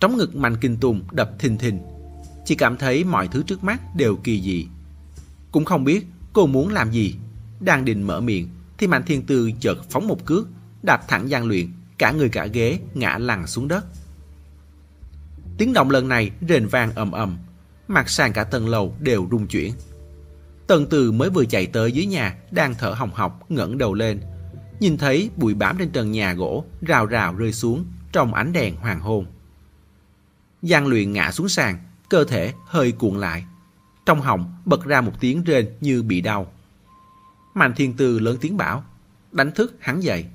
Trống 0.00 0.16
ngực 0.16 0.36
Mạnh 0.36 0.56
Kinh 0.60 0.76
Tùng 0.76 1.02
đập 1.12 1.30
thình 1.38 1.58
thình, 1.58 1.80
chỉ 2.46 2.54
cảm 2.54 2.76
thấy 2.76 3.04
mọi 3.04 3.28
thứ 3.28 3.42
trước 3.42 3.64
mắt 3.64 3.96
đều 3.96 4.16
kỳ 4.16 4.42
dị. 4.42 4.66
Cũng 5.52 5.64
không 5.64 5.84
biết 5.84 6.06
cô 6.32 6.46
muốn 6.46 6.68
làm 6.68 6.90
gì. 6.90 7.14
Đang 7.60 7.84
định 7.84 8.02
mở 8.02 8.20
miệng 8.20 8.48
thì 8.78 8.86
Mạnh 8.86 9.02
Thiên 9.06 9.26
Tư 9.26 9.50
chợt 9.60 9.74
phóng 9.90 10.08
một 10.08 10.24
cước, 10.24 10.48
đạp 10.82 11.08
thẳng 11.08 11.28
Giang 11.28 11.46
Luyện 11.46 11.72
cả 11.98 12.12
người 12.12 12.28
cả 12.28 12.46
ghế 12.46 12.78
ngã 12.94 13.18
lăn 13.18 13.46
xuống 13.46 13.68
đất. 13.68 13.84
Tiếng 15.58 15.72
động 15.72 15.90
lần 15.90 16.08
này 16.08 16.30
rền 16.48 16.66
vang 16.66 16.92
ầm 16.94 17.12
ầm, 17.12 17.38
mặt 17.88 18.10
sàn 18.10 18.32
cả 18.32 18.44
tầng 18.44 18.68
lầu 18.68 18.96
đều 19.00 19.28
rung 19.30 19.46
chuyển. 19.46 19.72
Tần 20.66 20.86
Từ 20.90 21.12
mới 21.12 21.30
vừa 21.30 21.44
chạy 21.44 21.66
tới 21.66 21.92
dưới 21.92 22.06
nhà, 22.06 22.36
đang 22.50 22.74
thở 22.74 22.90
hồng 22.90 23.10
hộc, 23.14 23.50
ngẩng 23.50 23.78
đầu 23.78 23.94
lên. 23.94 24.20
Nhìn 24.80 24.98
thấy 24.98 25.30
bụi 25.36 25.54
bám 25.54 25.76
trên 25.78 25.90
trần 25.90 26.12
nhà 26.12 26.34
gỗ, 26.34 26.64
rào 26.82 27.06
rào 27.06 27.34
rơi 27.34 27.52
xuống, 27.52 27.84
trong 28.12 28.34
ánh 28.34 28.52
đèn 28.52 28.76
hoàng 28.76 29.00
hôn. 29.00 29.26
Giang 30.62 30.86
luyện 30.86 31.12
ngã 31.12 31.32
xuống 31.32 31.48
sàn, 31.48 31.78
cơ 32.08 32.24
thể 32.24 32.54
hơi 32.64 32.92
cuộn 32.92 33.16
lại. 33.20 33.44
Trong 34.06 34.20
họng 34.20 34.54
bật 34.64 34.84
ra 34.84 35.00
một 35.00 35.12
tiếng 35.20 35.44
rên 35.44 35.68
như 35.80 36.02
bị 36.02 36.20
đau. 36.20 36.52
Mạnh 37.54 37.72
thiên 37.76 37.96
tư 37.96 38.18
lớn 38.18 38.36
tiếng 38.40 38.56
bảo, 38.56 38.84
đánh 39.32 39.52
thức 39.52 39.76
hắn 39.80 40.00
dậy. 40.00 40.26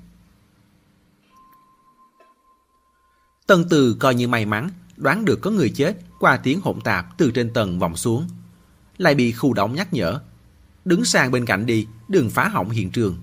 Tân 3.48 3.66
từ 3.70 3.94
coi 4.00 4.16
như 4.16 4.28
may 4.28 4.46
mắn, 4.46 4.70
đoán 4.98 5.26
được 5.26 5.42
có 5.42 5.52
người 5.52 5.70
chết 5.70 5.98
qua 6.20 6.38
tiếng 6.38 6.62
hỗn 6.62 6.82
tạp 6.82 7.18
từ 7.18 7.32
trên 7.32 7.54
tầng 7.54 7.80
vòng 7.80 7.96
xuống. 7.98 8.28
Lại 8.98 9.16
bị 9.16 9.32
khu 9.32 9.54
động 9.54 9.76
nhắc 9.76 9.94
nhở. 9.94 10.22
Đứng 10.86 11.06
sang 11.06 11.32
bên 11.32 11.46
cạnh 11.46 11.66
đi, 11.66 11.88
đừng 12.08 12.30
phá 12.30 12.48
hỏng 12.48 12.70
hiện 12.70 12.92
trường. 12.92 13.18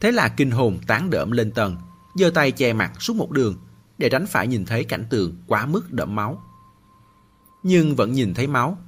Thế 0.00 0.12
là 0.12 0.28
kinh 0.28 0.50
hồn 0.50 0.78
tán 0.86 1.10
đỡm 1.10 1.30
lên 1.30 1.50
tầng, 1.50 1.76
giơ 2.14 2.30
tay 2.30 2.52
che 2.52 2.72
mặt 2.72 3.02
suốt 3.02 3.16
một 3.16 3.30
đường 3.30 3.56
để 3.98 4.08
tránh 4.08 4.26
phải 4.26 4.46
nhìn 4.46 4.64
thấy 4.64 4.84
cảnh 4.84 5.04
tượng 5.10 5.36
quá 5.46 5.66
mức 5.66 5.92
đẫm 5.92 6.14
máu. 6.14 6.42
Nhưng 7.62 7.96
vẫn 7.96 8.12
nhìn 8.12 8.34
thấy 8.34 8.46
máu, 8.46 8.78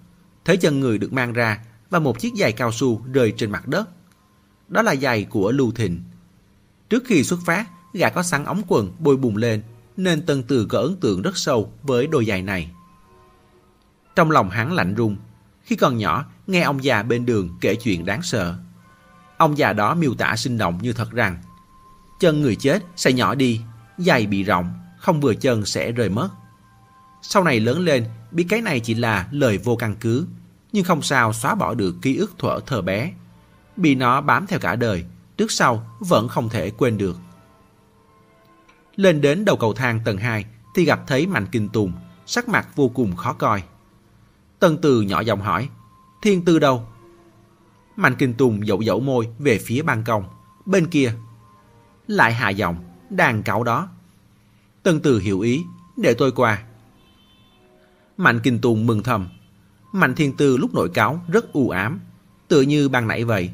thấy 0.44 0.56
chân 0.56 0.80
người 0.80 0.98
được 0.98 1.12
mang 1.12 1.32
ra 1.32 1.60
và 1.90 1.98
một 1.98 2.18
chiếc 2.18 2.32
giày 2.34 2.52
cao 2.52 2.72
su 2.72 3.02
rơi 3.12 3.34
trên 3.36 3.50
mặt 3.50 3.68
đất. 3.68 3.88
Đó 4.68 4.82
là 4.82 4.96
giày 4.96 5.24
của 5.24 5.52
Lưu 5.52 5.72
Thịnh. 5.72 6.02
Trước 6.90 7.02
khi 7.06 7.24
xuất 7.24 7.40
phát, 7.46 7.66
gã 7.92 8.10
có 8.10 8.22
sẵn 8.22 8.44
ống 8.44 8.62
quần 8.68 8.92
bôi 8.98 9.16
bùng 9.16 9.36
lên 9.36 9.62
nên 9.96 10.26
Tân 10.26 10.42
Từ 10.42 10.66
có 10.66 10.78
ấn 10.78 10.96
tượng 10.96 11.22
rất 11.22 11.36
sâu 11.36 11.72
với 11.82 12.06
đôi 12.06 12.24
giày 12.24 12.42
này. 12.42 12.70
Trong 14.16 14.30
lòng 14.30 14.50
hắn 14.50 14.72
lạnh 14.72 14.94
run, 14.94 15.16
khi 15.62 15.76
còn 15.76 15.98
nhỏ 15.98 16.24
nghe 16.46 16.60
ông 16.60 16.84
già 16.84 17.02
bên 17.02 17.26
đường 17.26 17.56
kể 17.60 17.74
chuyện 17.74 18.04
đáng 18.04 18.22
sợ. 18.22 18.54
Ông 19.36 19.58
già 19.58 19.72
đó 19.72 19.94
miêu 19.94 20.14
tả 20.14 20.36
sinh 20.36 20.58
động 20.58 20.78
như 20.82 20.92
thật 20.92 21.10
rằng 21.10 21.38
chân 22.20 22.42
người 22.42 22.56
chết 22.56 22.84
sẽ 22.96 23.12
nhỏ 23.12 23.34
đi, 23.34 23.60
giày 23.98 24.26
bị 24.26 24.42
rộng, 24.42 24.72
không 24.98 25.20
vừa 25.20 25.34
chân 25.34 25.66
sẽ 25.66 25.92
rời 25.92 26.08
mất. 26.08 26.28
Sau 27.28 27.44
này 27.44 27.60
lớn 27.60 27.78
lên, 27.78 28.04
biết 28.30 28.46
cái 28.48 28.60
này 28.60 28.80
chỉ 28.80 28.94
là 28.94 29.28
lời 29.30 29.58
vô 29.58 29.76
căn 29.76 29.96
cứ, 30.00 30.26
nhưng 30.72 30.84
không 30.84 31.02
sao 31.02 31.32
xóa 31.32 31.54
bỏ 31.54 31.74
được 31.74 31.96
ký 32.02 32.16
ức 32.16 32.32
thuở 32.38 32.60
thờ 32.66 32.82
bé. 32.82 33.12
Bị 33.76 33.94
nó 33.94 34.20
bám 34.20 34.46
theo 34.46 34.58
cả 34.58 34.76
đời, 34.76 35.04
trước 35.36 35.52
sau 35.52 35.86
vẫn 36.00 36.28
không 36.28 36.48
thể 36.48 36.70
quên 36.70 36.98
được. 36.98 37.16
Lên 38.96 39.20
đến 39.20 39.44
đầu 39.44 39.56
cầu 39.56 39.72
thang 39.72 40.00
tầng 40.04 40.18
2 40.18 40.44
thì 40.74 40.84
gặp 40.84 41.00
thấy 41.06 41.26
Mạnh 41.26 41.46
Kinh 41.52 41.68
Tùng, 41.68 41.92
sắc 42.26 42.48
mặt 42.48 42.68
vô 42.76 42.88
cùng 42.88 43.16
khó 43.16 43.32
coi. 43.32 43.62
Tân 44.58 44.78
Từ 44.82 45.00
nhỏ 45.00 45.20
giọng 45.20 45.40
hỏi, 45.40 45.68
Thiên 46.22 46.44
Tư 46.44 46.58
đâu? 46.58 46.86
Mạnh 47.96 48.14
Kinh 48.18 48.34
Tùng 48.34 48.66
dậu 48.66 48.82
dậu 48.82 49.00
môi 49.00 49.28
về 49.38 49.58
phía 49.58 49.82
ban 49.82 50.04
công, 50.04 50.24
bên 50.64 50.86
kia. 50.86 51.14
Lại 52.06 52.32
hạ 52.32 52.50
giọng, 52.50 52.76
đàn 53.10 53.42
cậu 53.42 53.64
đó. 53.64 53.88
Tân 54.82 55.00
Từ 55.00 55.18
hiểu 55.18 55.40
ý, 55.40 55.64
để 55.96 56.14
tôi 56.14 56.32
qua. 56.32 56.62
Mạnh 58.16 58.40
Kinh 58.42 58.58
Tùng 58.58 58.86
mừng 58.86 59.02
thầm. 59.02 59.28
Mạnh 59.92 60.14
Thiên 60.14 60.36
Tư 60.36 60.56
lúc 60.56 60.74
nội 60.74 60.88
cáo 60.88 61.24
rất 61.28 61.52
u 61.52 61.68
ám, 61.68 62.00
tựa 62.48 62.60
như 62.60 62.88
ban 62.88 63.08
nãy 63.08 63.24
vậy. 63.24 63.50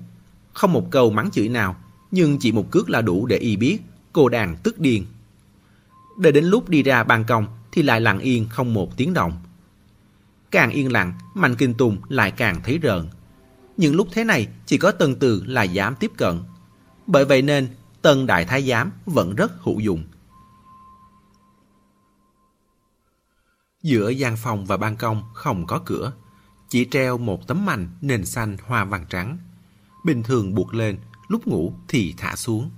Không 0.52 0.72
một 0.72 0.90
câu 0.90 1.10
mắng 1.10 1.30
chửi 1.30 1.48
nào, 1.48 1.76
nhưng 2.10 2.38
chỉ 2.38 2.52
một 2.52 2.70
cước 2.70 2.90
là 2.90 3.02
đủ 3.02 3.26
để 3.26 3.36
y 3.36 3.56
biết 3.56 3.78
cô 4.12 4.28
đàn 4.28 4.56
tức 4.56 4.78
điên. 4.78 5.06
Đợi 6.18 6.32
đến 6.32 6.44
lúc 6.44 6.68
đi 6.68 6.82
ra 6.82 7.04
ban 7.04 7.24
công 7.24 7.46
thì 7.72 7.82
lại 7.82 8.00
lặng 8.00 8.18
yên 8.18 8.46
không 8.50 8.74
một 8.74 8.96
tiếng 8.96 9.14
động. 9.14 9.32
Càng 10.50 10.70
yên 10.70 10.92
lặng, 10.92 11.12
Mạnh 11.34 11.56
Kinh 11.56 11.74
Tùng 11.74 11.96
lại 12.08 12.30
càng 12.30 12.60
thấy 12.64 12.78
rợn. 12.78 13.08
Những 13.76 13.94
lúc 13.94 14.08
thế 14.12 14.24
này 14.24 14.48
chỉ 14.66 14.78
có 14.78 14.90
Tân 14.90 15.14
Từ 15.14 15.42
là 15.46 15.62
dám 15.62 15.94
tiếp 16.00 16.10
cận. 16.16 16.40
Bởi 17.06 17.24
vậy 17.24 17.42
nên 17.42 17.68
Tân 18.02 18.26
Đại 18.26 18.44
Thái 18.44 18.62
Giám 18.62 18.90
vẫn 19.06 19.34
rất 19.34 19.52
hữu 19.62 19.80
dụng. 19.80 20.04
Giữa 23.82 24.08
gian 24.08 24.36
phòng 24.36 24.66
và 24.66 24.76
ban 24.76 24.96
công 24.96 25.22
không 25.34 25.66
có 25.66 25.82
cửa, 25.86 26.12
chỉ 26.68 26.88
treo 26.90 27.18
một 27.18 27.46
tấm 27.46 27.66
mành 27.66 27.88
nền 28.00 28.26
xanh 28.26 28.56
hoa 28.66 28.84
vàng 28.84 29.06
trắng. 29.08 29.38
Bình 30.04 30.22
thường 30.22 30.54
buộc 30.54 30.74
lên, 30.74 30.98
lúc 31.28 31.46
ngủ 31.46 31.74
thì 31.88 32.14
thả 32.18 32.36
xuống. 32.36 32.70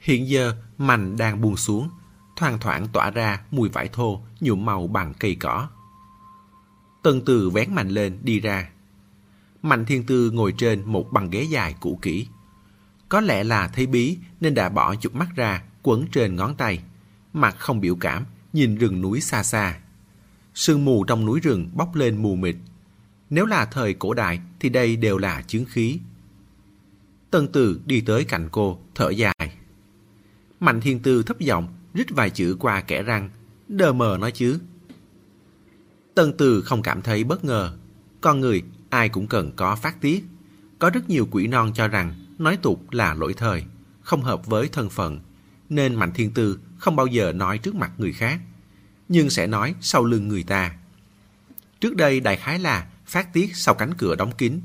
Hiện 0.00 0.28
giờ 0.28 0.56
mành 0.78 1.16
đang 1.16 1.40
buông 1.40 1.56
xuống, 1.56 1.90
thoang 2.36 2.58
thoảng 2.58 2.88
tỏa 2.92 3.10
ra 3.10 3.40
mùi 3.50 3.68
vải 3.68 3.88
thô 3.88 4.20
nhuộm 4.40 4.64
màu 4.64 4.86
bằng 4.86 5.14
cây 5.14 5.34
cỏ. 5.34 5.68
Tân 7.02 7.22
Từ 7.24 7.50
vén 7.50 7.74
mạnh 7.74 7.88
lên 7.88 8.18
đi 8.22 8.40
ra. 8.40 8.70
Mạnh 9.62 9.84
Thiên 9.84 10.06
Tư 10.06 10.30
ngồi 10.30 10.54
trên 10.58 10.92
một 10.92 11.12
băng 11.12 11.30
ghế 11.30 11.42
dài 11.42 11.74
cũ 11.80 11.98
kỹ. 12.02 12.28
Có 13.08 13.20
lẽ 13.20 13.44
là 13.44 13.68
thấy 13.68 13.86
bí 13.86 14.18
nên 14.40 14.54
đã 14.54 14.68
bỏ 14.68 14.94
chụp 14.94 15.14
mắt 15.14 15.28
ra 15.36 15.62
quấn 15.82 16.06
trên 16.12 16.36
ngón 16.36 16.54
tay. 16.54 16.82
Mặt 17.32 17.56
không 17.58 17.80
biểu 17.80 17.96
cảm, 17.96 18.24
nhìn 18.52 18.76
rừng 18.76 19.00
núi 19.00 19.20
xa 19.20 19.42
xa. 19.42 19.80
Sương 20.54 20.84
mù 20.84 21.04
trong 21.04 21.24
núi 21.24 21.40
rừng 21.40 21.70
bốc 21.74 21.94
lên 21.94 22.22
mù 22.22 22.34
mịt. 22.34 22.56
Nếu 23.30 23.46
là 23.46 23.64
thời 23.64 23.94
cổ 23.94 24.14
đại 24.14 24.40
thì 24.60 24.68
đây 24.68 24.96
đều 24.96 25.18
là 25.18 25.42
chứng 25.42 25.64
khí. 25.64 26.00
Tân 27.30 27.48
Từ 27.48 27.80
đi 27.86 28.00
tới 28.00 28.24
cạnh 28.24 28.48
cô, 28.52 28.78
thở 28.94 29.10
dài. 29.10 29.56
Mạnh 30.60 30.80
Thiên 30.80 31.00
Tư 31.00 31.22
thấp 31.22 31.40
giọng 31.40 31.68
rít 31.94 32.10
vài 32.10 32.30
chữ 32.30 32.56
qua 32.60 32.80
kẻ 32.80 33.02
răng, 33.02 33.30
đờ 33.68 33.92
mờ 33.92 34.18
nói 34.20 34.32
chứ. 34.32 34.58
Tân 36.14 36.32
Từ 36.38 36.62
không 36.62 36.82
cảm 36.82 37.02
thấy 37.02 37.24
bất 37.24 37.44
ngờ. 37.44 37.76
Con 38.20 38.40
người 38.40 38.62
ai 38.90 39.08
cũng 39.08 39.26
cần 39.26 39.52
có 39.56 39.76
phát 39.76 40.00
tiết. 40.00 40.24
Có 40.78 40.90
rất 40.90 41.10
nhiều 41.10 41.28
quỷ 41.30 41.46
non 41.46 41.72
cho 41.74 41.88
rằng 41.88 42.14
nói 42.38 42.56
tục 42.56 42.90
là 42.90 43.14
lỗi 43.14 43.34
thời, 43.34 43.64
không 44.02 44.22
hợp 44.22 44.46
với 44.46 44.68
thân 44.68 44.90
phận, 44.90 45.20
nên 45.68 45.94
Mạnh 45.94 46.10
Thiên 46.14 46.30
Tư 46.30 46.58
không 46.78 46.96
bao 46.96 47.06
giờ 47.06 47.32
nói 47.32 47.58
trước 47.58 47.74
mặt 47.74 47.92
người 47.98 48.12
khác, 48.12 48.40
nhưng 49.08 49.30
sẽ 49.30 49.46
nói 49.46 49.74
sau 49.80 50.04
lưng 50.04 50.28
người 50.28 50.42
ta. 50.42 50.74
Trước 51.80 51.96
đây 51.96 52.20
đại 52.20 52.36
khái 52.36 52.58
là 52.58 52.86
phát 53.06 53.32
tiết 53.32 53.56
sau 53.56 53.74
cánh 53.74 53.94
cửa 53.94 54.14
đóng 54.16 54.32
kín. 54.38 54.60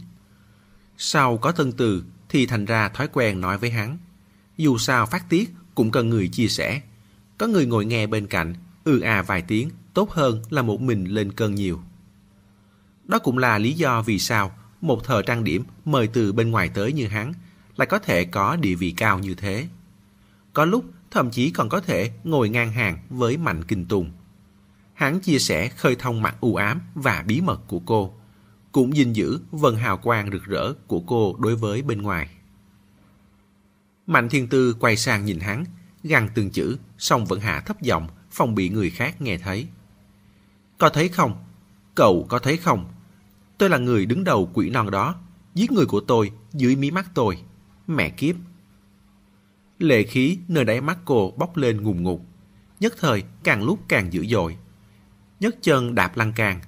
Sau 0.98 1.38
có 1.38 1.52
Tân 1.52 1.72
Từ 1.72 2.04
thì 2.30 2.46
thành 2.46 2.66
ra 2.66 2.90
thói 2.90 3.08
quen 3.14 3.42
nói 3.42 3.58
với 3.58 3.70
hắn. 3.70 3.98
Dù 4.58 4.78
sao 4.78 5.06
phát 5.06 5.30
tiết 5.30 5.50
cũng 5.76 5.92
cần 5.92 6.10
người 6.10 6.28
chia 6.28 6.48
sẻ. 6.48 6.82
Có 7.38 7.48
người 7.48 7.66
ngồi 7.66 7.86
nghe 7.86 8.08
bên 8.08 8.28
cạnh, 8.28 8.56
ừ 8.84 9.00
à 9.00 9.22
vài 9.22 9.42
tiếng, 9.42 9.70
tốt 9.94 10.12
hơn 10.12 10.44
là 10.50 10.62
một 10.62 10.82
mình 10.82 11.06
lên 11.06 11.32
cơn 11.32 11.56
nhiều. 11.56 11.82
Đó 13.06 13.20
cũng 13.20 13.38
là 13.38 13.58
lý 13.58 13.74
do 13.74 14.02
vì 14.02 14.20
sao 14.20 14.52
một 14.82 15.04
thợ 15.04 15.22
trang 15.22 15.44
điểm 15.44 15.64
mời 15.86 16.08
từ 16.08 16.34
bên 16.34 16.52
ngoài 16.52 16.70
tới 16.74 16.94
như 16.94 17.08
hắn 17.08 17.34
lại 17.78 17.86
có 17.86 18.00
thể 18.00 18.26
có 18.26 18.56
địa 18.56 18.76
vị 18.76 18.94
cao 18.98 19.20
như 19.20 19.36
thế. 19.36 19.68
Có 20.54 20.66
lúc 20.66 20.86
thậm 21.12 21.32
chí 21.32 21.52
còn 21.52 21.70
có 21.70 21.80
thể 21.80 22.12
ngồi 22.24 22.50
ngang 22.50 22.72
hàng 22.72 22.98
với 23.10 23.38
Mạnh 23.38 23.64
Kinh 23.64 23.86
Tùng. 23.86 24.12
Hắn 25.00 25.20
chia 25.20 25.40
sẻ 25.40 25.70
khơi 25.70 25.96
thông 26.00 26.22
mặt 26.22 26.36
u 26.42 26.56
ám 26.56 26.82
và 26.96 27.24
bí 27.28 27.42
mật 27.42 27.62
của 27.68 27.80
cô, 27.80 28.14
cũng 28.72 28.96
gìn 28.96 29.14
giữ 29.14 29.40
vần 29.52 29.76
hào 29.76 29.98
quang 29.98 30.32
rực 30.32 30.44
rỡ 30.44 30.74
của 30.88 31.00
cô 31.00 31.36
đối 31.40 31.56
với 31.56 31.82
bên 31.82 32.02
ngoài. 32.02 32.30
Mạnh 34.08 34.30
Thiên 34.30 34.48
Tư 34.48 34.76
quay 34.80 34.96
sang 34.96 35.26
nhìn 35.26 35.40
hắn, 35.40 35.66
gằn 36.04 36.30
từng 36.36 36.50
chữ, 36.50 36.78
song 36.98 37.26
vẫn 37.26 37.40
hạ 37.40 37.60
thấp 37.66 37.82
giọng, 37.82 38.08
phòng 38.32 38.56
bị 38.56 38.70
người 38.70 38.90
khác 38.90 39.22
nghe 39.22 39.38
thấy. 39.38 39.68
Có 40.78 40.90
thấy 40.90 41.10
không? 41.10 41.44
Cậu 41.96 42.26
có 42.30 42.40
thấy 42.40 42.58
không? 42.58 42.86
Tôi 43.58 43.70
là 43.70 43.78
người 43.78 44.06
đứng 44.06 44.24
đầu 44.24 44.52
quỷ 44.54 44.70
non 44.70 44.92
đó, 44.92 45.16
giết 45.56 45.72
người 45.72 45.86
của 45.86 46.00
tôi 46.00 46.32
dưới 46.54 46.76
mí 46.76 46.92
mắt 46.92 47.12
tôi. 47.14 47.38
Mẹ 47.88 48.10
kiếp! 48.10 48.36
Lệ 49.78 50.04
khí 50.04 50.38
nơi 50.48 50.66
đáy 50.66 50.82
mắt 50.82 50.98
cô 51.06 51.34
bốc 51.38 51.58
lên 51.58 51.84
ngùng 51.84 52.04
ngục, 52.04 52.26
nhất 52.80 52.94
thời 53.00 53.24
càng 53.44 53.64
lúc 53.64 53.80
càng 53.88 54.14
dữ 54.14 54.26
dội 54.26 54.58
nhấc 55.40 55.56
chân 55.62 55.96
đạp 55.96 56.18
lăn 56.18 56.34
càng. 56.36 56.62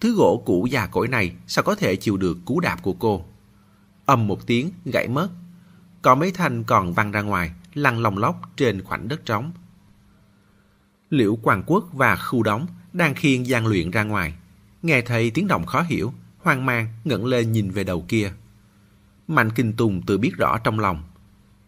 Thứ 0.00 0.14
gỗ 0.14 0.42
cũ 0.46 0.66
già 0.70 0.86
cỗi 0.86 1.08
này 1.08 1.32
sao 1.46 1.64
có 1.64 1.74
thể 1.74 1.96
chịu 1.96 2.16
được 2.16 2.38
cú 2.44 2.60
đạp 2.60 2.82
của 2.82 2.92
cô? 2.92 3.24
Âm 4.06 4.26
một 4.26 4.46
tiếng 4.46 4.70
gãy 4.84 5.08
mất. 5.08 5.28
Có 6.02 6.14
mấy 6.14 6.30
thanh 6.30 6.64
còn 6.64 6.92
văng 6.92 7.12
ra 7.12 7.22
ngoài, 7.22 7.52
lăn 7.74 7.98
lòng 7.98 8.18
lóc 8.18 8.40
trên 8.56 8.84
khoảnh 8.84 9.08
đất 9.08 9.24
trống. 9.24 9.52
Liễu 11.10 11.36
Quang 11.36 11.62
Quốc 11.66 11.88
và 11.92 12.16
Khu 12.16 12.42
Đóng 12.42 12.66
đang 12.92 13.14
khiêng 13.14 13.46
gian 13.46 13.66
luyện 13.66 13.90
ra 13.90 14.02
ngoài. 14.02 14.34
Nghe 14.82 15.02
thấy 15.02 15.30
tiếng 15.30 15.46
động 15.46 15.66
khó 15.66 15.82
hiểu, 15.82 16.12
hoang 16.38 16.66
mang 16.66 16.86
ngẩng 17.04 17.24
lên 17.24 17.52
nhìn 17.52 17.70
về 17.70 17.84
đầu 17.84 18.04
kia. 18.08 18.32
Mạnh 19.28 19.50
Kinh 19.54 19.72
Tùng 19.72 20.02
tự 20.02 20.18
biết 20.18 20.32
rõ 20.36 20.58
trong 20.58 20.78
lòng. 20.78 21.02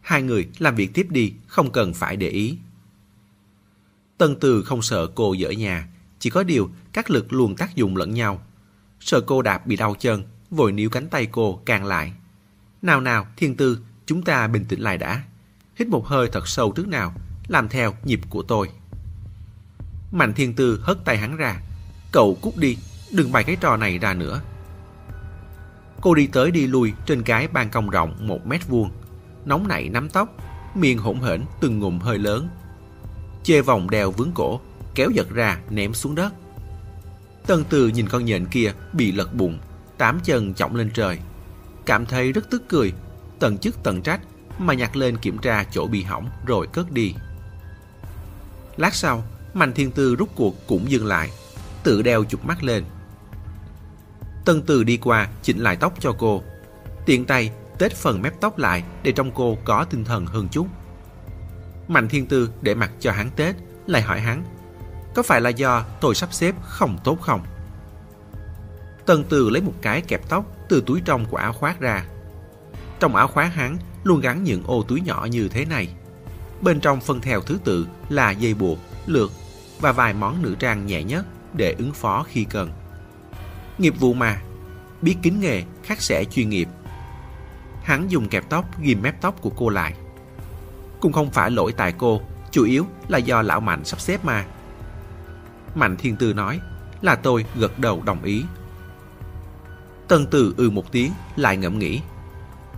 Hai 0.00 0.22
người 0.22 0.48
làm 0.58 0.74
việc 0.74 0.94
tiếp 0.94 1.06
đi, 1.10 1.34
không 1.46 1.72
cần 1.72 1.94
phải 1.94 2.16
để 2.16 2.28
ý. 2.28 2.58
Tân 4.18 4.36
Từ 4.40 4.62
không 4.62 4.82
sợ 4.82 5.06
cô 5.14 5.32
dở 5.32 5.50
nhà, 5.50 5.88
chỉ 6.24 6.30
có 6.30 6.42
điều 6.42 6.70
các 6.92 7.10
lực 7.10 7.32
luôn 7.32 7.56
tác 7.56 7.76
dụng 7.76 7.96
lẫn 7.96 8.14
nhau. 8.14 8.42
Sợ 9.00 9.20
cô 9.20 9.42
đạp 9.42 9.66
bị 9.66 9.76
đau 9.76 9.94
chân, 9.98 10.22
vội 10.50 10.72
níu 10.72 10.90
cánh 10.90 11.08
tay 11.08 11.26
cô 11.26 11.60
càng 11.66 11.84
lại. 11.84 12.12
Nào 12.82 13.00
nào, 13.00 13.26
Thiên 13.36 13.56
Tư, 13.56 13.78
chúng 14.06 14.22
ta 14.22 14.46
bình 14.46 14.64
tĩnh 14.64 14.80
lại 14.80 14.98
đã. 14.98 15.22
Hít 15.76 15.88
một 15.88 16.06
hơi 16.06 16.28
thật 16.32 16.48
sâu 16.48 16.72
trước 16.72 16.88
nào, 16.88 17.14
làm 17.48 17.68
theo 17.68 17.94
nhịp 18.04 18.20
của 18.28 18.42
tôi. 18.42 18.70
Mạnh 20.12 20.32
Thiên 20.34 20.54
Tư 20.54 20.80
hất 20.82 21.04
tay 21.04 21.16
hắn 21.18 21.36
ra. 21.36 21.60
Cậu 22.12 22.38
cút 22.42 22.56
đi, 22.56 22.76
đừng 23.12 23.32
bày 23.32 23.44
cái 23.44 23.56
trò 23.56 23.76
này 23.76 23.98
ra 23.98 24.14
nữa. 24.14 24.40
Cô 26.00 26.14
đi 26.14 26.26
tới 26.26 26.50
đi 26.50 26.66
lui 26.66 26.92
trên 27.06 27.22
cái 27.22 27.48
ban 27.48 27.70
công 27.70 27.90
rộng 27.90 28.26
một 28.26 28.46
mét 28.46 28.68
vuông, 28.68 28.90
nóng 29.44 29.68
nảy 29.68 29.88
nắm 29.88 30.08
tóc, 30.08 30.28
miệng 30.74 30.98
hỗn 30.98 31.20
hển 31.20 31.40
từng 31.60 31.78
ngụm 31.78 31.98
hơi 31.98 32.18
lớn. 32.18 32.48
Chê 33.42 33.60
vòng 33.60 33.90
đeo 33.90 34.10
vướng 34.10 34.30
cổ, 34.34 34.60
kéo 34.94 35.10
giật 35.10 35.30
ra 35.30 35.58
ném 35.70 35.94
xuống 35.94 36.14
đất. 36.14 36.32
Tân 37.46 37.64
Từ 37.70 37.88
nhìn 37.88 38.08
con 38.08 38.24
nhện 38.24 38.46
kia 38.46 38.72
bị 38.92 39.12
lật 39.12 39.34
bụng, 39.34 39.58
tám 39.98 40.20
chân 40.24 40.54
chỏng 40.54 40.76
lên 40.76 40.90
trời. 40.94 41.18
Cảm 41.86 42.06
thấy 42.06 42.32
rất 42.32 42.50
tức 42.50 42.62
cười, 42.68 42.92
Tần 43.38 43.58
chức 43.58 43.82
Tần 43.82 44.02
trách 44.02 44.20
mà 44.58 44.74
nhặt 44.74 44.96
lên 44.96 45.16
kiểm 45.16 45.38
tra 45.38 45.64
chỗ 45.64 45.86
bị 45.86 46.02
hỏng 46.02 46.30
rồi 46.46 46.66
cất 46.72 46.92
đi. 46.92 47.14
Lát 48.76 48.94
sau, 48.94 49.24
Mạnh 49.54 49.72
Thiên 49.72 49.90
Tư 49.90 50.16
rút 50.16 50.28
cuộc 50.36 50.66
cũng 50.66 50.90
dừng 50.90 51.06
lại, 51.06 51.30
tự 51.82 52.02
đeo 52.02 52.24
chụp 52.24 52.44
mắt 52.44 52.62
lên. 52.64 52.84
Tân 54.44 54.62
Từ 54.62 54.84
đi 54.84 54.96
qua 54.96 55.28
chỉnh 55.42 55.58
lại 55.58 55.76
tóc 55.76 55.94
cho 56.00 56.14
cô. 56.18 56.42
Tiện 57.06 57.24
tay 57.24 57.50
tết 57.78 57.92
phần 57.92 58.22
mép 58.22 58.40
tóc 58.40 58.58
lại 58.58 58.82
để 59.02 59.12
trong 59.12 59.30
cô 59.34 59.58
có 59.64 59.84
tinh 59.84 60.04
thần 60.04 60.26
hơn 60.26 60.48
chút. 60.48 60.66
Mạnh 61.88 62.08
Thiên 62.08 62.26
Tư 62.26 62.50
để 62.62 62.74
mặc 62.74 62.90
cho 63.00 63.12
hắn 63.12 63.30
tết, 63.36 63.54
lại 63.86 64.02
hỏi 64.02 64.20
hắn, 64.20 64.44
có 65.14 65.22
phải 65.22 65.40
là 65.40 65.50
do 65.50 65.84
tôi 66.00 66.14
sắp 66.14 66.32
xếp 66.32 66.54
không 66.62 66.98
tốt 67.04 67.18
không? 67.20 67.40
Tần 69.06 69.24
Từ 69.28 69.50
lấy 69.50 69.62
một 69.62 69.74
cái 69.82 70.00
kẹp 70.00 70.28
tóc 70.28 70.44
từ 70.68 70.82
túi 70.86 71.00
trong 71.04 71.26
của 71.26 71.36
áo 71.36 71.52
khoác 71.52 71.80
ra. 71.80 72.04
Trong 73.00 73.16
áo 73.16 73.28
khoác 73.28 73.54
hắn 73.54 73.76
luôn 74.04 74.20
gắn 74.20 74.44
những 74.44 74.62
ô 74.66 74.82
túi 74.88 75.00
nhỏ 75.00 75.26
như 75.30 75.48
thế 75.48 75.64
này. 75.64 75.88
Bên 76.60 76.80
trong 76.80 77.00
phân 77.00 77.20
theo 77.20 77.40
thứ 77.40 77.58
tự 77.64 77.86
là 78.08 78.30
dây 78.30 78.54
buộc, 78.54 78.78
lược 79.06 79.30
và 79.80 79.92
vài 79.92 80.14
món 80.14 80.42
nữ 80.42 80.56
trang 80.58 80.86
nhẹ 80.86 81.02
nhất 81.02 81.26
để 81.52 81.74
ứng 81.78 81.92
phó 81.92 82.24
khi 82.28 82.44
cần. 82.44 82.70
Nghiệp 83.78 83.94
vụ 83.98 84.14
mà, 84.14 84.40
biết 85.02 85.16
kính 85.22 85.40
nghề 85.40 85.62
khắc 85.84 86.02
sẽ 86.02 86.24
chuyên 86.24 86.48
nghiệp. 86.48 86.68
Hắn 87.82 88.10
dùng 88.10 88.28
kẹp 88.28 88.48
tóc 88.48 88.80
ghim 88.80 89.02
mép 89.02 89.20
tóc 89.20 89.42
của 89.42 89.50
cô 89.50 89.68
lại. 89.68 89.94
Cũng 91.00 91.12
không 91.12 91.30
phải 91.30 91.50
lỗi 91.50 91.72
tại 91.76 91.94
cô, 91.98 92.20
chủ 92.50 92.64
yếu 92.64 92.86
là 93.08 93.18
do 93.18 93.42
lão 93.42 93.60
Mạnh 93.60 93.84
sắp 93.84 94.00
xếp 94.00 94.24
mà. 94.24 94.44
Mạnh 95.74 95.96
Thiên 95.96 96.16
Tư 96.16 96.32
nói 96.32 96.60
là 97.02 97.14
tôi 97.14 97.46
gật 97.56 97.78
đầu 97.78 98.02
đồng 98.06 98.22
ý. 98.22 98.44
Tân 100.08 100.26
Từ 100.26 100.54
ừ 100.56 100.70
một 100.70 100.92
tiếng 100.92 101.12
lại 101.36 101.56
ngẫm 101.56 101.78
nghĩ. 101.78 102.00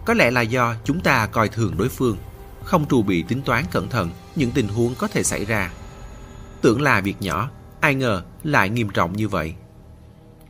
Có 0.05 0.15
lẽ 0.15 0.31
là 0.31 0.41
do 0.41 0.75
chúng 0.85 1.01
ta 1.01 1.27
coi 1.27 1.49
thường 1.49 1.77
đối 1.79 1.89
phương, 1.89 2.17
không 2.65 2.89
trù 2.89 3.03
bị 3.03 3.23
tính 3.23 3.43
toán 3.43 3.65
cẩn 3.71 3.89
thận 3.89 4.11
những 4.37 4.51
tình 4.51 4.69
huống 4.69 4.95
có 4.95 5.09
thể 5.09 5.23
xảy 5.23 5.45
ra. 5.45 5.71
Tưởng 6.61 6.83
là 6.83 7.01
việc 7.01 7.23
nhỏ, 7.23 7.51
ai 7.81 7.95
ngờ 7.95 8.23
lại 8.43 8.69
nghiêm 8.69 8.89
trọng 8.89 9.13
như 9.13 9.29
vậy. 9.29 9.55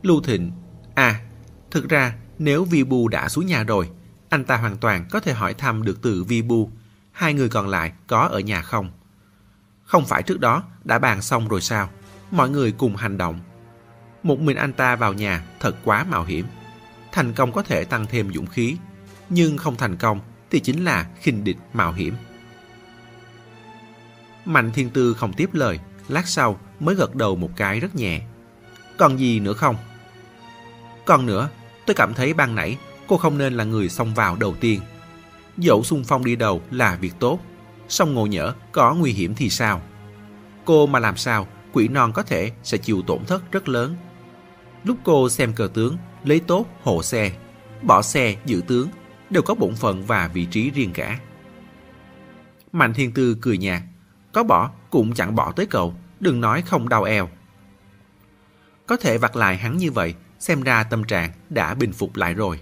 Lưu 0.01 0.21
Thịnh, 0.21 0.51
à, 0.95 1.19
thực 1.71 1.89
ra 1.89 2.13
nếu 2.39 2.63
Vi 2.63 2.83
Bu 2.83 3.07
đã 3.07 3.29
xuống 3.29 3.45
nhà 3.45 3.63
rồi, 3.63 3.89
anh 4.29 4.45
ta 4.45 4.57
hoàn 4.57 4.77
toàn 4.77 5.05
có 5.11 5.19
thể 5.19 5.33
hỏi 5.33 5.53
thăm 5.53 5.83
được 5.83 6.01
từ 6.01 6.23
Vi 6.23 6.41
Bu, 6.41 6.71
hai 7.11 7.33
người 7.33 7.49
còn 7.49 7.67
lại 7.67 7.91
có 8.07 8.19
ở 8.21 8.39
nhà 8.39 8.61
không? 8.61 8.91
Không 9.83 10.05
phải 10.05 10.23
trước 10.23 10.39
đó 10.39 10.63
đã 10.83 10.99
bàn 10.99 11.21
xong 11.21 11.47
rồi 11.47 11.61
sao? 11.61 11.89
Mọi 12.31 12.49
người 12.49 12.71
cùng 12.71 12.95
hành 12.95 13.17
động. 13.17 13.39
Một 14.23 14.39
mình 14.39 14.57
anh 14.57 14.73
ta 14.73 14.95
vào 14.95 15.13
nhà 15.13 15.43
thật 15.59 15.75
quá 15.83 16.03
mạo 16.03 16.23
hiểm. 16.23 16.45
Thành 17.11 17.33
công 17.33 17.51
có 17.51 17.63
thể 17.63 17.85
tăng 17.85 18.05
thêm 18.05 18.33
dũng 18.33 18.47
khí, 18.47 18.77
nhưng 19.29 19.57
không 19.57 19.75
thành 19.75 19.95
công 19.95 20.19
thì 20.51 20.59
chính 20.59 20.85
là 20.85 21.07
khinh 21.21 21.43
địch 21.43 21.57
mạo 21.73 21.93
hiểm. 21.93 22.13
Mạnh 24.45 24.71
Thiên 24.71 24.89
Tư 24.89 25.13
không 25.13 25.33
tiếp 25.33 25.49
lời, 25.53 25.79
lát 26.07 26.27
sau 26.27 26.59
mới 26.79 26.95
gật 26.95 27.15
đầu 27.15 27.35
một 27.35 27.49
cái 27.55 27.79
rất 27.79 27.95
nhẹ. 27.95 28.21
Còn 28.97 29.19
gì 29.19 29.39
nữa 29.39 29.53
không? 29.53 29.75
Còn 31.05 31.25
nữa, 31.25 31.49
tôi 31.85 31.95
cảm 31.95 32.13
thấy 32.13 32.33
ban 32.33 32.55
nãy 32.55 32.77
cô 33.07 33.17
không 33.17 33.37
nên 33.37 33.53
là 33.53 33.63
người 33.63 33.89
xông 33.89 34.13
vào 34.13 34.35
đầu 34.35 34.55
tiên. 34.59 34.81
Dẫu 35.57 35.83
xung 35.83 36.03
phong 36.03 36.25
đi 36.25 36.35
đầu 36.35 36.61
là 36.71 36.95
việc 36.95 37.13
tốt, 37.19 37.39
song 37.89 38.13
ngộ 38.13 38.25
nhỡ 38.25 38.53
có 38.71 38.93
nguy 38.93 39.11
hiểm 39.11 39.35
thì 39.35 39.49
sao? 39.49 39.81
Cô 40.65 40.87
mà 40.87 40.99
làm 40.99 41.17
sao, 41.17 41.47
quỷ 41.77 41.87
non 41.87 42.11
có 42.13 42.23
thể 42.23 42.51
sẽ 42.63 42.77
chịu 42.77 43.01
tổn 43.07 43.25
thất 43.25 43.51
rất 43.51 43.69
lớn. 43.69 43.95
Lúc 44.83 44.97
cô 45.03 45.29
xem 45.29 45.53
cờ 45.53 45.69
tướng, 45.73 45.97
lấy 46.23 46.39
tốt 46.39 46.65
hộ 46.83 47.03
xe, 47.03 47.31
bỏ 47.81 48.01
xe 48.01 48.35
giữ 48.45 48.61
tướng, 48.67 48.89
đều 49.29 49.43
có 49.43 49.55
bổn 49.55 49.75
phận 49.75 50.03
và 50.03 50.27
vị 50.27 50.45
trí 50.45 50.69
riêng 50.71 50.91
cả. 50.93 51.19
Mạnh 52.71 52.93
Thiên 52.93 53.11
Tư 53.11 53.37
cười 53.41 53.57
nhạt, 53.57 53.81
có 54.31 54.43
bỏ 54.43 54.71
cũng 54.89 55.13
chẳng 55.13 55.35
bỏ 55.35 55.51
tới 55.51 55.65
cậu, 55.65 55.93
đừng 56.19 56.41
nói 56.41 56.61
không 56.61 56.89
đau 56.89 57.03
eo. 57.03 57.29
Có 58.85 58.97
thể 58.97 59.17
vặt 59.17 59.35
lại 59.35 59.57
hắn 59.57 59.77
như 59.77 59.91
vậy, 59.91 60.15
xem 60.39 60.61
ra 60.61 60.83
tâm 60.83 61.03
trạng 61.03 61.31
đã 61.49 61.73
bình 61.73 61.93
phục 61.93 62.15
lại 62.15 62.33
rồi. 62.33 62.59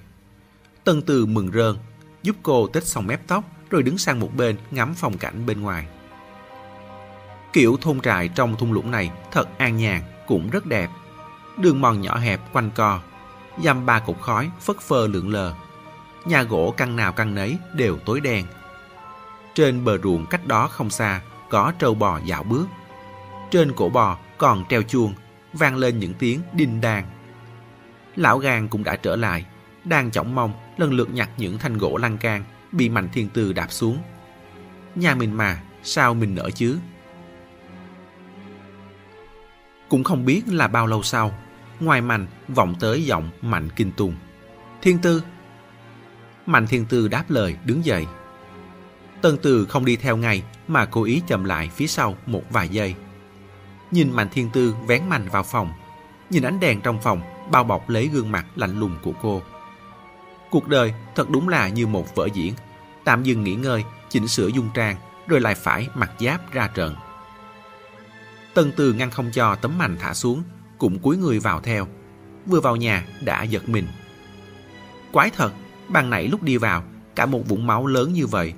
Tân 0.83 1.01
Từ 1.01 1.25
mừng 1.25 1.51
rơn, 1.51 1.77
giúp 2.23 2.35
cô 2.43 2.67
tết 2.67 2.87
xong 2.87 3.07
mép 3.07 3.27
tóc 3.27 3.43
rồi 3.69 3.83
đứng 3.83 3.97
sang 3.97 4.19
một 4.19 4.35
bên 4.37 4.55
ngắm 4.71 4.93
phong 4.97 5.17
cảnh 5.17 5.45
bên 5.45 5.61
ngoài. 5.61 5.87
Kiểu 7.55 7.77
thôn 7.81 7.99
trại 7.99 8.27
trong 8.27 8.55
thung 8.55 8.73
lũng 8.73 8.91
này 8.91 9.11
thật 9.31 9.57
an 9.57 9.77
nhàn, 9.77 10.01
cũng 10.27 10.49
rất 10.49 10.65
đẹp. 10.65 10.89
Đường 11.57 11.81
mòn 11.81 12.01
nhỏ 12.01 12.17
hẹp 12.17 12.39
quanh 12.53 12.71
co, 12.75 12.99
dăm 13.63 13.85
ba 13.85 13.99
cục 13.99 14.21
khói 14.21 14.51
phất 14.59 14.79
phơ 14.79 15.07
lượn 15.07 15.29
lờ. 15.29 15.53
Nhà 16.25 16.43
gỗ 16.43 16.73
căn 16.77 16.95
nào 16.95 17.11
căn 17.11 17.35
nấy 17.35 17.57
đều 17.73 17.97
tối 17.97 18.19
đen. 18.19 18.45
Trên 19.53 19.85
bờ 19.85 19.97
ruộng 19.97 20.25
cách 20.25 20.45
đó 20.45 20.67
không 20.67 20.89
xa 20.89 21.21
có 21.49 21.73
trâu 21.79 21.93
bò 21.93 22.19
dạo 22.25 22.43
bước. 22.43 22.65
Trên 23.51 23.71
cổ 23.75 23.89
bò 23.89 24.17
còn 24.37 24.65
treo 24.69 24.81
chuông, 24.81 25.13
vang 25.53 25.75
lên 25.75 25.99
những 25.99 26.13
tiếng 26.13 26.41
đinh 26.53 26.81
đàn. 26.81 27.05
Lão 28.15 28.37
gan 28.37 28.67
cũng 28.67 28.83
đã 28.83 28.95
trở 28.95 29.15
lại, 29.15 29.45
đang 29.83 30.11
chỏng 30.11 30.35
mong 30.35 30.53
lần 30.77 30.93
lượt 30.93 31.09
nhặt 31.13 31.29
những 31.37 31.57
thanh 31.57 31.77
gỗ 31.77 31.97
lan 31.97 32.17
can 32.17 32.43
bị 32.71 32.89
Mạnh 32.89 33.09
Thiên 33.13 33.29
Tư 33.29 33.53
đạp 33.53 33.71
xuống. 33.71 33.97
Nhà 34.95 35.15
mình 35.15 35.37
mà, 35.37 35.61
sao 35.83 36.13
mình 36.13 36.35
nỡ 36.35 36.49
chứ? 36.49 36.77
Cũng 39.95 40.03
không 40.03 40.25
biết 40.25 40.43
là 40.47 40.67
bao 40.67 40.87
lâu 40.87 41.03
sau, 41.03 41.31
ngoài 41.79 42.01
Mạnh 42.01 42.27
vọng 42.47 42.75
tới 42.79 43.05
giọng 43.05 43.29
Mạnh 43.41 43.69
Kinh 43.75 43.91
Tùng. 43.91 44.15
Thiên 44.81 44.97
Tư! 44.97 45.23
Mạnh 46.45 46.67
Thiên 46.67 46.85
Tư 46.85 47.07
đáp 47.07 47.23
lời 47.29 47.55
đứng 47.65 47.85
dậy. 47.85 48.05
Tân 49.21 49.37
Từ 49.41 49.65
không 49.65 49.85
đi 49.85 49.95
theo 49.95 50.17
ngay 50.17 50.43
mà 50.67 50.85
cố 50.85 51.03
ý 51.03 51.21
chậm 51.27 51.43
lại 51.43 51.69
phía 51.75 51.87
sau 51.87 52.15
một 52.25 52.41
vài 52.49 52.69
giây. 52.69 52.95
Nhìn 53.91 54.11
Mạnh 54.11 54.27
Thiên 54.31 54.49
Tư 54.49 54.75
vén 54.87 55.09
mạnh 55.09 55.27
vào 55.31 55.43
phòng, 55.43 55.71
nhìn 56.29 56.43
ánh 56.43 56.59
đèn 56.59 56.81
trong 56.81 57.01
phòng 57.01 57.21
bao 57.51 57.63
bọc 57.63 57.89
lấy 57.89 58.07
gương 58.07 58.31
mặt 58.31 58.45
lạnh 58.55 58.79
lùng 58.79 58.97
của 59.03 59.13
cô. 59.21 59.41
Cuộc 60.49 60.67
đời 60.67 60.93
thật 61.15 61.29
đúng 61.29 61.49
là 61.49 61.69
như 61.69 61.87
một 61.87 62.15
vở 62.15 62.27
diễn, 62.33 62.53
tạm 63.03 63.23
dừng 63.23 63.43
nghỉ 63.43 63.55
ngơi, 63.55 63.83
chỉnh 64.09 64.27
sửa 64.27 64.47
dung 64.47 64.69
trang, 64.73 64.95
rồi 65.27 65.41
lại 65.41 65.55
phải 65.55 65.87
mặc 65.95 66.11
giáp 66.19 66.51
ra 66.51 66.67
trận. 66.67 66.95
Tân 68.55 68.71
Từ 68.75 68.93
ngăn 68.93 69.11
không 69.11 69.31
cho 69.31 69.55
tấm 69.55 69.77
mành 69.77 69.97
thả 69.99 70.13
xuống, 70.13 70.43
cũng 70.77 70.99
cúi 70.99 71.17
người 71.17 71.39
vào 71.39 71.59
theo. 71.59 71.87
Vừa 72.45 72.59
vào 72.59 72.75
nhà 72.75 73.07
đã 73.21 73.43
giật 73.43 73.69
mình. 73.69 73.87
Quái 75.11 75.29
thật, 75.29 75.51
ban 75.89 76.09
nãy 76.09 76.27
lúc 76.27 76.43
đi 76.43 76.57
vào, 76.57 76.83
cả 77.15 77.25
một 77.25 77.47
vũng 77.47 77.67
máu 77.67 77.87
lớn 77.87 78.13
như 78.13 78.27
vậy 78.27 78.53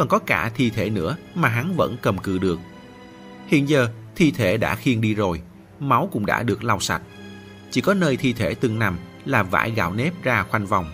còn 0.00 0.08
có 0.08 0.18
cả 0.18 0.50
thi 0.54 0.70
thể 0.70 0.90
nữa 0.90 1.16
mà 1.34 1.48
hắn 1.48 1.76
vẫn 1.76 1.96
cầm 2.02 2.18
cự 2.18 2.38
được. 2.38 2.58
Hiện 3.46 3.68
giờ, 3.68 3.88
thi 4.16 4.30
thể 4.30 4.56
đã 4.56 4.74
khiêng 4.74 5.00
đi 5.00 5.14
rồi, 5.14 5.42
máu 5.80 6.08
cũng 6.12 6.26
đã 6.26 6.42
được 6.42 6.64
lau 6.64 6.80
sạch. 6.80 7.02
Chỉ 7.70 7.80
có 7.80 7.94
nơi 7.94 8.16
thi 8.16 8.32
thể 8.32 8.54
từng 8.54 8.78
nằm 8.78 8.98
là 9.24 9.42
vải 9.42 9.70
gạo 9.70 9.92
nếp 9.92 10.22
ra 10.22 10.42
khoanh 10.42 10.66
vòng, 10.66 10.92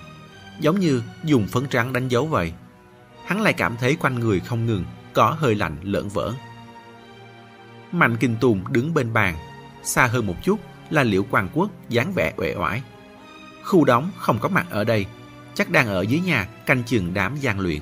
giống 0.61 0.81
như 0.81 1.03
dùng 1.25 1.47
phấn 1.47 1.67
trắng 1.67 1.93
đánh 1.93 2.09
dấu 2.09 2.27
vậy. 2.27 2.53
Hắn 3.25 3.41
lại 3.43 3.53
cảm 3.53 3.77
thấy 3.77 3.97
quanh 3.97 4.15
người 4.21 4.41
không 4.41 4.67
ngừng, 4.67 4.85
có 5.13 5.37
hơi 5.39 5.55
lạnh 5.55 5.77
lợn 5.83 6.09
vỡ. 6.09 6.33
Mạnh 7.93 8.17
Kinh 8.21 8.37
Tùng 8.41 8.73
đứng 8.73 8.95
bên 8.95 9.13
bàn, 9.13 9.37
xa 9.83 10.07
hơn 10.07 10.27
một 10.27 10.37
chút 10.43 10.61
là 10.91 11.03
Liễu 11.03 11.23
Quang 11.23 11.49
Quốc 11.55 11.71
dáng 11.89 12.13
vẻ 12.13 12.35
uể 12.37 12.55
oải. 12.55 12.83
Khu 13.65 13.85
đóng 13.85 14.11
không 14.17 14.39
có 14.39 14.49
mặt 14.49 14.67
ở 14.71 14.85
đây, 14.85 15.07
chắc 15.55 15.71
đang 15.71 15.87
ở 15.87 16.03
dưới 16.03 16.21
nhà 16.21 16.45
canh 16.67 16.85
chừng 16.85 17.15
đám 17.15 17.37
gian 17.37 17.61
luyện. 17.61 17.81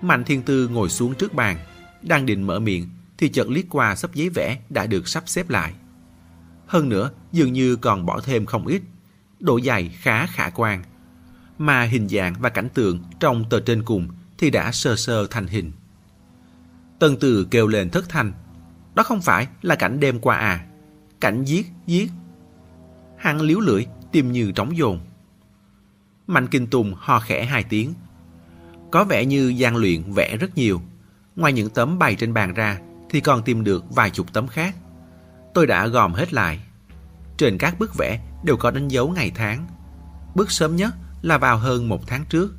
Mạnh 0.00 0.24
Thiên 0.24 0.42
Tư 0.42 0.68
ngồi 0.68 0.88
xuống 0.88 1.14
trước 1.14 1.34
bàn, 1.34 1.58
đang 2.02 2.26
định 2.26 2.42
mở 2.42 2.58
miệng 2.58 2.88
thì 3.18 3.28
chợt 3.28 3.48
liếc 3.48 3.64
qua 3.70 3.94
sắp 3.94 4.14
giấy 4.14 4.28
vẽ 4.28 4.58
đã 4.68 4.86
được 4.86 5.08
sắp 5.08 5.22
xếp 5.26 5.50
lại. 5.50 5.74
Hơn 6.66 6.88
nữa, 6.88 7.10
dường 7.32 7.52
như 7.52 7.76
còn 7.76 8.06
bỏ 8.06 8.20
thêm 8.20 8.46
không 8.46 8.66
ít, 8.66 8.82
độ 9.40 9.60
dày 9.60 9.88
khá 9.88 10.26
khả 10.26 10.50
quan. 10.50 10.82
Mà 11.58 11.82
hình 11.82 12.08
dạng 12.08 12.34
và 12.40 12.48
cảnh 12.48 12.68
tượng 12.74 12.98
trong 13.20 13.44
tờ 13.50 13.60
trên 13.60 13.82
cùng 13.82 14.08
thì 14.38 14.50
đã 14.50 14.72
sơ 14.72 14.96
sơ 14.96 15.26
thành 15.26 15.46
hình. 15.46 15.72
Tân 17.00 17.16
Từ 17.20 17.46
kêu 17.50 17.66
lên 17.66 17.90
thất 17.90 18.08
thanh, 18.08 18.32
đó 18.94 19.02
không 19.02 19.20
phải 19.20 19.48
là 19.62 19.74
cảnh 19.74 20.00
đêm 20.00 20.20
qua 20.20 20.36
à, 20.36 20.66
cảnh 21.20 21.44
giết, 21.44 21.66
giết. 21.86 22.10
Hắn 23.16 23.40
liếu 23.40 23.60
lưỡi, 23.60 23.86
tim 24.12 24.32
như 24.32 24.52
trống 24.52 24.76
dồn. 24.76 25.00
Mạnh 26.26 26.46
Kinh 26.46 26.66
Tùng 26.66 26.94
ho 26.98 27.20
khẽ 27.20 27.44
hai 27.44 27.64
tiếng, 27.64 27.94
có 28.90 29.04
vẻ 29.04 29.24
như 29.24 29.48
gian 29.48 29.76
luyện 29.76 30.12
vẽ 30.12 30.36
rất 30.36 30.56
nhiều. 30.56 30.82
Ngoài 31.36 31.52
những 31.52 31.70
tấm 31.70 31.98
bày 31.98 32.14
trên 32.14 32.34
bàn 32.34 32.54
ra, 32.54 32.78
thì 33.10 33.20
còn 33.20 33.42
tìm 33.42 33.64
được 33.64 33.84
vài 33.90 34.10
chục 34.10 34.32
tấm 34.32 34.48
khác. 34.48 34.76
Tôi 35.54 35.66
đã 35.66 35.86
gom 35.86 36.12
hết 36.12 36.32
lại. 36.32 36.60
Trên 37.36 37.58
các 37.58 37.78
bức 37.78 37.94
vẽ 37.98 38.20
đều 38.44 38.56
có 38.56 38.70
đánh 38.70 38.88
dấu 38.88 39.08
ngày 39.08 39.32
tháng. 39.34 39.66
Bức 40.34 40.50
sớm 40.50 40.76
nhất 40.76 40.94
là 41.22 41.38
vào 41.38 41.58
hơn 41.58 41.88
một 41.88 42.06
tháng 42.06 42.24
trước. 42.28 42.54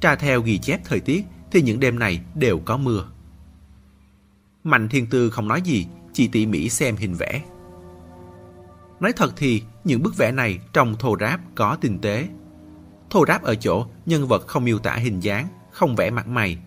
Tra 0.00 0.16
theo 0.16 0.40
ghi 0.40 0.58
chép 0.58 0.80
thời 0.84 1.00
tiết 1.00 1.24
thì 1.50 1.62
những 1.62 1.80
đêm 1.80 1.98
này 1.98 2.20
đều 2.34 2.58
có 2.58 2.76
mưa. 2.76 3.04
Mạnh 4.70 4.88
Thiên 4.88 5.06
Tư 5.06 5.30
không 5.30 5.48
nói 5.48 5.62
gì, 5.62 5.86
chỉ 6.12 6.28
tỉ 6.28 6.46
mỉ 6.46 6.68
xem 6.68 6.96
hình 6.96 7.14
vẽ. 7.14 7.42
Nói 9.00 9.12
thật 9.12 9.32
thì 9.36 9.62
những 9.84 10.02
bức 10.02 10.16
vẽ 10.16 10.32
này 10.32 10.58
trong 10.72 10.96
thô 10.98 11.16
ráp 11.20 11.40
có 11.54 11.76
tinh 11.80 11.98
tế. 11.98 12.28
Thô 13.10 13.24
ráp 13.26 13.42
ở 13.42 13.54
chỗ 13.54 13.86
nhân 14.06 14.26
vật 14.26 14.46
không 14.46 14.64
miêu 14.64 14.78
tả 14.78 14.94
hình 14.94 15.20
dáng, 15.20 15.48
không 15.70 15.96
vẽ 15.96 16.10
mặt 16.10 16.28
mày. 16.28 16.58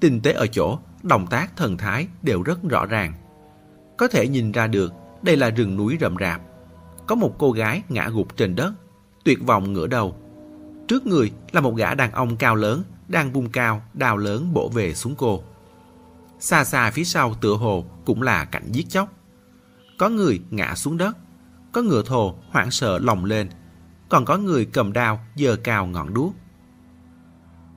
Tinh 0.00 0.20
tế 0.20 0.32
ở 0.32 0.46
chỗ 0.46 0.78
động 1.02 1.26
tác 1.26 1.56
thần 1.56 1.76
thái 1.76 2.06
đều 2.22 2.42
rất 2.42 2.62
rõ 2.62 2.86
ràng. 2.86 3.12
Có 3.98 4.08
thể 4.08 4.28
nhìn 4.28 4.52
ra 4.52 4.66
được 4.66 4.92
đây 5.22 5.36
là 5.36 5.50
rừng 5.50 5.76
núi 5.76 5.98
rậm 6.00 6.16
rạp. 6.20 6.40
Có 7.06 7.14
một 7.14 7.34
cô 7.38 7.52
gái 7.52 7.82
ngã 7.88 8.08
gục 8.08 8.36
trên 8.36 8.56
đất, 8.56 8.72
tuyệt 9.24 9.38
vọng 9.46 9.72
ngửa 9.72 9.86
đầu. 9.86 10.16
Trước 10.88 11.06
người 11.06 11.32
là 11.52 11.60
một 11.60 11.76
gã 11.76 11.94
đàn 11.94 12.12
ông 12.12 12.36
cao 12.36 12.54
lớn 12.54 12.82
đang 13.08 13.32
vung 13.32 13.50
cao 13.50 13.82
đào 13.94 14.16
lớn 14.16 14.52
bổ 14.52 14.68
về 14.68 14.94
xuống 14.94 15.14
cô. 15.18 15.42
Xa 16.42 16.64
xa 16.64 16.90
phía 16.90 17.04
sau 17.04 17.34
tựa 17.34 17.54
hồ 17.54 17.84
cũng 18.04 18.22
là 18.22 18.44
cảnh 18.44 18.72
giết 18.72 18.88
chóc. 18.88 19.12
Có 19.98 20.08
người 20.08 20.40
ngã 20.50 20.74
xuống 20.74 20.96
đất, 20.96 21.16
có 21.72 21.82
ngựa 21.82 22.02
thồ 22.06 22.38
hoảng 22.50 22.70
sợ 22.70 22.98
lồng 22.98 23.24
lên, 23.24 23.48
còn 24.08 24.24
có 24.24 24.36
người 24.36 24.64
cầm 24.64 24.92
đao 24.92 25.26
giơ 25.36 25.56
cao 25.56 25.86
ngọn 25.86 26.14
đuốc. 26.14 26.34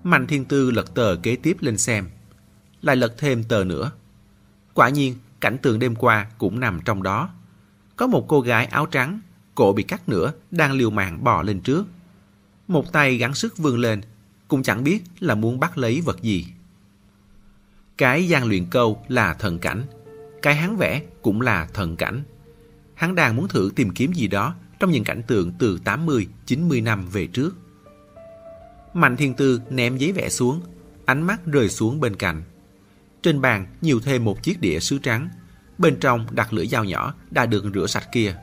Mạnh 0.04 0.28
Thiên 0.28 0.46
Tư 0.46 0.72
lật 0.72 0.94
tờ 0.96 1.16
kế 1.24 1.36
tiếp 1.36 1.58
lên 1.60 1.78
xem, 1.78 2.10
lại 2.82 2.96
lật 2.96 3.16
thêm 3.18 3.44
tờ 3.44 3.64
nữa. 3.64 3.92
Quả 4.74 4.90
nhiên, 4.90 5.16
cảnh 5.40 5.58
tượng 5.62 5.80
đêm 5.80 5.96
qua 5.96 6.28
cũng 6.38 6.60
nằm 6.60 6.80
trong 6.86 7.04
đó. 7.04 7.30
Có 7.96 8.08
một 8.08 8.26
cô 8.28 8.42
gái 8.42 8.66
áo 8.66 8.86
trắng, 8.86 9.20
cổ 9.56 9.74
bị 9.74 9.84
cắt 9.84 10.10
nửa, 10.10 10.32
đang 10.52 10.72
liều 10.72 10.90
mạng 10.90 11.24
bò 11.24 11.42
lên 11.42 11.62
trước. 11.62 11.86
Một 12.68 12.92
tay 12.92 13.18
gắng 13.18 13.34
sức 13.34 13.58
vươn 13.58 13.78
lên, 13.78 14.02
cũng 14.48 14.64
chẳng 14.64 14.84
biết 14.84 15.04
là 15.20 15.36
muốn 15.36 15.60
bắt 15.60 15.78
lấy 15.78 16.02
vật 16.02 16.22
gì. 16.22 16.48
Cái 17.98 18.28
gian 18.28 18.46
luyện 18.46 18.66
câu 18.66 19.04
là 19.08 19.34
thần 19.34 19.60
cảnh, 19.60 19.84
cái 20.42 20.56
hắn 20.56 20.78
vẽ 20.78 21.02
cũng 21.22 21.42
là 21.42 21.68
thần 21.74 21.96
cảnh. 21.96 22.24
Hắn 22.94 23.16
đang 23.16 23.36
muốn 23.36 23.48
thử 23.48 23.72
tìm 23.76 23.90
kiếm 23.90 24.14
gì 24.14 24.28
đó 24.28 24.56
trong 24.80 24.92
những 24.92 25.04
cảnh 25.04 25.22
tượng 25.28 25.52
từ 25.60 25.80
80, 25.84 26.28
90 26.46 26.82
năm 26.82 27.10
về 27.10 27.28
trước. 27.28 27.56
Mạnh 28.94 29.18
Thiên 29.18 29.34
Tư 29.34 29.62
ném 29.70 29.98
giấy 29.98 30.12
vẽ 30.12 30.30
xuống, 30.30 30.62
ánh 31.06 31.22
mắt 31.22 31.46
rơi 31.46 31.70
xuống 31.70 32.00
bên 32.00 32.16
cạnh. 32.16 32.44
Trên 33.22 33.42
bàn 33.42 33.68
nhiều 33.82 34.00
thêm 34.00 34.24
một 34.24 34.44
chiếc 34.44 34.62
đĩa 34.62 34.80
sứ 34.80 34.98
trắng, 34.98 35.30
bên 35.78 35.98
trong 36.00 36.28
đặt 36.32 36.54
lưỡi 36.54 36.68
dao 36.68 36.84
nhỏ 36.84 37.14
đã 37.32 37.46
được 37.46 37.66
rửa 37.74 37.88
sạch 37.88 38.08
kia. 38.12 38.36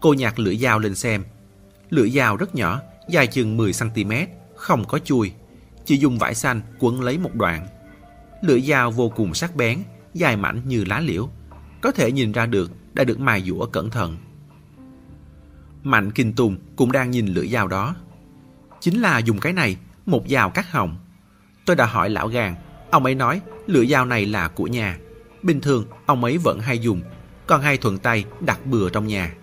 Cô 0.00 0.14
nhặt 0.14 0.38
lưỡi 0.38 0.56
dao 0.56 0.78
lên 0.78 0.94
xem. 0.94 1.24
Lưỡi 1.90 2.10
dao 2.10 2.36
rất 2.36 2.54
nhỏ, 2.54 2.80
dài 3.08 3.26
chừng 3.26 3.58
10cm, 3.58 4.26
không 4.54 4.84
có 4.84 4.98
chui, 4.98 5.32
chỉ 5.84 5.96
dùng 5.96 6.18
vải 6.18 6.34
xanh 6.34 6.60
quấn 6.78 7.00
lấy 7.00 7.18
một 7.18 7.34
đoạn. 7.34 7.66
Lưỡi 8.42 8.60
dao 8.60 8.90
vô 8.90 9.08
cùng 9.16 9.34
sắc 9.34 9.56
bén, 9.56 9.82
dài 10.14 10.36
mảnh 10.36 10.60
như 10.64 10.84
lá 10.84 11.00
liễu, 11.00 11.28
có 11.80 11.92
thể 11.92 12.12
nhìn 12.12 12.32
ra 12.32 12.46
được 12.46 12.70
đã 12.94 13.04
được 13.04 13.20
mài 13.20 13.42
dũa 13.42 13.66
cẩn 13.66 13.90
thận. 13.90 14.16
Mạnh 15.82 16.10
Kinh 16.10 16.32
Tùng 16.32 16.56
cũng 16.76 16.92
đang 16.92 17.10
nhìn 17.10 17.26
lưỡi 17.26 17.48
dao 17.48 17.68
đó. 17.68 17.94
Chính 18.80 19.00
là 19.00 19.18
dùng 19.18 19.38
cái 19.38 19.52
này, 19.52 19.76
một 20.06 20.22
dao 20.28 20.50
cắt 20.50 20.72
hồng. 20.72 20.96
Tôi 21.66 21.76
đã 21.76 21.86
hỏi 21.86 22.10
lão 22.10 22.28
gàng, 22.28 22.54
ông 22.90 23.04
ấy 23.04 23.14
nói 23.14 23.40
lưỡi 23.66 23.86
dao 23.86 24.04
này 24.04 24.26
là 24.26 24.48
của 24.48 24.64
nhà. 24.64 24.98
Bình 25.42 25.60
thường 25.60 25.84
ông 26.06 26.24
ấy 26.24 26.38
vẫn 26.38 26.60
hay 26.60 26.78
dùng, 26.78 27.00
còn 27.46 27.60
hay 27.62 27.76
thuận 27.76 27.98
tay 27.98 28.24
đặt 28.40 28.66
bừa 28.66 28.90
trong 28.90 29.06
nhà. 29.06 29.34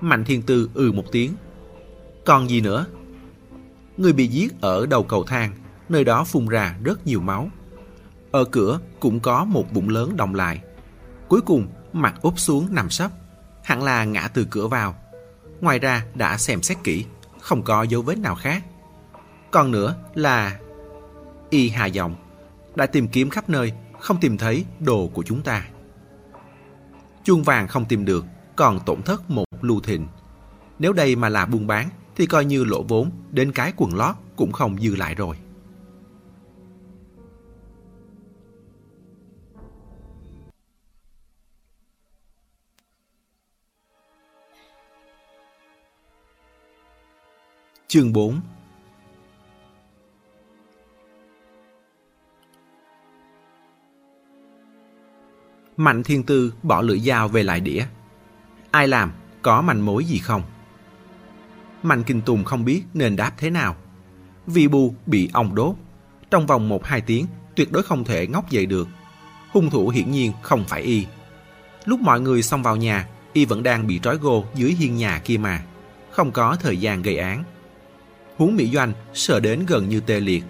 Mạnh 0.00 0.24
Thiên 0.24 0.42
Tư 0.42 0.70
ừ 0.74 0.92
một 0.92 1.04
tiếng. 1.12 1.34
Còn 2.24 2.50
gì 2.50 2.60
nữa? 2.60 2.86
Người 3.96 4.12
bị 4.12 4.26
giết 4.26 4.60
ở 4.60 4.86
đầu 4.86 5.02
cầu 5.02 5.24
thang, 5.24 5.52
nơi 5.90 6.04
đó 6.04 6.24
phun 6.24 6.46
ra 6.46 6.76
rất 6.84 7.06
nhiều 7.06 7.20
máu. 7.20 7.48
Ở 8.30 8.44
cửa 8.44 8.80
cũng 9.00 9.20
có 9.20 9.44
một 9.44 9.72
bụng 9.72 9.88
lớn 9.88 10.16
đồng 10.16 10.34
lại. 10.34 10.60
Cuối 11.28 11.40
cùng, 11.40 11.66
mặt 11.92 12.14
úp 12.22 12.38
xuống 12.38 12.66
nằm 12.70 12.90
sấp. 12.90 13.10
Hẳn 13.64 13.82
là 13.82 14.04
ngã 14.04 14.28
từ 14.34 14.46
cửa 14.50 14.68
vào. 14.68 14.94
Ngoài 15.60 15.78
ra 15.78 16.04
đã 16.14 16.38
xem 16.38 16.62
xét 16.62 16.78
kỹ, 16.84 17.04
không 17.40 17.62
có 17.62 17.82
dấu 17.82 18.02
vết 18.02 18.18
nào 18.18 18.34
khác. 18.34 18.64
Còn 19.50 19.70
nữa 19.70 19.96
là... 20.14 20.58
Y 21.50 21.68
Hà 21.68 21.86
Giọng 21.86 22.14
đã 22.74 22.86
tìm 22.86 23.08
kiếm 23.08 23.30
khắp 23.30 23.48
nơi, 23.48 23.72
không 24.00 24.20
tìm 24.20 24.38
thấy 24.38 24.64
đồ 24.80 25.10
của 25.14 25.22
chúng 25.22 25.42
ta. 25.42 25.68
Chuông 27.24 27.42
vàng 27.42 27.68
không 27.68 27.84
tìm 27.84 28.04
được, 28.04 28.24
còn 28.56 28.80
tổn 28.86 29.02
thất 29.02 29.30
một 29.30 29.44
lưu 29.60 29.80
thịnh. 29.80 30.06
Nếu 30.78 30.92
đây 30.92 31.16
mà 31.16 31.28
là 31.28 31.46
buôn 31.46 31.66
bán, 31.66 31.88
thì 32.16 32.26
coi 32.26 32.44
như 32.44 32.64
lỗ 32.64 32.82
vốn, 32.82 33.10
đến 33.30 33.52
cái 33.52 33.72
quần 33.76 33.94
lót 33.94 34.16
cũng 34.36 34.52
không 34.52 34.78
dư 34.80 34.96
lại 34.96 35.14
rồi. 35.14 35.36
Chương 47.92 48.12
4 48.12 48.40
Mạnh 55.76 56.02
Thiên 56.02 56.22
Tư 56.22 56.54
bỏ 56.62 56.82
lưỡi 56.82 56.98
dao 57.00 57.28
về 57.28 57.42
lại 57.42 57.60
đĩa. 57.60 57.86
Ai 58.70 58.88
làm? 58.88 59.12
Có 59.42 59.62
manh 59.62 59.86
mối 59.86 60.04
gì 60.04 60.18
không? 60.18 60.42
Mạnh 61.82 62.02
Kinh 62.02 62.20
Tùng 62.22 62.44
không 62.44 62.64
biết 62.64 62.82
nên 62.94 63.16
đáp 63.16 63.32
thế 63.38 63.50
nào. 63.50 63.76
Vì 64.46 64.68
bù 64.68 64.94
bị 65.06 65.30
ong 65.32 65.54
đốt. 65.54 65.76
Trong 66.30 66.46
vòng 66.46 66.68
1-2 66.68 67.00
tiếng 67.06 67.26
tuyệt 67.56 67.72
đối 67.72 67.82
không 67.82 68.04
thể 68.04 68.26
ngóc 68.26 68.50
dậy 68.50 68.66
được. 68.66 68.88
Hung 69.52 69.70
thủ 69.70 69.88
hiển 69.88 70.10
nhiên 70.10 70.32
không 70.42 70.64
phải 70.68 70.82
y. 70.82 71.06
Lúc 71.84 72.00
mọi 72.00 72.20
người 72.20 72.42
xông 72.42 72.62
vào 72.62 72.76
nhà, 72.76 73.08
y 73.32 73.44
vẫn 73.44 73.62
đang 73.62 73.86
bị 73.86 74.00
trói 74.02 74.16
gô 74.16 74.44
dưới 74.54 74.70
hiên 74.70 74.96
nhà 74.96 75.20
kia 75.24 75.38
mà. 75.38 75.62
Không 76.10 76.32
có 76.32 76.56
thời 76.60 76.76
gian 76.76 77.02
gây 77.02 77.16
án. 77.16 77.44
Huống 78.40 78.56
Mỹ 78.56 78.70
Doanh 78.72 78.92
sợ 79.14 79.40
đến 79.40 79.64
gần 79.66 79.88
như 79.88 80.00
tê 80.00 80.20
liệt. 80.20 80.44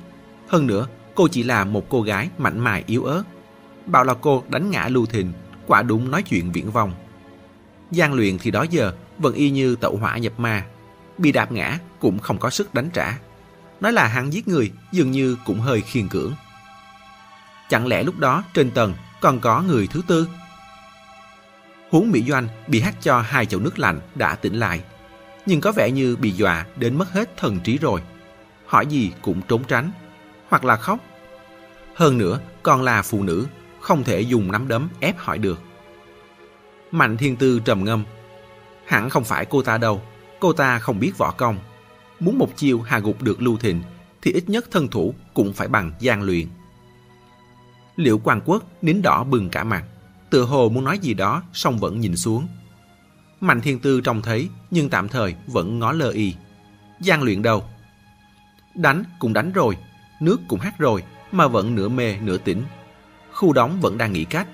Hơn 0.49 0.67
nữa, 0.67 0.87
cô 1.15 1.29
chỉ 1.29 1.43
là 1.43 1.65
một 1.65 1.87
cô 1.89 2.03
gái 2.03 2.29
mạnh 2.39 2.59
mài 2.59 2.85
yếu 2.87 3.05
ớt. 3.05 3.23
Bảo 3.87 4.05
là 4.05 4.15
cô 4.15 4.45
đánh 4.49 4.71
ngã 4.71 4.89
Lưu 4.89 5.07
Thịnh, 5.07 5.33
quả 5.67 5.83
đúng 5.83 6.11
nói 6.11 6.23
chuyện 6.23 6.53
viễn 6.53 6.71
vong. 6.71 6.93
Giang 7.91 8.15
luyện 8.15 8.39
thì 8.39 8.51
đó 8.51 8.67
giờ 8.71 8.93
vẫn 9.19 9.35
y 9.35 9.51
như 9.51 9.77
tẩu 9.77 9.97
hỏa 9.97 10.19
nhập 10.19 10.33
ma, 10.41 10.65
bị 11.19 11.33
đạp 11.33 11.53
ngã 11.53 11.79
cũng 12.01 12.19
không 12.19 12.39
có 12.39 12.51
sức 12.51 12.75
đánh 12.75 12.91
trả. 12.93 13.19
Nói 13.81 13.93
là 13.93 14.07
hắn 14.07 14.33
giết 14.33 14.49
người 14.49 14.71
dường 14.93 15.11
như 15.11 15.37
cũng 15.47 15.61
hơi 15.61 15.81
khiên 15.81 16.09
cưỡng. 16.09 16.33
Chẳng 17.69 17.87
lẽ 17.87 18.03
lúc 18.03 18.19
đó 18.19 18.45
trên 18.55 18.71
tầng 18.71 18.95
còn 19.21 19.41
có 19.41 19.63
người 19.63 19.87
thứ 19.87 20.03
tư? 20.07 20.29
Huống 21.91 22.11
Mỹ 22.11 22.25
Doanh 22.29 22.49
bị 22.69 22.81
hắt 22.81 22.95
cho 23.03 23.21
hai 23.21 23.47
chậu 23.47 23.61
nước 23.61 23.79
lạnh 23.79 24.01
đã 24.15 24.35
tỉnh 24.35 24.55
lại, 24.55 24.81
nhưng 25.51 25.61
có 25.61 25.73
vẻ 25.73 25.91
như 25.91 26.17
bị 26.17 26.31
dọa 26.31 26.67
đến 26.77 26.99
mất 26.99 27.13
hết 27.13 27.37
thần 27.37 27.61
trí 27.61 27.79
rồi. 27.79 28.01
Hỏi 28.67 28.87
gì 28.87 29.13
cũng 29.23 29.41
trốn 29.49 29.65
tránh, 29.65 29.91
hoặc 30.49 30.65
là 30.65 30.77
khóc. 30.77 30.99
Hơn 31.95 32.19
nữa, 32.19 32.41
còn 32.63 32.83
là 32.83 33.03
phụ 33.03 33.23
nữ, 33.23 33.47
không 33.81 34.05
thể 34.05 34.21
dùng 34.21 34.53
nắm 34.53 34.69
đấm 34.69 34.89
ép 35.01 35.19
hỏi 35.19 35.39
được. 35.39 35.61
Mạnh 36.91 37.17
Thiên 37.17 37.37
Tư 37.37 37.61
trầm 37.65 37.85
ngâm. 37.85 38.05
Hẳn 38.87 39.11
không 39.11 39.25
phải 39.25 39.45
cô 39.45 39.63
ta 39.63 39.79
đâu, 39.79 40.03
cô 40.41 40.53
ta 40.53 40.79
không 40.79 41.01
biết 41.01 41.19
võ 41.19 41.31
công. 41.31 41.59
Muốn 42.21 42.39
một 42.39 42.57
chiêu 42.57 42.81
hạ 42.81 42.99
gục 42.99 43.23
được 43.23 43.43
Lưu 43.43 43.57
Thịnh, 43.57 43.83
thì 44.23 44.33
ít 44.33 44.49
nhất 44.49 44.65
thân 44.71 44.89
thủ 44.89 45.15
cũng 45.35 45.53
phải 45.53 45.69
bằng 45.69 45.93
gian 46.01 46.23
luyện. 46.23 46.47
Liệu 47.97 48.21
quan 48.25 48.41
quốc 48.45 48.65
nín 48.83 49.03
đỏ 49.03 49.25
bừng 49.25 49.49
cả 49.49 49.65
mặt, 49.65 49.85
tựa 50.31 50.45
hồ 50.45 50.69
muốn 50.69 50.85
nói 50.85 50.99
gì 50.99 51.15
đó, 51.15 51.43
song 51.53 51.79
vẫn 51.79 52.01
nhìn 52.01 52.17
xuống. 52.17 52.49
Mạnh 53.41 53.61
Thiên 53.61 53.79
Tư 53.79 54.01
trông 54.01 54.23
thấy, 54.23 54.49
nhưng 54.71 54.91
tạm 54.91 55.09
thời 55.09 55.35
vẫn 55.47 55.79
ngó 55.79 55.93
lơ 55.93 56.11
y. 56.11 56.35
Gian 57.01 57.23
luyện 57.23 57.43
đâu? 57.43 57.65
Đánh 58.75 59.05
cũng 59.19 59.33
đánh 59.33 59.53
rồi, 59.53 59.77
nước 60.21 60.41
cũng 60.49 60.61
hát 60.61 60.79
rồi, 60.79 61.03
mà 61.33 61.47
vẫn 61.47 61.75
nửa 61.75 61.89
mê 61.89 62.17
nửa 62.21 62.39
tỉnh. 62.39 62.63
Khu 63.33 63.53
đóng 63.53 63.81
vẫn 63.81 63.99
đang 63.99 64.13
nghĩ 64.13 64.25
cách. 64.25 64.49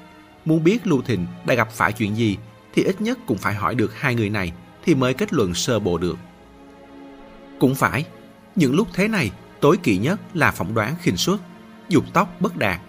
Muốn 0.44 0.64
biết 0.64 0.86
Lưu 0.86 1.02
Thịnh 1.02 1.26
đã 1.46 1.54
gặp 1.54 1.72
phải 1.72 1.92
chuyện 1.92 2.16
gì 2.16 2.36
thì 2.74 2.82
ít 2.82 3.00
nhất 3.00 3.18
cũng 3.26 3.38
phải 3.38 3.54
hỏi 3.54 3.74
được 3.74 4.00
hai 4.00 4.14
người 4.14 4.30
này 4.30 4.52
thì 4.84 4.94
mới 4.94 5.14
kết 5.14 5.32
luận 5.32 5.54
sơ 5.54 5.78
bộ 5.78 5.98
được. 5.98 6.18
Cũng 7.60 7.74
phải, 7.74 8.06
những 8.56 8.74
lúc 8.74 8.88
thế 8.94 9.08
này 9.08 9.30
tối 9.60 9.76
kỵ 9.82 9.98
nhất 9.98 10.20
là 10.34 10.50
phỏng 10.50 10.74
đoán 10.74 10.94
khinh 11.00 11.16
suất, 11.16 11.40
dục 11.88 12.04
tóc 12.12 12.36
bất 12.40 12.56
đạt. 12.56 12.80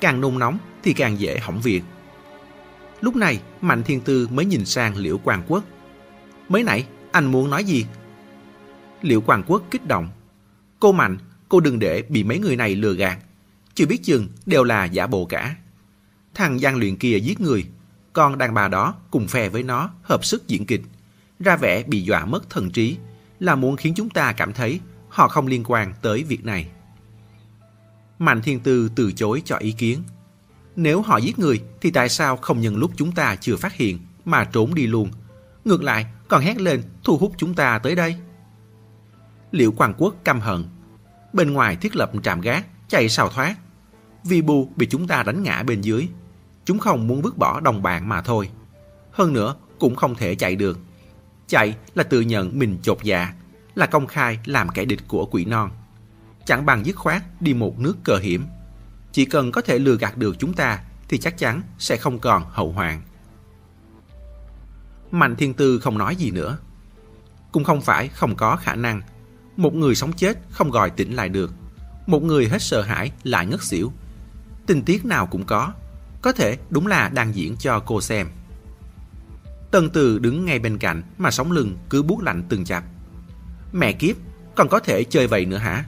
Càng 0.00 0.20
nung 0.20 0.38
nóng 0.38 0.58
thì 0.82 0.92
càng 0.92 1.20
dễ 1.20 1.38
hỏng 1.38 1.60
việc. 1.60 1.82
Lúc 3.00 3.16
này 3.16 3.40
Mạnh 3.60 3.82
Thiên 3.82 4.00
Tư 4.00 4.28
mới 4.30 4.44
nhìn 4.44 4.64
sang 4.64 4.96
Liễu 4.96 5.18
Quang 5.18 5.42
Quốc. 5.48 5.64
Mới 6.48 6.62
nãy 6.62 6.86
anh 7.12 7.26
muốn 7.26 7.50
nói 7.50 7.64
gì? 7.64 7.86
Liễu 9.02 9.20
Quang 9.20 9.42
Quốc 9.46 9.62
kích 9.70 9.86
động. 9.86 10.08
Cô 10.80 10.92
Mạnh, 10.92 11.18
cô 11.48 11.60
đừng 11.60 11.78
để 11.78 12.02
bị 12.08 12.24
mấy 12.24 12.38
người 12.38 12.56
này 12.56 12.74
lừa 12.76 12.92
gạt. 12.92 13.18
chưa 13.74 13.86
biết 13.86 14.02
chừng 14.02 14.28
đều 14.46 14.64
là 14.64 14.84
giả 14.84 15.06
bộ 15.06 15.24
cả. 15.24 15.56
Thằng 16.34 16.60
gian 16.60 16.76
luyện 16.76 16.96
kia 16.96 17.18
giết 17.18 17.40
người, 17.40 17.64
con 18.12 18.38
đàn 18.38 18.54
bà 18.54 18.68
đó 18.68 18.94
cùng 19.10 19.26
phe 19.26 19.48
với 19.48 19.62
nó 19.62 19.90
hợp 20.02 20.24
sức 20.24 20.48
diễn 20.48 20.66
kịch, 20.66 20.82
ra 21.40 21.56
vẻ 21.56 21.82
bị 21.82 22.02
dọa 22.02 22.24
mất 22.24 22.50
thần 22.50 22.70
trí, 22.70 22.96
là 23.40 23.54
muốn 23.54 23.76
khiến 23.76 23.94
chúng 23.96 24.10
ta 24.10 24.32
cảm 24.32 24.52
thấy 24.52 24.80
họ 25.08 25.28
không 25.28 25.46
liên 25.46 25.64
quan 25.66 25.92
tới 26.02 26.22
việc 26.22 26.44
này. 26.44 26.68
Mạnh 28.18 28.42
Thiên 28.42 28.60
Tư 28.60 28.90
từ 28.94 29.12
chối 29.12 29.42
cho 29.44 29.56
ý 29.56 29.72
kiến. 29.72 30.02
Nếu 30.80 31.02
họ 31.02 31.16
giết 31.16 31.38
người 31.38 31.62
thì 31.80 31.90
tại 31.90 32.08
sao 32.08 32.36
không 32.36 32.60
nhân 32.60 32.76
lúc 32.76 32.90
chúng 32.96 33.12
ta 33.12 33.36
chưa 33.36 33.56
phát 33.56 33.74
hiện 33.74 33.98
mà 34.24 34.44
trốn 34.44 34.74
đi 34.74 34.86
luôn? 34.86 35.10
Ngược 35.64 35.82
lại 35.82 36.06
còn 36.28 36.42
hét 36.42 36.60
lên 36.60 36.82
thu 37.04 37.16
hút 37.16 37.32
chúng 37.36 37.54
ta 37.54 37.78
tới 37.78 37.94
đây. 37.94 38.16
Liệu 39.50 39.72
Quang 39.72 39.94
Quốc 39.98 40.14
căm 40.24 40.40
hận. 40.40 40.64
Bên 41.32 41.52
ngoài 41.52 41.76
thiết 41.76 41.96
lập 41.96 42.10
trạm 42.22 42.40
gác, 42.40 42.66
chạy 42.88 43.08
sao 43.08 43.28
thoát. 43.28 43.56
Vì 44.24 44.42
bù 44.42 44.72
bị 44.76 44.86
chúng 44.86 45.06
ta 45.06 45.22
đánh 45.22 45.42
ngã 45.42 45.62
bên 45.62 45.80
dưới. 45.80 46.08
Chúng 46.64 46.78
không 46.78 47.06
muốn 47.06 47.22
vứt 47.22 47.38
bỏ 47.38 47.60
đồng 47.60 47.82
bạn 47.82 48.08
mà 48.08 48.22
thôi. 48.22 48.50
Hơn 49.12 49.32
nữa 49.32 49.54
cũng 49.78 49.96
không 49.96 50.14
thể 50.14 50.34
chạy 50.34 50.56
được. 50.56 50.78
Chạy 51.46 51.76
là 51.94 52.02
tự 52.02 52.20
nhận 52.20 52.58
mình 52.58 52.78
chột 52.82 52.98
dạ, 53.02 53.34
là 53.74 53.86
công 53.86 54.06
khai 54.06 54.38
làm 54.44 54.68
kẻ 54.68 54.84
địch 54.84 55.08
của 55.08 55.26
quỷ 55.26 55.44
non. 55.44 55.70
Chẳng 56.44 56.66
bằng 56.66 56.86
dứt 56.86 56.96
khoát 56.96 57.22
đi 57.40 57.54
một 57.54 57.78
nước 57.78 57.96
cờ 58.04 58.18
hiểm. 58.18 58.46
Chỉ 59.12 59.24
cần 59.24 59.52
có 59.52 59.60
thể 59.60 59.78
lừa 59.78 59.96
gạt 59.96 60.16
được 60.16 60.36
chúng 60.38 60.52
ta 60.52 60.80
thì 61.08 61.18
chắc 61.18 61.38
chắn 61.38 61.62
sẽ 61.78 61.96
không 61.96 62.18
còn 62.18 62.44
hậu 62.50 62.72
hoạn. 62.72 63.02
Mạnh 65.10 65.36
Thiên 65.36 65.54
Tư 65.54 65.78
không 65.78 65.98
nói 65.98 66.16
gì 66.16 66.30
nữa. 66.30 66.58
Cũng 67.52 67.64
không 67.64 67.80
phải 67.80 68.08
không 68.08 68.36
có 68.36 68.56
khả 68.56 68.74
năng. 68.74 69.02
Một 69.56 69.74
người 69.74 69.94
sống 69.94 70.12
chết 70.12 70.38
không 70.50 70.70
gọi 70.70 70.90
tỉnh 70.90 71.12
lại 71.16 71.28
được. 71.28 71.52
Một 72.06 72.22
người 72.22 72.48
hết 72.48 72.62
sợ 72.62 72.82
hãi 72.82 73.12
lại 73.22 73.46
ngất 73.46 73.62
xỉu. 73.62 73.92
Tình 74.66 74.82
tiết 74.82 75.04
nào 75.04 75.26
cũng 75.26 75.44
có. 75.44 75.72
Có 76.22 76.32
thể 76.32 76.58
đúng 76.70 76.86
là 76.86 77.08
đang 77.08 77.34
diễn 77.34 77.56
cho 77.56 77.80
cô 77.86 78.00
xem. 78.00 78.28
Tân 79.70 79.90
Từ 79.90 80.18
đứng 80.18 80.44
ngay 80.44 80.58
bên 80.58 80.78
cạnh 80.78 81.02
mà 81.18 81.30
sóng 81.30 81.52
lưng 81.52 81.76
cứ 81.90 82.02
buốt 82.02 82.22
lạnh 82.22 82.42
từng 82.48 82.64
chập. 82.64 82.84
Mẹ 83.72 83.92
kiếp, 83.92 84.16
còn 84.54 84.68
có 84.68 84.80
thể 84.80 85.04
chơi 85.04 85.26
vậy 85.26 85.44
nữa 85.46 85.56
hả? 85.56 85.84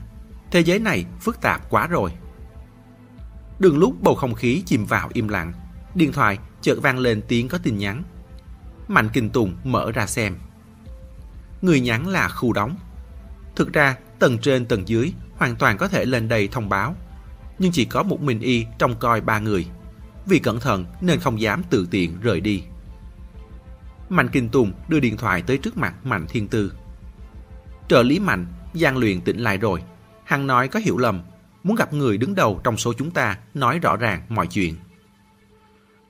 Thế 0.51 0.59
giới 0.59 0.79
này 0.79 1.05
phức 1.19 1.41
tạp 1.41 1.69
quá 1.69 1.87
rồi. 1.87 2.11
Đường 3.61 3.77
lúc 3.77 4.01
bầu 4.01 4.15
không 4.15 4.33
khí 4.33 4.63
chìm 4.65 4.85
vào 4.85 5.09
im 5.13 5.27
lặng, 5.27 5.53
điện 5.95 6.11
thoại 6.11 6.37
chợt 6.61 6.75
vang 6.81 6.99
lên 6.99 7.21
tiếng 7.27 7.47
có 7.47 7.57
tin 7.63 7.77
nhắn. 7.77 8.03
Mạnh 8.87 9.09
Kinh 9.13 9.29
Tùng 9.29 9.55
mở 9.63 9.91
ra 9.91 10.05
xem. 10.05 10.35
Người 11.61 11.79
nhắn 11.79 12.07
là 12.07 12.29
khu 12.29 12.53
đóng. 12.53 12.75
Thực 13.55 13.73
ra, 13.73 13.95
tầng 14.19 14.37
trên 14.37 14.65
tầng 14.65 14.87
dưới 14.87 15.13
hoàn 15.37 15.55
toàn 15.55 15.77
có 15.77 15.87
thể 15.87 16.05
lên 16.05 16.27
đây 16.27 16.47
thông 16.47 16.69
báo. 16.69 16.95
Nhưng 17.59 17.71
chỉ 17.71 17.85
có 17.85 18.03
một 18.03 18.21
mình 18.21 18.39
y 18.39 18.65
trông 18.79 18.95
coi 18.99 19.21
ba 19.21 19.39
người. 19.39 19.65
Vì 20.25 20.39
cẩn 20.39 20.59
thận 20.59 20.85
nên 21.01 21.19
không 21.19 21.41
dám 21.41 21.63
tự 21.69 21.87
tiện 21.91 22.19
rời 22.21 22.41
đi. 22.41 22.63
Mạnh 24.09 24.29
Kinh 24.31 24.49
Tùng 24.49 24.71
đưa 24.87 24.99
điện 24.99 25.17
thoại 25.17 25.41
tới 25.41 25.57
trước 25.57 25.77
mặt 25.77 26.05
Mạnh 26.05 26.25
Thiên 26.29 26.47
Tư. 26.47 26.73
Trợ 27.87 28.03
lý 28.03 28.19
Mạnh, 28.19 28.45
gian 28.73 28.97
Luyện 28.97 29.21
tỉnh 29.21 29.37
lại 29.37 29.57
rồi. 29.57 29.83
Hắn 30.23 30.47
nói 30.47 30.67
có 30.67 30.79
hiểu 30.79 30.97
lầm, 30.97 31.21
muốn 31.63 31.75
gặp 31.75 31.93
người 31.93 32.17
đứng 32.17 32.35
đầu 32.35 32.61
trong 32.63 32.77
số 32.77 32.93
chúng 32.93 33.11
ta 33.11 33.37
nói 33.53 33.79
rõ 33.79 33.97
ràng 33.97 34.21
mọi 34.29 34.47
chuyện. 34.47 34.75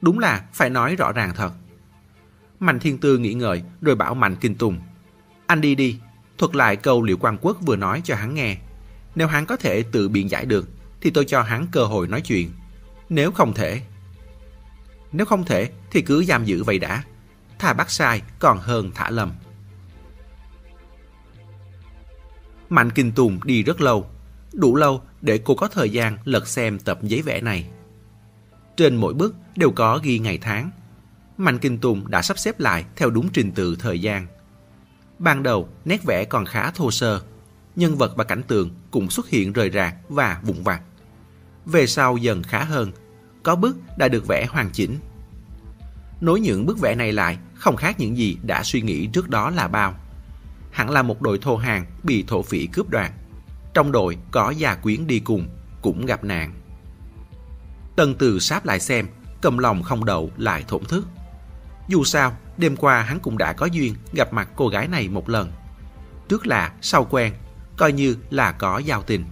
Đúng 0.01 0.19
là 0.19 0.45
phải 0.53 0.69
nói 0.69 0.95
rõ 0.95 1.11
ràng 1.11 1.31
thật. 1.35 1.53
Mạnh 2.59 2.79
Thiên 2.79 2.97
Tư 2.97 3.17
nghĩ 3.17 3.33
ngợi 3.33 3.63
rồi 3.81 3.95
bảo 3.95 4.15
Mạnh 4.15 4.35
Kinh 4.35 4.55
Tùng. 4.55 4.79
Anh 5.47 5.61
đi 5.61 5.75
đi, 5.75 5.99
thuật 6.37 6.55
lại 6.55 6.75
câu 6.75 7.03
Liệu 7.03 7.17
Quang 7.17 7.37
Quốc 7.41 7.57
vừa 7.61 7.75
nói 7.75 8.01
cho 8.03 8.15
hắn 8.15 8.33
nghe. 8.33 8.57
Nếu 9.15 9.27
hắn 9.27 9.45
có 9.45 9.57
thể 9.57 9.83
tự 9.83 10.09
biện 10.09 10.29
giải 10.29 10.45
được, 10.45 10.69
thì 11.01 11.09
tôi 11.09 11.25
cho 11.25 11.41
hắn 11.41 11.67
cơ 11.71 11.85
hội 11.85 12.07
nói 12.07 12.21
chuyện. 12.21 12.51
Nếu 13.09 13.31
không 13.31 13.53
thể... 13.53 13.81
Nếu 15.11 15.25
không 15.25 15.45
thể, 15.45 15.71
thì 15.91 16.01
cứ 16.01 16.23
giam 16.23 16.45
giữ 16.45 16.63
vậy 16.63 16.79
đã. 16.79 17.03
Thà 17.59 17.73
bắt 17.73 17.91
sai 17.91 18.21
còn 18.39 18.57
hơn 18.57 18.91
thả 18.95 19.09
lầm. 19.09 19.31
Mạnh 22.69 22.89
Kinh 22.91 23.11
Tùng 23.11 23.39
đi 23.43 23.63
rất 23.63 23.81
lâu, 23.81 24.09
đủ 24.53 24.75
lâu 24.75 25.01
để 25.21 25.39
cô 25.43 25.55
có 25.55 25.67
thời 25.67 25.89
gian 25.89 26.17
lật 26.25 26.47
xem 26.47 26.79
tập 26.79 26.99
giấy 27.01 27.21
vẽ 27.21 27.41
này. 27.41 27.69
Trên 28.77 28.95
mỗi 28.95 29.13
bức 29.13 29.35
đều 29.55 29.71
có 29.71 29.99
ghi 30.03 30.19
ngày 30.19 30.37
tháng, 30.37 30.71
Mạnh 31.37 31.59
Kinh 31.59 31.77
Tùng 31.77 32.11
đã 32.11 32.21
sắp 32.21 32.39
xếp 32.39 32.59
lại 32.59 32.85
theo 32.95 33.09
đúng 33.09 33.29
trình 33.29 33.51
tự 33.51 33.75
thời 33.75 34.01
gian. 34.01 34.27
Ban 35.19 35.43
đầu, 35.43 35.69
nét 35.85 36.03
vẽ 36.03 36.25
còn 36.25 36.45
khá 36.45 36.71
thô 36.71 36.91
sơ. 36.91 37.21
Nhân 37.75 37.95
vật 37.95 38.13
và 38.15 38.23
cảnh 38.23 38.43
tượng 38.43 38.69
cũng 38.91 39.09
xuất 39.09 39.29
hiện 39.29 39.53
rời 39.53 39.69
rạc 39.69 39.95
và 40.09 40.41
vụn 40.43 40.63
vặt. 40.63 40.81
Về 41.65 41.87
sau 41.87 42.17
dần 42.17 42.43
khá 42.43 42.63
hơn, 42.63 42.91
có 43.43 43.55
bức 43.55 43.77
đã 43.97 44.07
được 44.07 44.27
vẽ 44.27 44.45
hoàn 44.49 44.69
chỉnh. 44.73 44.97
Nối 46.21 46.39
những 46.39 46.65
bức 46.65 46.79
vẽ 46.79 46.95
này 46.95 47.11
lại 47.11 47.37
không 47.53 47.75
khác 47.75 47.99
những 47.99 48.17
gì 48.17 48.37
đã 48.43 48.63
suy 48.63 48.81
nghĩ 48.81 49.07
trước 49.07 49.29
đó 49.29 49.49
là 49.49 49.67
bao. 49.67 49.95
Hẳn 50.71 50.89
là 50.89 51.01
một 51.01 51.21
đội 51.21 51.39
thô 51.41 51.57
hàng 51.57 51.85
bị 52.03 52.23
thổ 52.27 52.41
phỉ 52.41 52.67
cướp 52.67 52.89
đoạt. 52.89 53.11
Trong 53.73 53.91
đội 53.91 54.17
có 54.31 54.49
gia 54.49 54.75
quyến 54.75 55.07
đi 55.07 55.19
cùng, 55.19 55.47
cũng 55.81 56.05
gặp 56.05 56.23
nạn. 56.23 56.53
Tân 57.95 58.15
Từ 58.15 58.39
sáp 58.39 58.65
lại 58.65 58.79
xem, 58.79 59.07
cầm 59.41 59.57
lòng 59.57 59.83
không 59.83 60.05
đậu 60.05 60.31
lại 60.37 60.63
thổn 60.67 60.85
thức. 60.85 61.05
Dù 61.87 62.03
sao, 62.03 62.37
đêm 62.57 62.75
qua 62.75 63.01
hắn 63.01 63.19
cũng 63.19 63.37
đã 63.37 63.53
có 63.53 63.65
duyên 63.65 63.95
gặp 64.13 64.33
mặt 64.33 64.49
cô 64.55 64.67
gái 64.67 64.87
này 64.87 65.09
một 65.09 65.29
lần. 65.29 65.51
Trước 66.29 66.47
là 66.47 66.73
sau 66.81 67.07
quen, 67.09 67.33
coi 67.77 67.91
như 67.91 68.15
là 68.29 68.51
có 68.51 68.77
giao 68.77 69.03
tình. 69.03 69.25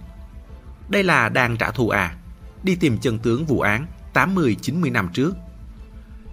Đây 0.88 1.02
là 1.02 1.28
đang 1.28 1.56
trả 1.56 1.70
thù 1.70 1.88
à, 1.88 2.16
đi 2.62 2.76
tìm 2.76 2.98
chân 2.98 3.18
tướng 3.18 3.46
vụ 3.46 3.60
án 3.60 3.86
80-90 4.14 4.92
năm 4.92 5.08
trước. 5.12 5.34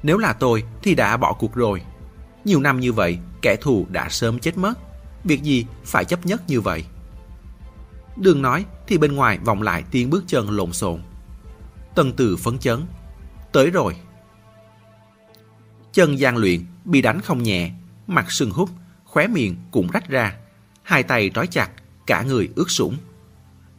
Nếu 0.03 0.18
là 0.18 0.34
tôi 0.34 0.64
thì 0.84 0.95
đã 0.95 1.18
bỏ 1.18 1.34
cuộc 1.34 1.55
rồi. 1.55 1.82
Nhiều 2.45 2.60
năm 2.60 2.80
như 2.80 2.93
vậy, 2.93 3.20
kẻ 3.41 3.55
thù 3.55 3.88
đã 3.89 4.10
sớm 4.10 4.39
chết 4.39 4.58
mất. 4.58 4.74
Việc 5.24 5.43
gì 5.43 5.66
phải 5.86 6.05
chấp 6.05 6.26
nhất 6.26 6.41
như 6.47 6.62
vậy? 6.62 6.86
Đừng 8.18 8.41
nói 8.41 8.65
thì 8.88 8.97
bên 8.97 9.15
ngoài 9.15 9.38
vọng 9.38 9.61
lại 9.61 9.84
tiếng 9.91 10.09
bước 10.09 10.24
chân 10.28 10.49
lộn 10.49 10.74
xộn. 10.74 11.01
tần 11.95 12.13
từ 12.13 12.38
phấn 12.38 12.57
chấn. 12.57 12.86
Tới 13.51 13.70
rồi. 13.70 13.95
Chân 15.93 16.20
gian 16.20 16.38
luyện, 16.38 16.65
bị 16.86 17.01
đánh 17.01 17.22
không 17.22 17.43
nhẹ, 17.43 17.72
mặt 18.07 18.32
sưng 18.32 18.51
húp, 18.51 18.70
khóe 19.03 19.28
miệng 19.28 19.55
cũng 19.72 19.88
rách 19.93 20.09
ra. 20.09 20.36
Hai 20.84 21.03
tay 21.03 21.32
trói 21.34 21.47
chặt, 21.47 21.70
cả 22.07 22.24
người 22.24 22.49
ướt 22.55 22.72
sũng. 22.72 22.97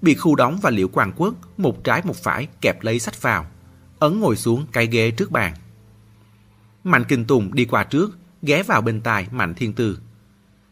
Bị 0.02 0.14
khu 0.14 0.34
đóng 0.34 0.58
và 0.62 0.70
liễu 0.70 0.88
quang 0.88 1.12
quốc, 1.16 1.34
một 1.56 1.84
trái 1.84 2.02
một 2.04 2.16
phải 2.16 2.48
kẹp 2.60 2.82
lấy 2.82 2.98
sách 2.98 3.22
vào. 3.22 3.46
Ấn 3.98 4.20
ngồi 4.20 4.36
xuống 4.36 4.66
cái 4.72 4.86
ghế 4.86 5.10
trước 5.10 5.30
bàn. 5.30 5.54
Mạnh 6.84 7.04
Kinh 7.08 7.24
Tùng 7.24 7.54
đi 7.54 7.64
qua 7.64 7.84
trước, 7.84 8.18
ghé 8.42 8.62
vào 8.62 8.82
bên 8.82 9.00
tai 9.00 9.26
Mạnh 9.30 9.54
Thiên 9.54 9.72
Tư. 9.72 9.98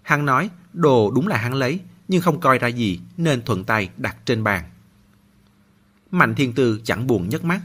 Hắn 0.02 0.26
nói 0.26 0.50
đồ 0.72 1.10
đúng 1.14 1.28
là 1.28 1.36
hắn 1.36 1.54
lấy, 1.54 1.80
nhưng 2.08 2.22
không 2.22 2.40
coi 2.40 2.58
ra 2.58 2.68
gì 2.68 3.00
nên 3.16 3.42
thuận 3.44 3.64
tay 3.64 3.88
đặt 3.96 4.16
trên 4.24 4.44
bàn. 4.44 4.64
Mạnh 6.10 6.34
Thiên 6.34 6.52
Tư 6.52 6.80
chẳng 6.84 7.06
buồn 7.06 7.28
nhấc 7.28 7.44
mắt. 7.44 7.60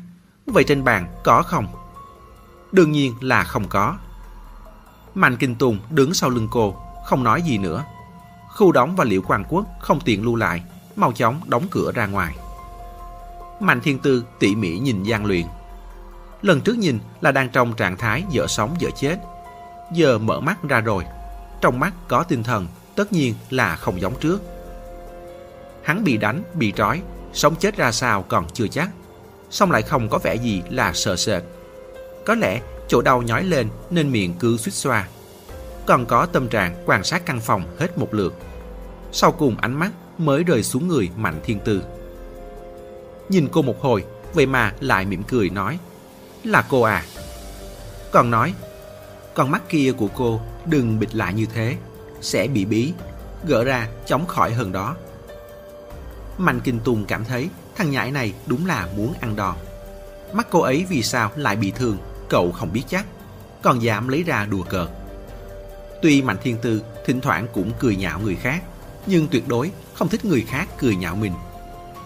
Vậy 0.45 0.63
trên 0.67 0.83
bàn 0.83 1.07
có 1.23 1.41
không? 1.41 1.67
Đương 2.71 2.91
nhiên 2.91 3.15
là 3.21 3.43
không 3.43 3.67
có. 3.69 3.97
Mạnh 5.15 5.37
Kinh 5.37 5.55
Tùng 5.55 5.79
đứng 5.89 6.13
sau 6.13 6.29
lưng 6.29 6.47
cô, 6.51 6.75
không 7.05 7.23
nói 7.23 7.41
gì 7.41 7.57
nữa. 7.57 7.85
Khu 8.49 8.71
đóng 8.71 8.95
và 8.95 9.03
Liễu 9.03 9.21
quan 9.27 9.43
Quốc 9.49 9.65
không 9.79 9.99
tiện 10.05 10.23
lưu 10.23 10.35
lại, 10.35 10.63
mau 10.95 11.11
chóng 11.11 11.41
đóng 11.45 11.67
cửa 11.71 11.91
ra 11.95 12.07
ngoài. 12.07 12.35
Mạnh 13.59 13.81
Thiên 13.81 13.99
Tư 13.99 14.25
tỉ 14.39 14.55
mỉ 14.55 14.79
nhìn 14.79 15.05
Giang 15.05 15.25
Luyện. 15.25 15.45
Lần 16.41 16.61
trước 16.61 16.77
nhìn 16.77 16.99
là 17.21 17.31
đang 17.31 17.49
trong 17.49 17.73
trạng 17.73 17.97
thái 17.97 18.23
dở 18.29 18.47
sống 18.47 18.75
dở 18.79 18.89
chết. 18.95 19.17
Giờ 19.93 20.17
mở 20.17 20.39
mắt 20.39 20.63
ra 20.63 20.79
rồi. 20.79 21.05
Trong 21.61 21.79
mắt 21.79 21.93
có 22.07 22.23
tinh 22.23 22.43
thần, 22.43 22.67
tất 23.01 23.13
nhiên 23.13 23.35
là 23.49 23.75
không 23.75 24.01
giống 24.01 24.19
trước. 24.19 24.41
Hắn 25.83 26.03
bị 26.03 26.17
đánh, 26.17 26.43
bị 26.53 26.73
trói, 26.75 27.01
sống 27.33 27.55
chết 27.55 27.77
ra 27.77 27.91
sao 27.91 28.25
còn 28.27 28.47
chưa 28.53 28.67
chắc. 28.67 28.89
Xong 29.49 29.71
lại 29.71 29.81
không 29.81 30.09
có 30.09 30.17
vẻ 30.17 30.35
gì 30.35 30.61
là 30.69 30.93
sợ 30.93 31.15
sệt. 31.15 31.43
Có 32.25 32.35
lẽ 32.35 32.61
chỗ 32.87 33.01
đau 33.01 33.21
nhói 33.21 33.43
lên 33.43 33.69
nên 33.89 34.11
miệng 34.11 34.33
cứ 34.39 34.57
suýt 34.57 34.71
xoa. 34.71 35.07
Còn 35.85 36.05
có 36.05 36.25
tâm 36.25 36.47
trạng 36.47 36.83
quan 36.85 37.03
sát 37.03 37.25
căn 37.25 37.39
phòng 37.39 37.63
hết 37.79 37.97
một 37.97 38.13
lượt. 38.13 38.33
Sau 39.11 39.31
cùng 39.31 39.57
ánh 39.57 39.73
mắt 39.79 39.91
mới 40.17 40.43
rơi 40.43 40.63
xuống 40.63 40.87
người 40.87 41.09
Mạnh 41.17 41.39
Thiên 41.43 41.59
Tư. 41.59 41.83
Nhìn 43.29 43.47
cô 43.51 43.61
một 43.61 43.81
hồi, 43.81 44.05
vậy 44.33 44.45
mà 44.45 44.73
lại 44.79 45.05
mỉm 45.05 45.23
cười 45.23 45.49
nói 45.49 45.79
Là 46.43 46.65
cô 46.69 46.81
à? 46.81 47.05
Còn 48.11 48.31
nói 48.31 48.53
Con 49.33 49.51
mắt 49.51 49.69
kia 49.69 49.91
của 49.97 50.09
cô 50.15 50.41
đừng 50.65 50.99
bịt 50.99 51.15
lại 51.15 51.33
như 51.33 51.45
thế 51.53 51.77
sẽ 52.21 52.47
bị 52.47 52.65
bí 52.65 52.93
Gỡ 53.47 53.63
ra 53.63 53.87
chống 54.07 54.27
khỏi 54.27 54.53
hơn 54.53 54.71
đó 54.71 54.95
Mạnh 56.37 56.59
Kinh 56.63 56.79
Tùng 56.79 57.05
cảm 57.05 57.25
thấy 57.25 57.49
thằng 57.75 57.91
nhãi 57.91 58.11
này 58.11 58.33
đúng 58.45 58.65
là 58.65 58.87
muốn 58.97 59.13
ăn 59.21 59.35
đòn 59.35 59.55
Mắt 60.33 60.47
cô 60.49 60.59
ấy 60.59 60.85
vì 60.89 61.03
sao 61.03 61.31
lại 61.35 61.55
bị 61.55 61.71
thương 61.71 61.97
cậu 62.31 62.51
không 62.51 62.73
biết 62.73 62.83
chắc, 62.87 63.05
còn 63.61 63.81
dám 63.81 64.07
lấy 64.07 64.23
ra 64.23 64.45
đùa 64.45 64.63
cợt. 64.63 64.89
Tuy 66.01 66.21
Mạnh 66.21 66.37
Thiên 66.43 66.57
Tư 66.61 66.81
thỉnh 67.05 67.21
thoảng 67.21 67.47
cũng 67.53 67.71
cười 67.79 67.95
nhạo 67.95 68.19
người 68.19 68.35
khác, 68.35 68.63
nhưng 69.05 69.27
tuyệt 69.27 69.47
đối 69.47 69.71
không 69.93 70.09
thích 70.09 70.25
người 70.25 70.41
khác 70.41 70.69
cười 70.79 70.95
nhạo 70.95 71.15
mình. 71.15 71.33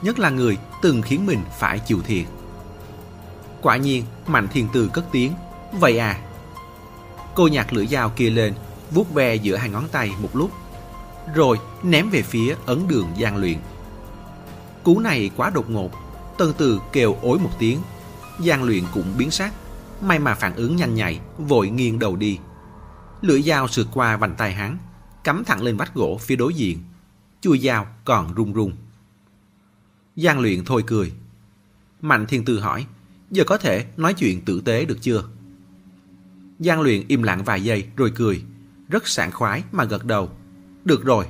nhất 0.01 0.19
là 0.19 0.29
người 0.29 0.57
từng 0.81 1.01
khiến 1.01 1.25
mình 1.25 1.39
phải 1.59 1.79
chịu 1.79 2.01
thiệt. 2.01 2.25
Quả 3.61 3.77
nhiên, 3.77 4.03
Mạnh 4.27 4.47
Thiên 4.51 4.67
Tư 4.73 4.89
cất 4.93 5.05
tiếng, 5.11 5.33
vậy 5.71 5.97
à. 5.97 6.19
Cô 7.35 7.47
nhặt 7.47 7.73
lưỡi 7.73 7.87
dao 7.87 8.09
kia 8.09 8.29
lên, 8.29 8.53
vuốt 8.91 9.13
ve 9.13 9.35
giữa 9.35 9.55
hai 9.55 9.69
ngón 9.69 9.87
tay 9.91 10.11
một 10.21 10.35
lúc, 10.35 10.51
rồi 11.35 11.59
ném 11.83 12.09
về 12.09 12.21
phía 12.21 12.55
ấn 12.65 12.87
đường 12.87 13.07
gian 13.17 13.37
luyện. 13.37 13.57
Cú 14.83 14.99
này 14.99 15.31
quá 15.35 15.49
đột 15.49 15.69
ngột, 15.69 15.91
Tân 16.37 16.53
Từ 16.57 16.79
kêu 16.91 17.17
ối 17.21 17.39
một 17.39 17.51
tiếng, 17.59 17.79
gian 18.39 18.63
luyện 18.63 18.83
cũng 18.93 19.13
biến 19.17 19.31
sắc, 19.31 19.53
may 20.01 20.19
mà 20.19 20.35
phản 20.35 20.55
ứng 20.55 20.75
nhanh 20.75 20.95
nhạy, 20.95 21.19
vội 21.37 21.69
nghiêng 21.69 21.99
đầu 21.99 22.15
đi. 22.15 22.39
Lưỡi 23.21 23.41
dao 23.41 23.67
sượt 23.67 23.87
qua 23.93 24.17
vành 24.17 24.35
tay 24.35 24.53
hắn, 24.53 24.77
cắm 25.23 25.43
thẳng 25.43 25.61
lên 25.61 25.77
vách 25.77 25.93
gỗ 25.93 26.17
phía 26.21 26.35
đối 26.35 26.53
diện. 26.53 26.79
Chui 27.41 27.59
dao 27.59 27.87
còn 28.05 28.33
run 28.33 28.53
run 28.53 28.71
gian 30.15 30.39
luyện 30.39 30.65
thôi 30.65 30.83
cười. 30.87 31.11
Mạnh 32.01 32.25
thiên 32.25 32.45
tư 32.45 32.59
hỏi, 32.59 32.85
giờ 33.31 33.43
có 33.47 33.57
thể 33.57 33.85
nói 33.97 34.13
chuyện 34.13 34.45
tử 34.45 34.61
tế 34.65 34.85
được 34.85 34.97
chưa? 35.01 35.23
gian 36.59 36.81
luyện 36.81 37.07
im 37.07 37.23
lặng 37.23 37.43
vài 37.43 37.63
giây 37.63 37.85
rồi 37.95 38.11
cười, 38.15 38.41
rất 38.89 39.07
sảng 39.07 39.31
khoái 39.31 39.63
mà 39.71 39.83
gật 39.83 40.05
đầu. 40.05 40.29
Được 40.85 41.03
rồi. 41.03 41.25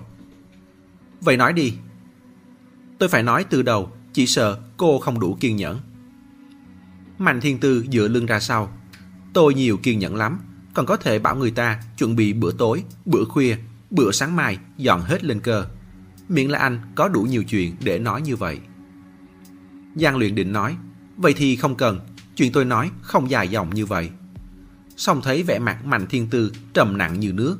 Vậy 1.22 1.38
nói 1.38 1.53
đi. 1.53 1.74
Tôi 2.99 3.10
phải 3.10 3.24
nói 3.24 3.45
từ 3.49 3.62
đầu, 3.62 3.91
chỉ 4.14 4.28
sợ 4.28 4.60
cô 4.78 4.99
không 4.99 5.20
đủ 5.20 5.38
kiên 5.39 5.56
nhẫn. 5.56 5.80
Mạnh 7.18 7.41
thiên 7.41 7.60
tư 7.60 7.86
dựa 7.91 8.08
lưng 8.08 8.26
ra 8.26 8.39
sau. 8.39 8.78
Tôi 9.34 9.53
nhiều 9.53 9.78
kiên 9.78 9.99
nhẫn 9.99 10.16
lắm, 10.16 10.39
còn 10.74 10.86
có 10.86 10.97
thể 10.97 11.20
bảo 11.20 11.36
người 11.36 11.51
ta 11.51 11.84
chuẩn 11.97 12.16
bị 12.16 12.34
bữa 12.34 12.51
tối, 12.51 12.84
bữa 13.06 13.26
khuya, 13.26 13.58
bữa 13.89 14.12
sáng 14.12 14.36
mai 14.36 14.58
dọn 14.78 15.01
hết 15.01 15.24
lên 15.24 15.39
cơ. 15.39 15.66
Miễn 16.30 16.47
là 16.47 16.60
anh 16.60 16.80
có 16.95 17.08
đủ 17.08 17.22
nhiều 17.22 17.43
chuyện 17.43 17.76
để 17.84 17.99
nói 17.99 18.22
như 18.22 18.36
vậy. 18.36 18.60
Giang 19.95 20.18
luyện 20.18 20.36
định 20.36 20.53
nói, 20.53 20.76
vậy 21.18 21.34
thì 21.38 21.56
không 21.56 21.76
cần, 21.76 21.99
chuyện 22.36 22.51
tôi 22.51 22.66
nói 22.66 22.91
không 23.01 23.30
dài 23.30 23.47
dòng 23.47 23.76
như 23.76 23.86
vậy. 23.86 24.10
Xong 24.98 25.22
thấy 25.22 25.43
vẻ 25.43 25.60
mặt 25.60 25.86
Mạnh 25.86 26.08
Thiên 26.10 26.28
Tư 26.28 26.52
trầm 26.74 26.98
nặng 26.98 27.20
như 27.20 27.34
nước, 27.34 27.58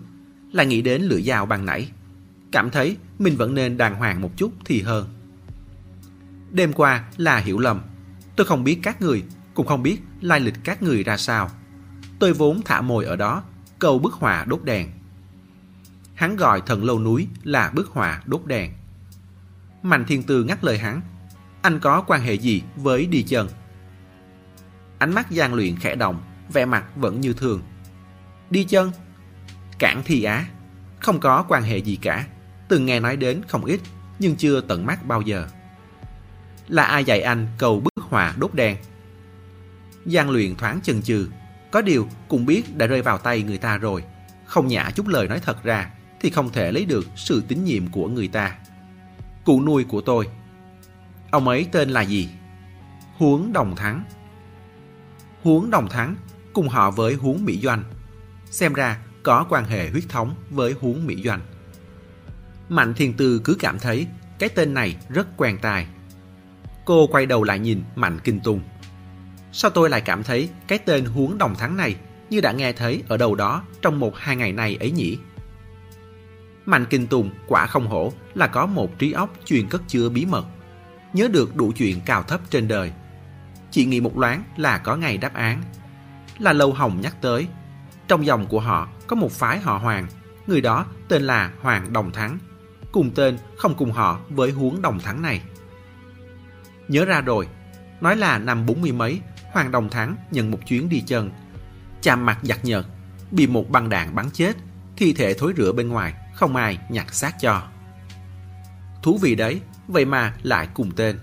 là 0.52 0.64
nghĩ 0.64 0.82
đến 0.82 1.02
lưỡi 1.02 1.22
dao 1.22 1.46
ban 1.46 1.66
nãy. 1.66 1.92
Cảm 2.52 2.70
thấy 2.70 2.98
mình 3.20 3.38
vẫn 3.38 3.54
nên 3.54 3.78
đàng 3.78 3.96
hoàng 3.96 4.22
một 4.22 4.32
chút 4.38 4.52
thì 4.66 4.82
hơn. 4.82 5.08
Đêm 6.52 6.74
qua 6.74 7.04
là 7.18 7.38
hiểu 7.38 7.60
lầm. 7.60 7.82
Tôi 8.36 8.48
không 8.48 8.64
biết 8.64 8.80
các 8.84 9.02
người, 9.02 9.24
cũng 9.54 9.68
không 9.68 9.84
biết 9.84 9.98
lai 10.22 10.40
lịch 10.40 10.56
các 10.64 10.84
người 10.84 11.04
ra 11.04 11.18
sao. 11.18 11.50
Tôi 12.20 12.34
vốn 12.34 12.62
thả 12.66 12.82
mồi 12.82 13.06
ở 13.06 13.16
đó, 13.16 13.44
cầu 13.80 14.00
bức 14.00 14.14
họa 14.14 14.46
đốt 14.48 14.64
đèn. 14.64 14.90
Hắn 16.14 16.36
gọi 16.36 16.62
thần 16.66 16.84
lâu 16.84 17.00
núi 17.00 17.28
là 17.44 17.72
bức 17.76 17.88
họa 17.88 18.22
đốt 18.26 18.42
đèn. 18.46 18.72
Mạnh 19.84 20.06
Thiên 20.08 20.24
Tư 20.24 20.44
ngắt 20.44 20.64
lời 20.64 20.78
hắn. 20.78 21.02
Anh 21.62 21.80
có 21.80 22.02
quan 22.02 22.22
hệ 22.22 22.34
gì 22.34 22.62
với 22.76 23.06
đi 23.06 23.24
chân? 23.24 23.48
Ánh 24.98 25.14
mắt 25.14 25.32
gian 25.32 25.54
luyện 25.54 25.76
khẽ 25.80 25.96
động, 25.96 26.22
vẻ 26.54 26.66
mặt 26.66 26.86
vẫn 26.96 27.22
như 27.22 27.34
thường. 27.34 27.62
Đi 28.50 28.64
chân? 28.64 28.92
Cảng 29.80 30.02
thì 30.06 30.24
á. 30.24 30.46
Không 31.00 31.20
có 31.20 31.46
quan 31.48 31.64
hệ 31.64 31.78
gì 31.78 31.96
cả. 31.96 32.26
Từng 32.68 32.86
nghe 32.86 33.00
nói 33.00 33.18
đến 33.18 33.42
không 33.48 33.66
ít, 33.66 33.80
nhưng 34.20 34.36
chưa 34.36 34.62
tận 34.62 34.86
mắt 34.86 35.06
bao 35.06 35.22
giờ. 35.22 35.48
Là 36.68 36.84
ai 36.84 37.04
dạy 37.04 37.22
anh 37.22 37.48
cầu 37.58 37.80
bức 37.80 38.04
họa 38.04 38.36
đốt 38.38 38.54
đèn? 38.54 38.78
Giang 40.06 40.30
luyện 40.30 40.56
thoáng 40.56 40.80
chần 40.82 41.02
chừ, 41.02 41.28
có 41.72 41.82
điều 41.82 42.08
cũng 42.28 42.46
biết 42.46 42.78
đã 42.78 42.88
rơi 42.88 43.02
vào 43.02 43.18
tay 43.18 43.44
người 43.44 43.58
ta 43.58 43.78
rồi. 43.78 44.04
Không 44.46 44.68
nhả 44.68 44.92
chút 44.96 45.08
lời 45.08 45.28
nói 45.28 45.40
thật 45.40 45.64
ra 45.64 45.90
thì 46.20 46.30
không 46.30 46.50
thể 46.50 46.72
lấy 46.72 46.86
được 46.86 47.08
sự 47.16 47.44
tín 47.48 47.64
nhiệm 47.64 47.88
của 47.88 48.08
người 48.08 48.28
ta. 48.28 48.56
Cụ 49.46 49.62
nuôi 49.62 49.84
của 49.84 50.02
tôi. 50.02 50.30
Ông 51.32 51.48
ấy 51.48 51.68
tên 51.72 51.90
là 51.90 52.02
gì? 52.02 52.30
Huống 53.18 53.54
Đồng 53.54 53.76
Thắng. 53.76 54.04
Huống 55.44 55.70
Đồng 55.70 55.90
Thắng 55.90 56.16
cùng 56.56 56.70
họ 56.70 56.92
với 56.92 57.14
Huống 57.14 57.46
Mỹ 57.46 57.60
Doanh. 57.64 57.84
Xem 58.46 58.74
ra 58.74 58.98
có 59.24 59.46
quan 59.50 59.66
hệ 59.66 59.90
huyết 59.90 60.04
thống 60.10 60.36
với 60.50 60.76
Huống 60.82 61.08
Mỹ 61.08 61.22
Doanh. 61.24 61.42
Mạnh 62.70 62.94
Thiền 62.94 63.14
Tư 63.14 63.42
cứ 63.44 63.56
cảm 63.60 63.80
thấy 63.80 64.08
cái 64.40 64.50
tên 64.50 64.74
này 64.74 64.98
rất 65.10 65.28
quen 65.38 65.58
tai. 65.62 65.88
Cô 66.86 67.08
quay 67.08 67.26
đầu 67.26 67.44
lại 67.44 67.60
nhìn 67.60 67.84
Mạnh 67.96 68.20
Kinh 68.24 68.40
Tùng. 68.40 68.62
Sao 69.52 69.72
tôi 69.72 69.90
lại 69.90 70.02
cảm 70.02 70.24
thấy 70.24 70.50
cái 70.68 70.80
tên 70.80 71.06
Huống 71.06 71.38
Đồng 71.38 71.56
Thắng 71.56 71.78
này 71.78 71.96
như 72.30 72.42
đã 72.42 72.52
nghe 72.52 72.74
thấy 72.74 73.04
ở 73.08 73.18
đâu 73.18 73.36
đó 73.36 73.64
trong 73.82 74.00
một 74.00 74.18
hai 74.18 74.36
ngày 74.36 74.52
này 74.52 74.78
ấy 74.80 74.92
nhỉ? 74.92 75.18
Mạnh 76.66 76.86
Kinh 76.90 77.08
Tùng 77.08 77.30
quả 77.48 77.66
không 77.66 77.88
hổ 77.88 78.14
là 78.34 78.48
có 78.48 78.66
một 78.66 79.00
trí 79.00 79.12
óc 79.12 79.34
chuyên 79.46 79.68
cất 79.68 79.82
chứa 79.88 80.10
bí 80.10 80.26
mật, 80.26 80.46
nhớ 81.14 81.28
được 81.28 81.56
đủ 81.56 81.72
chuyện 81.76 82.02
cao 82.06 82.24
thấp 82.24 82.42
trên 82.50 82.68
đời. 82.68 82.92
Chỉ 83.72 83.86
nghĩ 83.86 84.02
một 84.02 84.18
loáng 84.18 84.44
là 84.58 84.78
có 84.78 84.96
ngày 84.96 85.18
đáp 85.18 85.34
án. 85.34 85.64
Là 86.40 86.54
Lâu 86.54 86.74
Hồng 86.74 87.02
nhắc 87.02 87.16
tới, 87.22 87.48
trong 88.08 88.26
dòng 88.26 88.48
của 88.48 88.60
họ 88.60 88.88
có 89.08 89.16
một 89.16 89.32
phái 89.32 89.60
họ 89.60 89.78
Hoàng, 89.78 90.08
người 90.48 90.62
đó 90.62 90.86
tên 91.08 91.24
là 91.24 91.52
Hoàng 91.62 91.94
Đồng 91.94 92.12
Thắng, 92.12 92.38
cùng 92.92 93.12
tên 93.16 93.38
không 93.58 93.76
cùng 93.76 93.92
họ 93.92 94.20
với 94.30 94.52
huống 94.52 94.82
Đồng 94.82 95.00
Thắng 95.00 95.22
này. 95.22 95.42
Nhớ 96.88 97.06
ra 97.06 97.22
rồi, 97.22 97.48
nói 98.02 98.16
là 98.16 98.38
năm 98.38 98.66
bốn 98.66 98.82
mươi 98.82 98.92
mấy, 98.92 99.22
Hoàng 99.52 99.72
Đồng 99.72 99.90
Thắng 99.90 100.16
nhận 100.32 100.52
một 100.52 100.60
chuyến 100.68 100.90
đi 100.90 101.04
chân, 101.08 101.32
chạm 102.02 102.26
mặt 102.26 102.40
giặt 102.44 102.66
nhợt, 102.66 102.86
bị 103.32 103.48
một 103.48 103.70
băng 103.70 103.90
đạn 103.90 104.16
bắn 104.16 104.30
chết, 104.34 104.58
thi 104.98 105.14
thể 105.14 105.34
thối 105.34 105.54
rữa 105.58 105.72
bên 105.72 105.90
ngoài 105.90 106.14
không 106.34 106.56
ai 106.56 106.78
nhặt 106.90 107.14
xác 107.14 107.36
cho. 107.42 107.62
Thú 109.04 109.18
vị 109.22 109.36
đấy, 109.36 109.62
vậy 109.88 110.06
mà 110.06 110.34
lại 110.44 110.68
cùng 110.74 110.92
tên. 110.96 111.20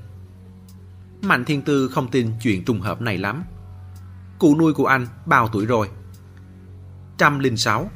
Mạnh 1.22 1.44
Thiên 1.44 1.62
Tư 1.62 1.88
không 1.88 2.08
tin 2.10 2.30
chuyện 2.42 2.64
trùng 2.64 2.80
hợp 2.80 3.00
này 3.00 3.18
lắm. 3.18 3.44
Cụ 4.42 4.56
nuôi 4.58 4.72
của 4.72 4.86
anh 4.86 5.06
bao 5.26 5.48
tuổi 5.48 5.66
rồi? 5.66 5.90
Trăm 7.18 7.38
linh 7.38 7.56
sáu. 7.56 7.90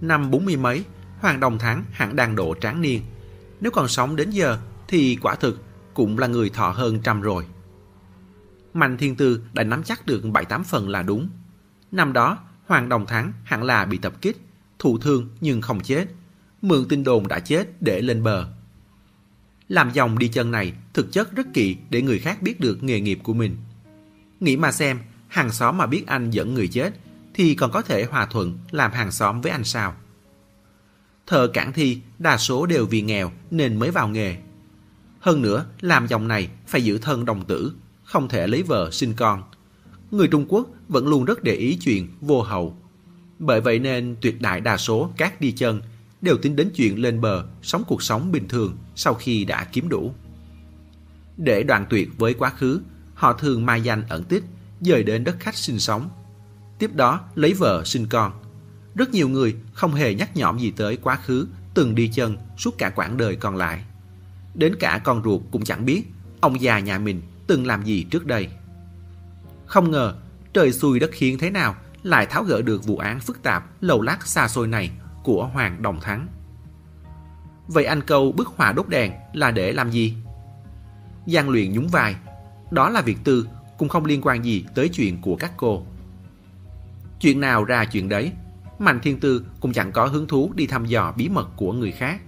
Năm 0.00 0.30
bốn 0.30 0.44
mươi 0.44 0.56
mấy, 0.56 0.84
Hoàng 1.20 1.40
Đồng 1.40 1.58
Thắng 1.58 1.84
hẳn 1.92 2.16
đang 2.16 2.36
độ 2.36 2.54
tráng 2.60 2.80
niên. 2.80 3.02
Nếu 3.60 3.70
còn 3.70 3.88
sống 3.88 4.16
đến 4.16 4.30
giờ 4.30 4.58
thì 4.88 5.18
quả 5.22 5.34
thực 5.34 5.64
cũng 5.94 6.18
là 6.18 6.26
người 6.26 6.50
thọ 6.50 6.70
hơn 6.70 7.00
trăm 7.02 7.20
rồi. 7.20 7.46
Mạnh 8.74 8.96
Thiên 8.96 9.16
Tư 9.16 9.42
đã 9.52 9.64
nắm 9.64 9.82
chắc 9.82 10.06
được 10.06 10.24
bảy 10.32 10.44
tám 10.44 10.64
phần 10.64 10.88
là 10.88 11.02
đúng. 11.02 11.28
Năm 11.92 12.12
đó, 12.12 12.38
Hoàng 12.66 12.88
Đồng 12.88 13.06
Thắng 13.06 13.32
hẳn 13.44 13.62
là 13.62 13.84
bị 13.84 13.98
tập 13.98 14.12
kích 14.20 14.36
thụ 14.78 14.98
thương 14.98 15.28
nhưng 15.40 15.60
không 15.60 15.80
chết. 15.80 16.06
Mượn 16.62 16.88
tin 16.88 17.04
đồn 17.04 17.28
đã 17.28 17.38
chết 17.40 17.82
để 17.82 18.00
lên 18.00 18.22
bờ. 18.22 18.46
Làm 19.68 19.90
dòng 19.92 20.18
đi 20.18 20.28
chân 20.28 20.50
này 20.50 20.72
thực 20.94 21.12
chất 21.12 21.36
rất 21.36 21.46
kỵ 21.54 21.76
để 21.90 22.02
người 22.02 22.18
khác 22.18 22.42
biết 22.42 22.60
được 22.60 22.82
nghề 22.82 23.00
nghiệp 23.00 23.18
của 23.22 23.34
mình. 23.34 23.56
Nghĩ 24.40 24.56
mà 24.56 24.72
xem, 24.72 24.98
hàng 25.34 25.52
xóm 25.52 25.78
mà 25.78 25.86
biết 25.86 26.06
anh 26.06 26.30
dẫn 26.30 26.54
người 26.54 26.68
chết 26.68 26.94
thì 27.34 27.54
còn 27.54 27.70
có 27.70 27.82
thể 27.82 28.04
hòa 28.04 28.26
thuận 28.26 28.58
làm 28.70 28.92
hàng 28.92 29.12
xóm 29.12 29.40
với 29.40 29.52
anh 29.52 29.64
sao? 29.64 29.94
Thợ 31.26 31.46
cản 31.46 31.72
thi 31.72 32.00
đa 32.18 32.36
số 32.36 32.66
đều 32.66 32.86
vì 32.86 33.02
nghèo 33.02 33.32
nên 33.50 33.78
mới 33.78 33.90
vào 33.90 34.08
nghề. 34.08 34.36
Hơn 35.20 35.42
nữa, 35.42 35.66
làm 35.80 36.06
dòng 36.06 36.28
này 36.28 36.48
phải 36.66 36.84
giữ 36.84 36.98
thân 36.98 37.24
đồng 37.24 37.44
tử, 37.44 37.72
không 38.04 38.28
thể 38.28 38.46
lấy 38.46 38.62
vợ 38.62 38.90
sinh 38.90 39.14
con. 39.16 39.42
Người 40.10 40.28
Trung 40.28 40.46
Quốc 40.48 40.68
vẫn 40.88 41.06
luôn 41.06 41.24
rất 41.24 41.42
để 41.42 41.54
ý 41.54 41.76
chuyện 41.76 42.08
vô 42.20 42.42
hậu 42.42 42.76
bởi 43.38 43.60
vậy 43.60 43.78
nên 43.78 44.16
tuyệt 44.20 44.40
đại 44.40 44.60
đa 44.60 44.76
số 44.76 45.10
các 45.16 45.40
đi 45.40 45.52
chân 45.52 45.80
đều 46.20 46.36
tính 46.36 46.56
đến 46.56 46.70
chuyện 46.74 47.02
lên 47.02 47.20
bờ 47.20 47.44
sống 47.62 47.84
cuộc 47.86 48.02
sống 48.02 48.32
bình 48.32 48.48
thường 48.48 48.76
sau 48.94 49.14
khi 49.14 49.44
đã 49.44 49.64
kiếm 49.64 49.88
đủ. 49.88 50.14
Để 51.36 51.62
đoạn 51.62 51.86
tuyệt 51.90 52.08
với 52.18 52.34
quá 52.34 52.50
khứ, 52.50 52.80
họ 53.14 53.32
thường 53.32 53.66
mai 53.66 53.80
danh 53.80 54.04
ẩn 54.08 54.24
tích, 54.24 54.44
dời 54.84 55.02
đến 55.02 55.24
đất 55.24 55.36
khách 55.40 55.56
sinh 55.56 55.78
sống. 55.78 56.10
Tiếp 56.78 56.90
đó 56.94 57.20
lấy 57.34 57.54
vợ 57.54 57.82
sinh 57.84 58.06
con. 58.06 58.32
Rất 58.94 59.10
nhiều 59.10 59.28
người 59.28 59.56
không 59.72 59.94
hề 59.94 60.14
nhắc 60.14 60.36
nhõm 60.36 60.58
gì 60.58 60.70
tới 60.70 60.96
quá 60.96 61.16
khứ 61.16 61.46
từng 61.74 61.94
đi 61.94 62.08
chân 62.08 62.36
suốt 62.56 62.78
cả 62.78 62.90
quãng 62.90 63.16
đời 63.16 63.36
còn 63.36 63.56
lại. 63.56 63.84
Đến 64.54 64.74
cả 64.80 65.00
con 65.04 65.22
ruột 65.24 65.42
cũng 65.50 65.64
chẳng 65.64 65.84
biết 65.84 66.02
ông 66.40 66.60
già 66.60 66.78
nhà 66.78 66.98
mình 66.98 67.22
từng 67.46 67.66
làm 67.66 67.84
gì 67.84 68.02
trước 68.10 68.26
đây. 68.26 68.48
Không 69.66 69.90
ngờ 69.90 70.14
trời 70.52 70.72
xui 70.72 70.98
đất 70.98 71.10
khiến 71.12 71.38
thế 71.38 71.50
nào 71.50 71.76
lại 72.02 72.26
tháo 72.26 72.44
gỡ 72.44 72.62
được 72.62 72.84
vụ 72.84 72.98
án 72.98 73.20
phức 73.20 73.42
tạp, 73.42 73.82
lầu 73.82 74.02
lát 74.02 74.26
xa 74.26 74.48
xôi 74.48 74.66
này 74.66 74.90
của 75.22 75.46
Hoàng 75.46 75.82
Đồng 75.82 76.00
Thắng. 76.00 76.26
Vậy 77.66 77.84
anh 77.84 78.00
câu 78.00 78.32
bức 78.32 78.48
hỏa 78.48 78.72
đốt 78.72 78.88
đèn 78.88 79.12
là 79.32 79.50
để 79.50 79.72
làm 79.72 79.90
gì? 79.90 80.14
Giang 81.26 81.48
luyện 81.48 81.72
nhúng 81.72 81.88
vai. 81.88 82.16
Đó 82.70 82.90
là 82.90 83.00
việc 83.00 83.18
tư, 83.24 83.46
cũng 83.78 83.88
không 83.88 84.04
liên 84.04 84.20
quan 84.22 84.44
gì 84.44 84.64
tới 84.74 84.88
chuyện 84.88 85.20
của 85.20 85.36
các 85.36 85.52
cô. 85.56 85.82
Chuyện 87.20 87.40
nào 87.40 87.64
ra 87.64 87.84
chuyện 87.84 88.08
đấy, 88.08 88.32
Mạnh 88.78 89.00
Thiên 89.02 89.20
Tư 89.20 89.46
cũng 89.60 89.72
chẳng 89.72 89.92
có 89.92 90.06
hứng 90.06 90.26
thú 90.26 90.52
đi 90.54 90.66
thăm 90.66 90.86
dò 90.86 91.12
bí 91.16 91.28
mật 91.28 91.48
của 91.56 91.72
người 91.72 91.92
khác. 91.92 92.20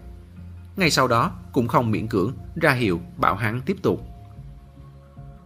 Ngay 0.77 0.91
sau 0.91 1.09
đó 1.09 1.33
cũng 1.53 1.69
không 1.69 1.91
miễn 1.91 2.07
cưỡng 2.07 2.33
ra 2.57 2.73
hiệu 2.73 3.01
bảo 3.17 3.37
hắn 3.37 3.61
tiếp 3.67 3.77
tục. 3.83 4.07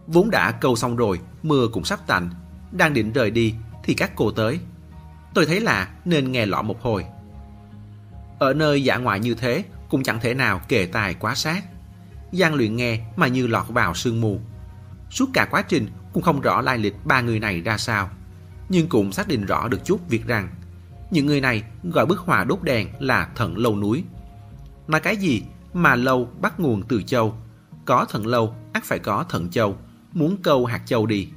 Vốn 0.07 0.29
đã 0.29 0.51
câu 0.51 0.75
xong 0.75 0.95
rồi, 0.95 1.19
mưa 1.43 1.67
cũng 1.73 1.83
sắp 1.83 2.07
tạnh, 2.07 2.29
đang 2.71 2.93
định 2.93 3.13
rời 3.13 3.31
đi 3.31 3.55
thì 3.83 3.93
các 3.93 4.11
cô 4.15 4.31
tới. 4.31 4.59
Tôi 5.33 5.45
thấy 5.45 5.59
lạ 5.59 5.87
nên 6.05 6.31
nghe 6.31 6.45
lọ 6.45 6.61
một 6.61 6.81
hồi. 6.81 7.05
Ở 8.39 8.53
nơi 8.53 8.83
dạ 8.83 8.97
ngoại 8.97 9.19
như 9.19 9.33
thế 9.33 9.63
cũng 9.89 10.03
chẳng 10.03 10.19
thể 10.19 10.33
nào 10.33 10.61
kề 10.67 10.85
tài 10.85 11.13
quá 11.13 11.35
sát. 11.35 11.63
Giang 12.31 12.55
luyện 12.55 12.75
nghe 12.75 12.99
mà 13.15 13.27
như 13.27 13.47
lọt 13.47 13.67
vào 13.67 13.93
sương 13.93 14.21
mù. 14.21 14.39
Suốt 15.11 15.29
cả 15.33 15.47
quá 15.51 15.61
trình 15.61 15.87
cũng 16.13 16.23
không 16.23 16.41
rõ 16.41 16.61
lai 16.61 16.77
lịch 16.77 17.05
ba 17.05 17.21
người 17.21 17.39
này 17.39 17.61
ra 17.61 17.77
sao. 17.77 18.09
Nhưng 18.69 18.89
cũng 18.89 19.11
xác 19.11 19.27
định 19.27 19.45
rõ 19.45 19.67
được 19.67 19.85
chút 19.85 20.09
việc 20.09 20.27
rằng 20.27 20.49
những 21.11 21.25
người 21.25 21.41
này 21.41 21.63
gọi 21.83 22.05
bức 22.05 22.19
họa 22.19 22.43
đốt 22.43 22.63
đèn 22.63 22.87
là 22.99 23.29
thần 23.35 23.57
lâu 23.57 23.77
núi. 23.77 24.03
Nói 24.87 25.01
cái 25.01 25.17
gì 25.17 25.43
mà 25.73 25.95
lâu 25.95 26.29
bắt 26.41 26.59
nguồn 26.59 26.83
từ 26.83 27.01
châu. 27.01 27.35
Có 27.85 28.05
thần 28.05 28.27
lâu, 28.27 28.55
ắt 28.73 28.83
phải 28.83 28.99
có 28.99 29.25
thần 29.29 29.49
châu. 29.49 29.77
Muốn 30.13 30.37
câu 30.43 30.65
hạt 30.65 30.81
châu 30.85 31.05
đi. 31.05 31.29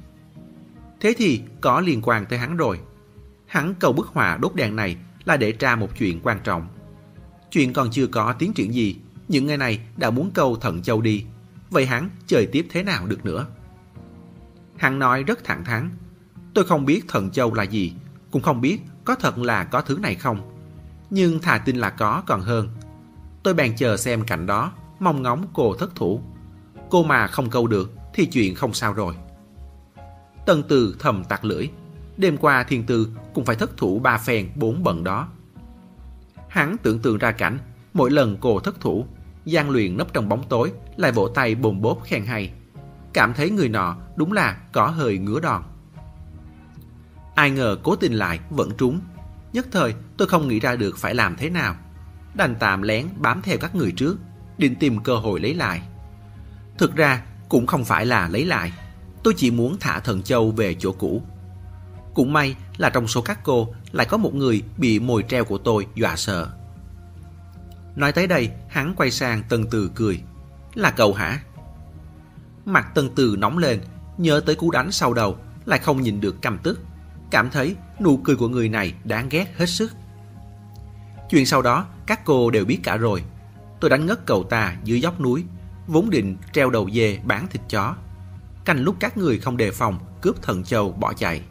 Thế 0.99 1.13
thì 1.17 1.41
có 1.61 1.81
liên 1.81 2.01
quan 2.03 2.25
tới 2.25 2.39
hắn 2.39 2.57
rồi. 2.57 2.79
Hắn 3.45 3.73
cầu 3.79 3.93
bức 3.93 4.07
họa 4.07 4.37
đốt 4.37 4.55
đèn 4.55 4.75
này 4.75 4.97
là 5.25 5.37
để 5.37 5.51
tra 5.51 5.75
một 5.75 5.89
chuyện 5.99 6.19
quan 6.23 6.39
trọng. 6.43 6.67
Chuyện 7.51 7.73
còn 7.73 7.91
chưa 7.91 8.07
có 8.07 8.33
tiến 8.33 8.53
triển 8.53 8.73
gì, 8.73 8.95
những 9.27 9.45
người 9.45 9.57
này 9.57 9.79
đã 9.97 10.09
muốn 10.09 10.31
câu 10.33 10.55
thần 10.55 10.81
châu 10.81 11.01
đi. 11.01 11.25
Vậy 11.69 11.85
hắn 11.85 12.09
chơi 12.27 12.45
tiếp 12.45 12.67
thế 12.69 12.83
nào 12.83 13.07
được 13.07 13.25
nữa? 13.25 13.45
Hắn 14.77 14.99
nói 14.99 15.23
rất 15.23 15.43
thẳng 15.43 15.63
thắn. 15.63 15.89
Tôi 16.53 16.65
không 16.65 16.85
biết 16.85 17.01
thần 17.07 17.31
châu 17.31 17.53
là 17.53 17.63
gì, 17.63 17.93
cũng 18.31 18.41
không 18.41 18.61
biết 18.61 18.79
có 19.05 19.15
thật 19.15 19.37
là 19.37 19.63
có 19.63 19.81
thứ 19.81 19.97
này 20.01 20.15
không. 20.15 20.51
Nhưng 21.09 21.39
thà 21.39 21.57
tin 21.57 21.75
là 21.75 21.89
có 21.89 22.23
còn 22.27 22.41
hơn. 22.41 22.69
Tôi 23.43 23.53
bèn 23.53 23.75
chờ 23.75 23.97
xem 23.97 24.25
cảnh 24.25 24.45
đó, 24.45 24.71
mong 24.99 25.21
ngóng 25.21 25.45
cô 25.53 25.73
thất 25.73 25.95
thủ. 25.95 26.21
Cô 26.89 27.03
mà 27.03 27.27
không 27.27 27.49
câu 27.49 27.67
được 27.67 27.93
thì 28.13 28.25
chuyện 28.25 28.55
không 28.55 28.73
sao 28.73 28.93
rồi. 28.93 29.15
Tân 30.45 30.63
Từ 30.63 30.95
thầm 30.99 31.23
tặc 31.23 31.45
lưỡi. 31.45 31.69
Đêm 32.17 32.37
qua 32.37 32.63
thiên 32.63 32.85
tư 32.85 33.07
cũng 33.33 33.45
phải 33.45 33.55
thất 33.55 33.77
thủ 33.77 33.99
ba 33.99 34.17
phen 34.17 34.49
bốn 34.55 34.83
bận 34.83 35.03
đó. 35.03 35.27
Hắn 36.47 36.77
tưởng 36.83 36.99
tượng 36.99 37.17
ra 37.17 37.31
cảnh, 37.31 37.59
mỗi 37.93 38.11
lần 38.11 38.37
cô 38.41 38.59
thất 38.59 38.79
thủ, 38.79 39.05
gian 39.45 39.69
luyện 39.69 39.97
nấp 39.97 40.13
trong 40.13 40.29
bóng 40.29 40.43
tối, 40.49 40.71
lại 40.97 41.11
vỗ 41.11 41.27
tay 41.27 41.55
bồn 41.55 41.81
bốp 41.81 42.03
khen 42.03 42.25
hay. 42.25 42.51
Cảm 43.15 43.33
thấy 43.33 43.49
người 43.49 43.69
nọ 43.69 43.95
đúng 44.15 44.31
là 44.31 44.57
có 44.71 44.87
hơi 44.87 45.17
ngứa 45.17 45.39
đòn. 45.39 45.63
Ai 47.35 47.51
ngờ 47.51 47.77
cố 47.83 47.95
tình 47.95 48.13
lại 48.13 48.39
vẫn 48.49 48.71
trúng. 48.77 48.99
Nhất 49.53 49.67
thời 49.71 49.95
tôi 50.17 50.27
không 50.27 50.47
nghĩ 50.47 50.59
ra 50.59 50.75
được 50.75 50.97
phải 50.97 51.15
làm 51.15 51.35
thế 51.35 51.49
nào. 51.49 51.75
Đành 52.33 52.55
tạm 52.59 52.81
lén 52.81 53.07
bám 53.17 53.41
theo 53.41 53.57
các 53.57 53.75
người 53.75 53.91
trước, 53.91 54.17
định 54.57 54.75
tìm 54.75 55.03
cơ 55.03 55.15
hội 55.15 55.39
lấy 55.39 55.53
lại. 55.53 55.81
Thực 56.77 56.95
ra 56.95 57.23
cũng 57.49 57.67
không 57.67 57.85
phải 57.85 58.05
là 58.05 58.29
lấy 58.29 58.45
lại. 58.45 58.73
Tôi 59.23 59.33
chỉ 59.37 59.51
muốn 59.51 59.77
thả 59.79 59.99
thần 59.99 60.23
châu 60.23 60.51
về 60.51 60.75
chỗ 60.79 60.91
cũ. 60.91 61.21
Cũng 62.13 62.33
may 62.33 62.55
là 62.77 62.89
trong 62.89 63.07
số 63.07 63.21
các 63.21 63.39
cô 63.43 63.73
lại 63.91 64.07
có 64.09 64.17
một 64.17 64.35
người 64.35 64.63
bị 64.77 64.99
mồi 64.99 65.23
treo 65.27 65.45
của 65.45 65.57
tôi 65.57 65.87
dọa 65.95 66.15
sợ. 66.15 66.49
Nói 67.95 68.11
tới 68.11 68.27
đây, 68.27 68.49
hắn 68.69 68.93
quay 68.95 69.11
sang 69.11 69.43
từng 69.49 69.69
Từ 69.69 69.91
cười. 69.95 70.21
Là 70.73 70.91
cậu 70.91 71.13
hả? 71.13 71.39
Mặt 72.65 72.87
Tân 72.95 73.09
Từ 73.15 73.35
nóng 73.39 73.57
lên, 73.57 73.81
nhớ 74.17 74.41
tới 74.45 74.55
cú 74.55 74.71
đánh 74.71 74.91
sau 74.91 75.13
đầu, 75.13 75.37
lại 75.65 75.79
không 75.79 76.01
nhìn 76.01 76.21
được 76.21 76.41
căm 76.41 76.57
tức. 76.63 76.79
Cảm 77.31 77.49
thấy 77.49 77.75
nụ 77.99 78.17
cười 78.17 78.35
của 78.35 78.47
người 78.47 78.69
này 78.69 78.93
đáng 79.03 79.29
ghét 79.29 79.53
hết 79.57 79.65
sức. 79.65 79.91
Chuyện 81.29 81.45
sau 81.45 81.61
đó, 81.61 81.85
các 82.05 82.25
cô 82.25 82.49
đều 82.49 82.65
biết 82.65 82.79
cả 82.83 82.97
rồi. 82.97 83.23
Tôi 83.79 83.89
đánh 83.89 84.05
ngất 84.05 84.25
cậu 84.25 84.43
ta 84.43 84.75
dưới 84.83 85.01
dốc 85.01 85.21
núi, 85.21 85.43
vốn 85.87 86.09
định 86.09 86.37
treo 86.53 86.69
đầu 86.69 86.89
dê 86.93 87.19
bán 87.23 87.47
thịt 87.47 87.61
chó. 87.69 87.95
Canh 88.65 88.83
lúc 88.83 88.95
các 88.99 89.17
người 89.17 89.39
không 89.39 89.57
đề 89.57 89.71
phòng, 89.71 89.99
cướp 90.21 90.41
thần 90.41 90.63
châu 90.63 90.91
bỏ 90.91 91.13
chạy. 91.13 91.41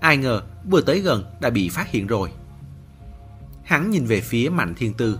Ai 0.00 0.16
ngờ 0.16 0.42
vừa 0.70 0.80
tới 0.80 1.00
gần 1.00 1.24
đã 1.40 1.50
bị 1.50 1.68
phát 1.68 1.90
hiện 1.90 2.06
rồi. 2.06 2.30
Hắn 3.64 3.90
nhìn 3.90 4.06
về 4.06 4.20
phía 4.20 4.48
Mạnh 4.48 4.74
Thiên 4.74 4.94
Tư. 4.94 5.18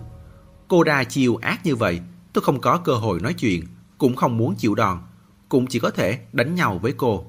Cô 0.68 0.84
đa 0.84 1.04
chiều 1.04 1.36
ác 1.36 1.66
như 1.66 1.76
vậy, 1.76 2.00
tôi 2.32 2.44
không 2.44 2.60
có 2.60 2.78
cơ 2.78 2.92
hội 2.92 3.20
nói 3.20 3.34
chuyện, 3.34 3.66
cũng 3.98 4.16
không 4.16 4.36
muốn 4.36 4.54
chịu 4.54 4.74
đòn, 4.74 4.98
cũng 5.50 5.66
chỉ 5.66 5.78
có 5.78 5.90
thể 5.90 6.18
đánh 6.32 6.54
nhau 6.54 6.78
với 6.78 6.92
cô. 6.96 7.26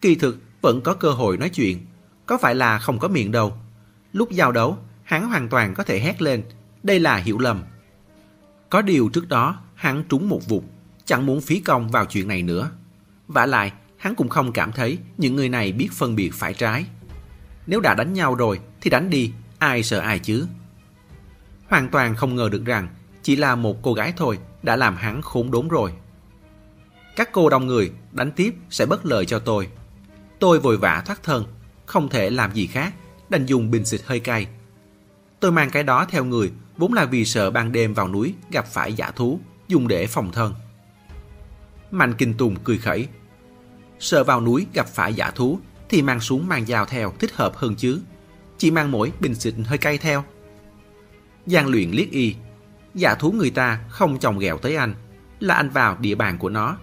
Kỳ 0.00 0.14
thực 0.14 0.42
vẫn 0.60 0.80
có 0.80 0.94
cơ 0.94 1.10
hội 1.10 1.36
nói 1.36 1.48
chuyện, 1.48 1.86
có 2.26 2.38
phải 2.38 2.54
là 2.54 2.78
không 2.78 2.98
có 2.98 3.08
miệng 3.08 3.32
đâu. 3.32 3.52
Lúc 4.12 4.30
giao 4.30 4.52
đấu, 4.52 4.78
hắn 5.02 5.28
hoàn 5.28 5.48
toàn 5.48 5.74
có 5.74 5.84
thể 5.84 6.00
hét 6.00 6.22
lên, 6.22 6.42
đây 6.82 7.00
là 7.00 7.16
hiểu 7.16 7.38
lầm. 7.38 7.62
Có 8.70 8.82
điều 8.82 9.08
trước 9.08 9.28
đó, 9.28 9.60
hắn 9.74 10.04
trúng 10.08 10.28
một 10.28 10.48
vụt, 10.48 10.64
chẳng 11.04 11.26
muốn 11.26 11.40
phí 11.40 11.60
công 11.60 11.88
vào 11.88 12.04
chuyện 12.04 12.28
này 12.28 12.42
nữa. 12.42 12.70
vả 13.28 13.46
lại, 13.46 13.72
hắn 13.96 14.14
cũng 14.14 14.28
không 14.28 14.52
cảm 14.52 14.72
thấy 14.72 14.98
những 15.18 15.36
người 15.36 15.48
này 15.48 15.72
biết 15.72 15.88
phân 15.92 16.16
biệt 16.16 16.30
phải 16.34 16.54
trái. 16.54 16.86
Nếu 17.66 17.80
đã 17.80 17.94
đánh 17.94 18.12
nhau 18.12 18.34
rồi 18.34 18.60
thì 18.80 18.90
đánh 18.90 19.10
đi, 19.10 19.32
ai 19.58 19.82
sợ 19.82 19.98
ai 19.98 20.18
chứ. 20.18 20.46
Hoàn 21.68 21.88
toàn 21.88 22.14
không 22.14 22.36
ngờ 22.36 22.48
được 22.52 22.64
rằng 22.64 22.88
chỉ 23.22 23.36
là 23.36 23.54
một 23.54 23.82
cô 23.82 23.94
gái 23.94 24.12
thôi 24.16 24.38
đã 24.62 24.76
làm 24.76 24.96
hắn 24.96 25.22
khốn 25.22 25.50
đốn 25.50 25.68
rồi. 25.68 25.92
Các 27.18 27.32
cô 27.32 27.48
đông 27.48 27.66
người 27.66 27.90
đánh 28.12 28.32
tiếp 28.32 28.54
sẽ 28.70 28.86
bất 28.86 29.06
lợi 29.06 29.26
cho 29.26 29.38
tôi. 29.38 29.68
Tôi 30.38 30.60
vội 30.60 30.76
vã 30.76 31.02
thoát 31.06 31.22
thân, 31.22 31.44
không 31.86 32.08
thể 32.08 32.30
làm 32.30 32.52
gì 32.52 32.66
khác, 32.66 32.94
đành 33.28 33.46
dùng 33.46 33.70
bình 33.70 33.84
xịt 33.84 34.00
hơi 34.04 34.20
cay. 34.20 34.46
Tôi 35.40 35.52
mang 35.52 35.70
cái 35.70 35.82
đó 35.82 36.06
theo 36.10 36.24
người 36.24 36.52
vốn 36.76 36.92
là 36.92 37.04
vì 37.04 37.24
sợ 37.24 37.50
ban 37.50 37.72
đêm 37.72 37.94
vào 37.94 38.08
núi 38.08 38.34
gặp 38.50 38.66
phải 38.66 38.92
giả 38.92 39.10
thú, 39.10 39.40
dùng 39.68 39.88
để 39.88 40.06
phòng 40.06 40.32
thân. 40.32 40.54
Mạnh 41.90 42.14
Kinh 42.18 42.34
Tùng 42.34 42.56
cười 42.64 42.78
khẩy, 42.78 43.08
sợ 43.98 44.24
vào 44.24 44.40
núi 44.40 44.66
gặp 44.74 44.86
phải 44.86 45.14
giả 45.14 45.30
thú 45.30 45.58
thì 45.88 46.02
mang 46.02 46.20
súng 46.20 46.48
mang 46.48 46.66
dao 46.66 46.86
theo 46.86 47.12
thích 47.18 47.34
hợp 47.34 47.56
hơn 47.56 47.74
chứ. 47.74 48.00
Chỉ 48.58 48.70
mang 48.70 48.90
mỗi 48.90 49.12
bình 49.20 49.34
xịt 49.34 49.54
hơi 49.64 49.78
cay 49.78 49.98
theo. 49.98 50.24
Giang 51.46 51.68
luyện 51.68 51.90
liếc 51.90 52.10
y. 52.10 52.34
Giả 52.94 53.14
thú 53.14 53.32
người 53.32 53.50
ta 53.50 53.80
không 53.88 54.18
chồng 54.18 54.38
ghẹo 54.38 54.58
tới 54.58 54.76
anh. 54.76 54.94
Là 55.40 55.54
anh 55.54 55.70
vào 55.70 55.96
địa 56.00 56.14
bàn 56.14 56.38
của 56.38 56.48
nó. 56.48 56.76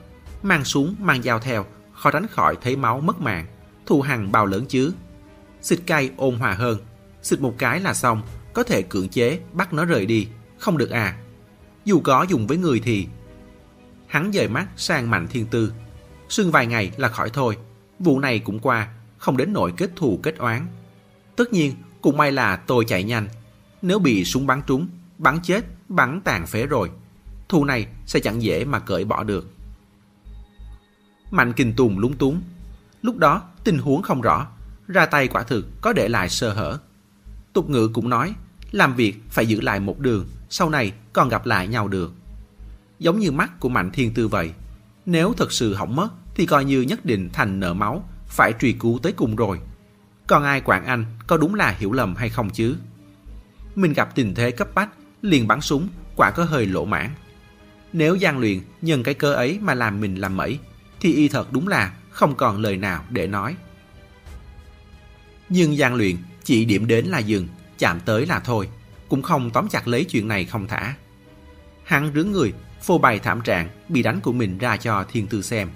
Mang 0.45 0.65
súng 0.65 0.95
mang 0.99 1.23
dao 1.23 1.39
theo 1.39 1.65
khó 1.93 2.11
tránh 2.11 2.27
khỏi 2.27 2.57
thấy 2.61 2.75
máu 2.75 2.99
mất 2.99 3.21
mạng. 3.21 3.45
Thù 3.85 4.01
hằn 4.01 4.31
bao 4.31 4.45
lớn 4.45 4.65
chứ. 4.69 4.93
Xịt 5.61 5.79
cay 5.85 6.11
ôn 6.17 6.35
hòa 6.35 6.53
hơn. 6.53 6.77
Xịt 7.21 7.41
một 7.41 7.55
cái 7.57 7.79
là 7.79 7.93
xong. 7.93 8.21
Có 8.53 8.63
thể 8.63 8.81
cưỡng 8.81 9.09
chế 9.09 9.39
bắt 9.53 9.73
nó 9.73 9.85
rời 9.85 10.05
đi. 10.05 10.27
Không 10.57 10.77
được 10.77 10.89
à. 10.89 11.17
Dù 11.85 11.99
có 11.99 12.25
dùng 12.29 12.47
với 12.47 12.57
người 12.57 12.79
thì... 12.79 13.07
Hắn 14.07 14.31
dời 14.33 14.47
mắt 14.47 14.67
sang 14.77 15.09
Mạnh 15.09 15.27
Thiên 15.27 15.45
Tư 15.45 15.73
Sưng 16.29 16.51
vài 16.51 16.67
ngày 16.67 16.91
là 16.97 17.07
khỏi 17.07 17.29
thôi. 17.29 17.57
Vụ 17.99 18.19
này 18.19 18.39
cũng 18.39 18.59
qua, 18.59 18.89
không 19.17 19.37
đến 19.37 19.53
nỗi 19.53 19.73
kết 19.77 19.89
thù 19.95 20.19
kết 20.23 20.37
oán. 20.37 20.67
Tất 21.35 21.53
nhiên, 21.53 21.73
cũng 22.01 22.17
may 22.17 22.31
là 22.31 22.55
tôi 22.55 22.85
chạy 22.87 23.03
nhanh. 23.03 23.27
Nếu 23.81 23.99
bị 23.99 24.25
súng 24.25 24.47
bắn 24.47 24.61
trúng, 24.67 24.87
bắn 25.17 25.39
chết, 25.43 25.65
bắn 25.89 26.21
tàn 26.21 26.45
phế 26.45 26.65
rồi. 26.65 26.91
Thù 27.49 27.65
này 27.65 27.87
sẽ 28.05 28.19
chẳng 28.19 28.41
dễ 28.41 28.65
mà 28.65 28.79
cởi 28.79 29.05
bỏ 29.05 29.23
được. 29.23 29.54
Mạnh 31.31 31.53
Kinh 31.53 31.73
Tùng 31.73 31.99
lúng 31.99 32.13
túng. 32.13 32.41
Lúc 33.01 33.17
đó 33.17 33.41
tình 33.63 33.77
huống 33.77 34.01
không 34.01 34.21
rõ, 34.21 34.47
ra 34.87 35.05
tay 35.05 35.27
quả 35.27 35.43
thực 35.43 35.81
có 35.81 35.93
để 35.93 36.07
lại 36.07 36.29
sơ 36.29 36.53
hở. 36.53 36.79
Tục 37.53 37.69
ngữ 37.69 37.87
cũng 37.93 38.09
nói, 38.09 38.33
làm 38.71 38.95
việc 38.95 39.23
phải 39.29 39.45
giữ 39.45 39.61
lại 39.61 39.79
một 39.79 39.99
đường, 39.99 40.27
sau 40.49 40.69
này 40.69 40.93
còn 41.13 41.29
gặp 41.29 41.45
lại 41.45 41.67
nhau 41.67 41.87
được. 41.87 42.13
Giống 42.99 43.19
như 43.19 43.31
mắt 43.31 43.59
của 43.59 43.69
Mạnh 43.69 43.91
Thiên 43.91 44.13
Tư 44.13 44.27
vậy, 44.27 44.51
nếu 45.05 45.33
thật 45.37 45.51
sự 45.51 45.73
hỏng 45.73 45.95
mất 45.95 46.07
thì 46.35 46.45
coi 46.45 46.65
như 46.65 46.81
nhất 46.81 47.05
định 47.05 47.29
thành 47.33 47.59
nợ 47.59 47.73
máu, 47.73 48.09
phải 48.27 48.53
truy 48.59 48.73
cứu 48.73 48.99
tới 49.03 49.11
cùng 49.11 49.35
rồi. 49.35 49.59
Còn 50.27 50.43
ai 50.43 50.61
quản 50.61 50.85
anh 50.85 51.05
có 51.27 51.37
đúng 51.37 51.55
là 51.55 51.69
hiểu 51.69 51.91
lầm 51.91 52.15
hay 52.15 52.29
không 52.29 52.49
chứ? 52.49 52.75
Mình 53.75 53.93
gặp 53.93 54.15
tình 54.15 54.35
thế 54.35 54.51
cấp 54.51 54.67
bách, 54.75 54.89
liền 55.21 55.47
bắn 55.47 55.61
súng, 55.61 55.87
quả 56.15 56.31
có 56.31 56.43
hơi 56.43 56.65
lỗ 56.65 56.85
mãn. 56.85 57.09
Nếu 57.93 58.15
gian 58.15 58.39
luyện 58.39 58.59
nhân 58.81 59.03
cái 59.03 59.13
cơ 59.13 59.33
ấy 59.33 59.59
mà 59.61 59.73
làm 59.73 60.01
mình 60.01 60.15
làm 60.15 60.37
mẩy, 60.37 60.59
thì 60.99 61.13
y 61.13 61.27
thật 61.27 61.47
đúng 61.51 61.67
là 61.67 61.93
không 62.09 62.35
còn 62.35 62.61
lời 62.61 62.77
nào 62.77 63.03
để 63.09 63.27
nói. 63.27 63.55
Nhưng 65.49 65.77
gian 65.77 65.95
luyện 65.95 66.15
chỉ 66.43 66.65
điểm 66.65 66.87
đến 66.87 67.05
là 67.05 67.19
dừng, 67.19 67.47
chạm 67.77 67.99
tới 67.99 68.25
là 68.25 68.39
thôi, 68.39 68.69
cũng 69.09 69.21
không 69.21 69.51
tóm 69.51 69.67
chặt 69.67 69.87
lấy 69.87 70.03
chuyện 70.03 70.27
này 70.27 70.45
không 70.45 70.67
thả. 70.67 70.95
Hắn 71.83 72.11
rướng 72.15 72.31
người 72.31 72.53
phô 72.81 72.97
bày 72.97 73.19
thảm 73.19 73.41
trạng 73.41 73.69
bị 73.89 74.03
đánh 74.03 74.21
của 74.21 74.33
mình 74.33 74.57
ra 74.57 74.77
cho 74.77 75.05
thiên 75.11 75.27
tư 75.27 75.41
xem. 75.41 75.69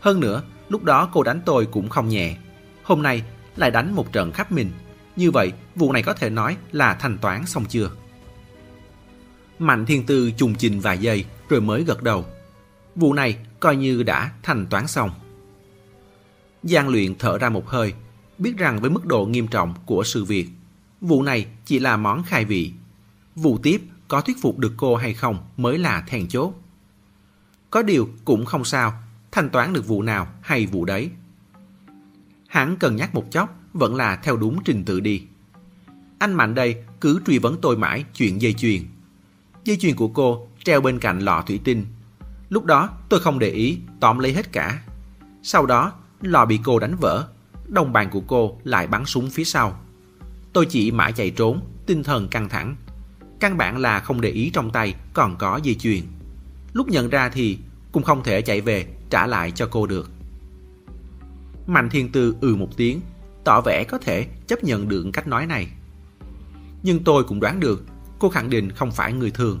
Hơn 0.00 0.20
nữa, 0.20 0.42
lúc 0.68 0.84
đó 0.84 1.10
cô 1.12 1.22
đánh 1.22 1.40
tôi 1.44 1.66
cũng 1.66 1.88
không 1.88 2.08
nhẹ. 2.08 2.36
Hôm 2.82 3.02
nay 3.02 3.22
lại 3.56 3.70
đánh 3.70 3.94
một 3.94 4.12
trận 4.12 4.32
khắp 4.32 4.52
mình. 4.52 4.70
Như 5.16 5.30
vậy, 5.30 5.52
vụ 5.74 5.92
này 5.92 6.02
có 6.02 6.14
thể 6.14 6.30
nói 6.30 6.56
là 6.72 6.94
thanh 6.94 7.18
toán 7.18 7.46
xong 7.46 7.64
chưa? 7.68 7.90
Mạnh 9.58 9.86
thiên 9.86 10.06
tư 10.06 10.30
trùng 10.30 10.54
trình 10.54 10.80
vài 10.80 10.98
giây 10.98 11.24
rồi 11.48 11.60
mới 11.60 11.84
gật 11.84 12.02
đầu. 12.02 12.26
Vụ 12.96 13.12
này 13.12 13.38
coi 13.60 13.76
như 13.76 14.02
đã 14.02 14.32
thanh 14.42 14.66
toán 14.66 14.86
xong. 14.86 15.10
Giang 16.62 16.88
luyện 16.88 17.14
thở 17.18 17.38
ra 17.38 17.48
một 17.48 17.68
hơi, 17.68 17.94
biết 18.38 18.56
rằng 18.56 18.80
với 18.80 18.90
mức 18.90 19.06
độ 19.06 19.26
nghiêm 19.26 19.46
trọng 19.46 19.74
của 19.86 20.04
sự 20.04 20.24
việc, 20.24 20.48
vụ 21.00 21.22
này 21.22 21.46
chỉ 21.64 21.78
là 21.78 21.96
món 21.96 22.22
khai 22.22 22.44
vị. 22.44 22.72
Vụ 23.36 23.58
tiếp 23.58 23.82
có 24.08 24.20
thuyết 24.20 24.36
phục 24.42 24.58
được 24.58 24.72
cô 24.76 24.96
hay 24.96 25.14
không 25.14 25.38
mới 25.56 25.78
là 25.78 26.04
then 26.06 26.28
chốt. 26.28 26.52
Có 27.70 27.82
điều 27.82 28.08
cũng 28.24 28.44
không 28.44 28.64
sao, 28.64 28.92
thanh 29.32 29.50
toán 29.50 29.72
được 29.72 29.86
vụ 29.86 30.02
nào 30.02 30.28
hay 30.40 30.66
vụ 30.66 30.84
đấy. 30.84 31.10
Hắn 32.48 32.76
cần 32.76 32.96
nhắc 32.96 33.14
một 33.14 33.30
chốc, 33.30 33.58
vẫn 33.72 33.94
là 33.94 34.16
theo 34.16 34.36
đúng 34.36 34.64
trình 34.64 34.84
tự 34.84 35.00
đi. 35.00 35.22
Anh 36.18 36.34
Mạnh 36.34 36.54
đây 36.54 36.84
cứ 37.00 37.20
truy 37.26 37.38
vấn 37.38 37.60
tôi 37.62 37.76
mãi 37.76 38.04
chuyện 38.14 38.42
dây 38.42 38.52
chuyền. 38.52 38.82
Dây 39.64 39.76
chuyền 39.76 39.96
của 39.96 40.08
cô 40.08 40.48
treo 40.64 40.80
bên 40.80 40.98
cạnh 40.98 41.18
lọ 41.18 41.42
thủy 41.46 41.60
tinh. 41.64 41.86
Lúc 42.54 42.64
đó 42.64 42.90
tôi 43.08 43.20
không 43.20 43.38
để 43.38 43.50
ý, 43.50 43.78
tóm 44.00 44.18
lấy 44.18 44.32
hết 44.32 44.52
cả. 44.52 44.82
Sau 45.42 45.66
đó, 45.66 45.92
lò 46.20 46.46
bị 46.46 46.60
cô 46.64 46.78
đánh 46.78 46.96
vỡ, 47.00 47.28
đồng 47.68 47.92
bàn 47.92 48.10
của 48.10 48.20
cô 48.20 48.58
lại 48.64 48.86
bắn 48.86 49.04
súng 49.04 49.30
phía 49.30 49.44
sau. 49.44 49.80
Tôi 50.52 50.66
chỉ 50.66 50.90
mãi 50.90 51.12
chạy 51.12 51.30
trốn, 51.30 51.60
tinh 51.86 52.02
thần 52.02 52.28
căng 52.28 52.48
thẳng. 52.48 52.76
Căn 53.40 53.56
bản 53.56 53.78
là 53.78 54.00
không 54.00 54.20
để 54.20 54.28
ý 54.28 54.50
trong 54.50 54.70
tay 54.70 54.94
còn 55.12 55.36
có 55.36 55.60
dây 55.62 55.74
chuyền. 55.74 56.00
Lúc 56.72 56.88
nhận 56.88 57.08
ra 57.08 57.28
thì 57.28 57.58
cũng 57.92 58.02
không 58.02 58.22
thể 58.22 58.42
chạy 58.42 58.60
về 58.60 58.86
trả 59.10 59.26
lại 59.26 59.50
cho 59.50 59.68
cô 59.70 59.86
được. 59.86 60.10
Mạnh 61.66 61.90
Thiên 61.90 62.12
Tư 62.12 62.36
ừ 62.40 62.56
một 62.56 62.76
tiếng, 62.76 63.00
tỏ 63.44 63.60
vẻ 63.60 63.84
có 63.84 63.98
thể 63.98 64.26
chấp 64.46 64.64
nhận 64.64 64.88
được 64.88 65.06
cách 65.12 65.26
nói 65.26 65.46
này. 65.46 65.68
Nhưng 66.82 67.04
tôi 67.04 67.24
cũng 67.24 67.40
đoán 67.40 67.60
được 67.60 67.84
cô 68.18 68.28
khẳng 68.28 68.50
định 68.50 68.70
không 68.70 68.92
phải 68.92 69.12
người 69.12 69.30
thường. 69.30 69.60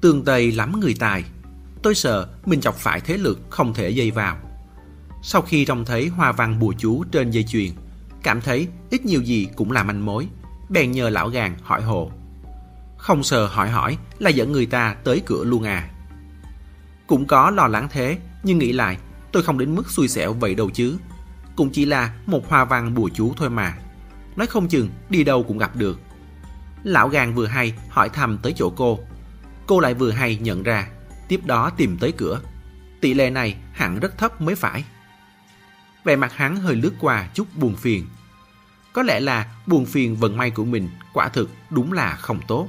Tương 0.00 0.24
Tây 0.24 0.52
lắm 0.52 0.80
người 0.80 0.94
tài. 0.98 1.24
Tôi 1.82 1.94
sợ 1.94 2.28
mình 2.46 2.60
chọc 2.60 2.74
phải 2.74 3.00
thế 3.00 3.16
lực 3.16 3.40
không 3.50 3.74
thể 3.74 3.90
dây 3.90 4.10
vào. 4.10 4.36
Sau 5.22 5.42
khi 5.42 5.64
trông 5.64 5.84
thấy 5.84 6.08
hoa 6.08 6.32
văn 6.32 6.58
bùa 6.58 6.72
chú 6.78 7.04
trên 7.04 7.30
dây 7.30 7.44
chuyền, 7.44 7.70
cảm 8.22 8.40
thấy 8.40 8.68
ít 8.90 9.04
nhiều 9.04 9.22
gì 9.22 9.48
cũng 9.56 9.72
là 9.72 9.82
manh 9.82 10.06
mối, 10.06 10.28
bèn 10.68 10.92
nhờ 10.92 11.10
lão 11.10 11.28
gàng 11.28 11.56
hỏi 11.62 11.82
hộ. 11.82 12.10
Không 12.96 13.22
sợ 13.22 13.46
hỏi 13.46 13.70
hỏi 13.70 13.98
là 14.18 14.30
dẫn 14.30 14.52
người 14.52 14.66
ta 14.66 14.96
tới 15.04 15.22
cửa 15.26 15.44
luôn 15.44 15.62
à. 15.62 15.90
Cũng 17.06 17.26
có 17.26 17.50
lo 17.50 17.66
lắng 17.66 17.88
thế, 17.90 18.18
nhưng 18.42 18.58
nghĩ 18.58 18.72
lại, 18.72 18.98
tôi 19.32 19.42
không 19.42 19.58
đến 19.58 19.74
mức 19.74 19.90
xui 19.90 20.08
xẻo 20.08 20.32
vậy 20.32 20.54
đâu 20.54 20.70
chứ. 20.70 20.96
Cũng 21.56 21.70
chỉ 21.70 21.84
là 21.84 22.14
một 22.26 22.48
hoa 22.48 22.64
văn 22.64 22.94
bùa 22.94 23.08
chú 23.14 23.34
thôi 23.36 23.50
mà. 23.50 23.78
Nói 24.36 24.46
không 24.46 24.68
chừng 24.68 24.88
đi 25.08 25.24
đâu 25.24 25.42
cũng 25.42 25.58
gặp 25.58 25.76
được. 25.76 26.00
Lão 26.84 27.08
gàng 27.08 27.34
vừa 27.34 27.46
hay 27.46 27.74
hỏi 27.88 28.08
thăm 28.08 28.38
tới 28.42 28.52
chỗ 28.56 28.72
cô. 28.76 28.98
Cô 29.66 29.80
lại 29.80 29.94
vừa 29.94 30.10
hay 30.10 30.36
nhận 30.36 30.62
ra, 30.62 30.88
tiếp 31.30 31.40
đó 31.44 31.70
tìm 31.76 31.96
tới 32.00 32.12
cửa. 32.12 32.40
Tỷ 33.00 33.14
lệ 33.14 33.30
này 33.30 33.56
hẳn 33.72 34.00
rất 34.00 34.18
thấp 34.18 34.40
mới 34.40 34.54
phải. 34.54 34.84
Vẻ 36.04 36.16
mặt 36.16 36.32
hắn 36.34 36.56
hơi 36.56 36.74
lướt 36.74 36.92
qua 37.00 37.28
chút 37.34 37.46
buồn 37.56 37.76
phiền. 37.76 38.06
Có 38.92 39.02
lẽ 39.02 39.20
là 39.20 39.54
buồn 39.66 39.86
phiền 39.86 40.16
vận 40.16 40.36
may 40.36 40.50
của 40.50 40.64
mình 40.64 40.88
quả 41.12 41.28
thực 41.28 41.50
đúng 41.70 41.92
là 41.92 42.16
không 42.16 42.40
tốt. 42.48 42.68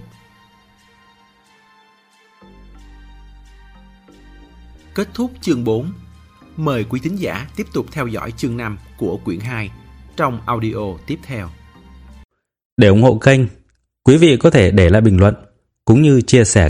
Kết 4.95 5.07
thúc 5.13 5.31
chương 5.41 5.63
4. 5.63 5.93
Mời 6.57 6.83
quý 6.83 6.99
thính 7.03 7.15
giả 7.19 7.47
tiếp 7.55 7.67
tục 7.73 7.85
theo 7.91 8.07
dõi 8.07 8.31
chương 8.31 8.57
5 8.57 8.77
của 8.97 9.19
quyển 9.25 9.39
2 9.39 9.71
trong 10.15 10.41
audio 10.45 10.97
tiếp 11.07 11.19
theo. 11.23 11.49
Để 12.77 12.87
ủng 12.87 13.03
hộ 13.03 13.17
kênh, 13.17 13.41
quý 14.03 14.17
vị 14.17 14.37
có 14.37 14.49
thể 14.49 14.71
để 14.71 14.89
lại 14.89 15.01
bình 15.01 15.19
luận 15.19 15.35
cũng 15.85 16.01
như 16.01 16.21
chia 16.21 16.45
sẻ 16.45 16.69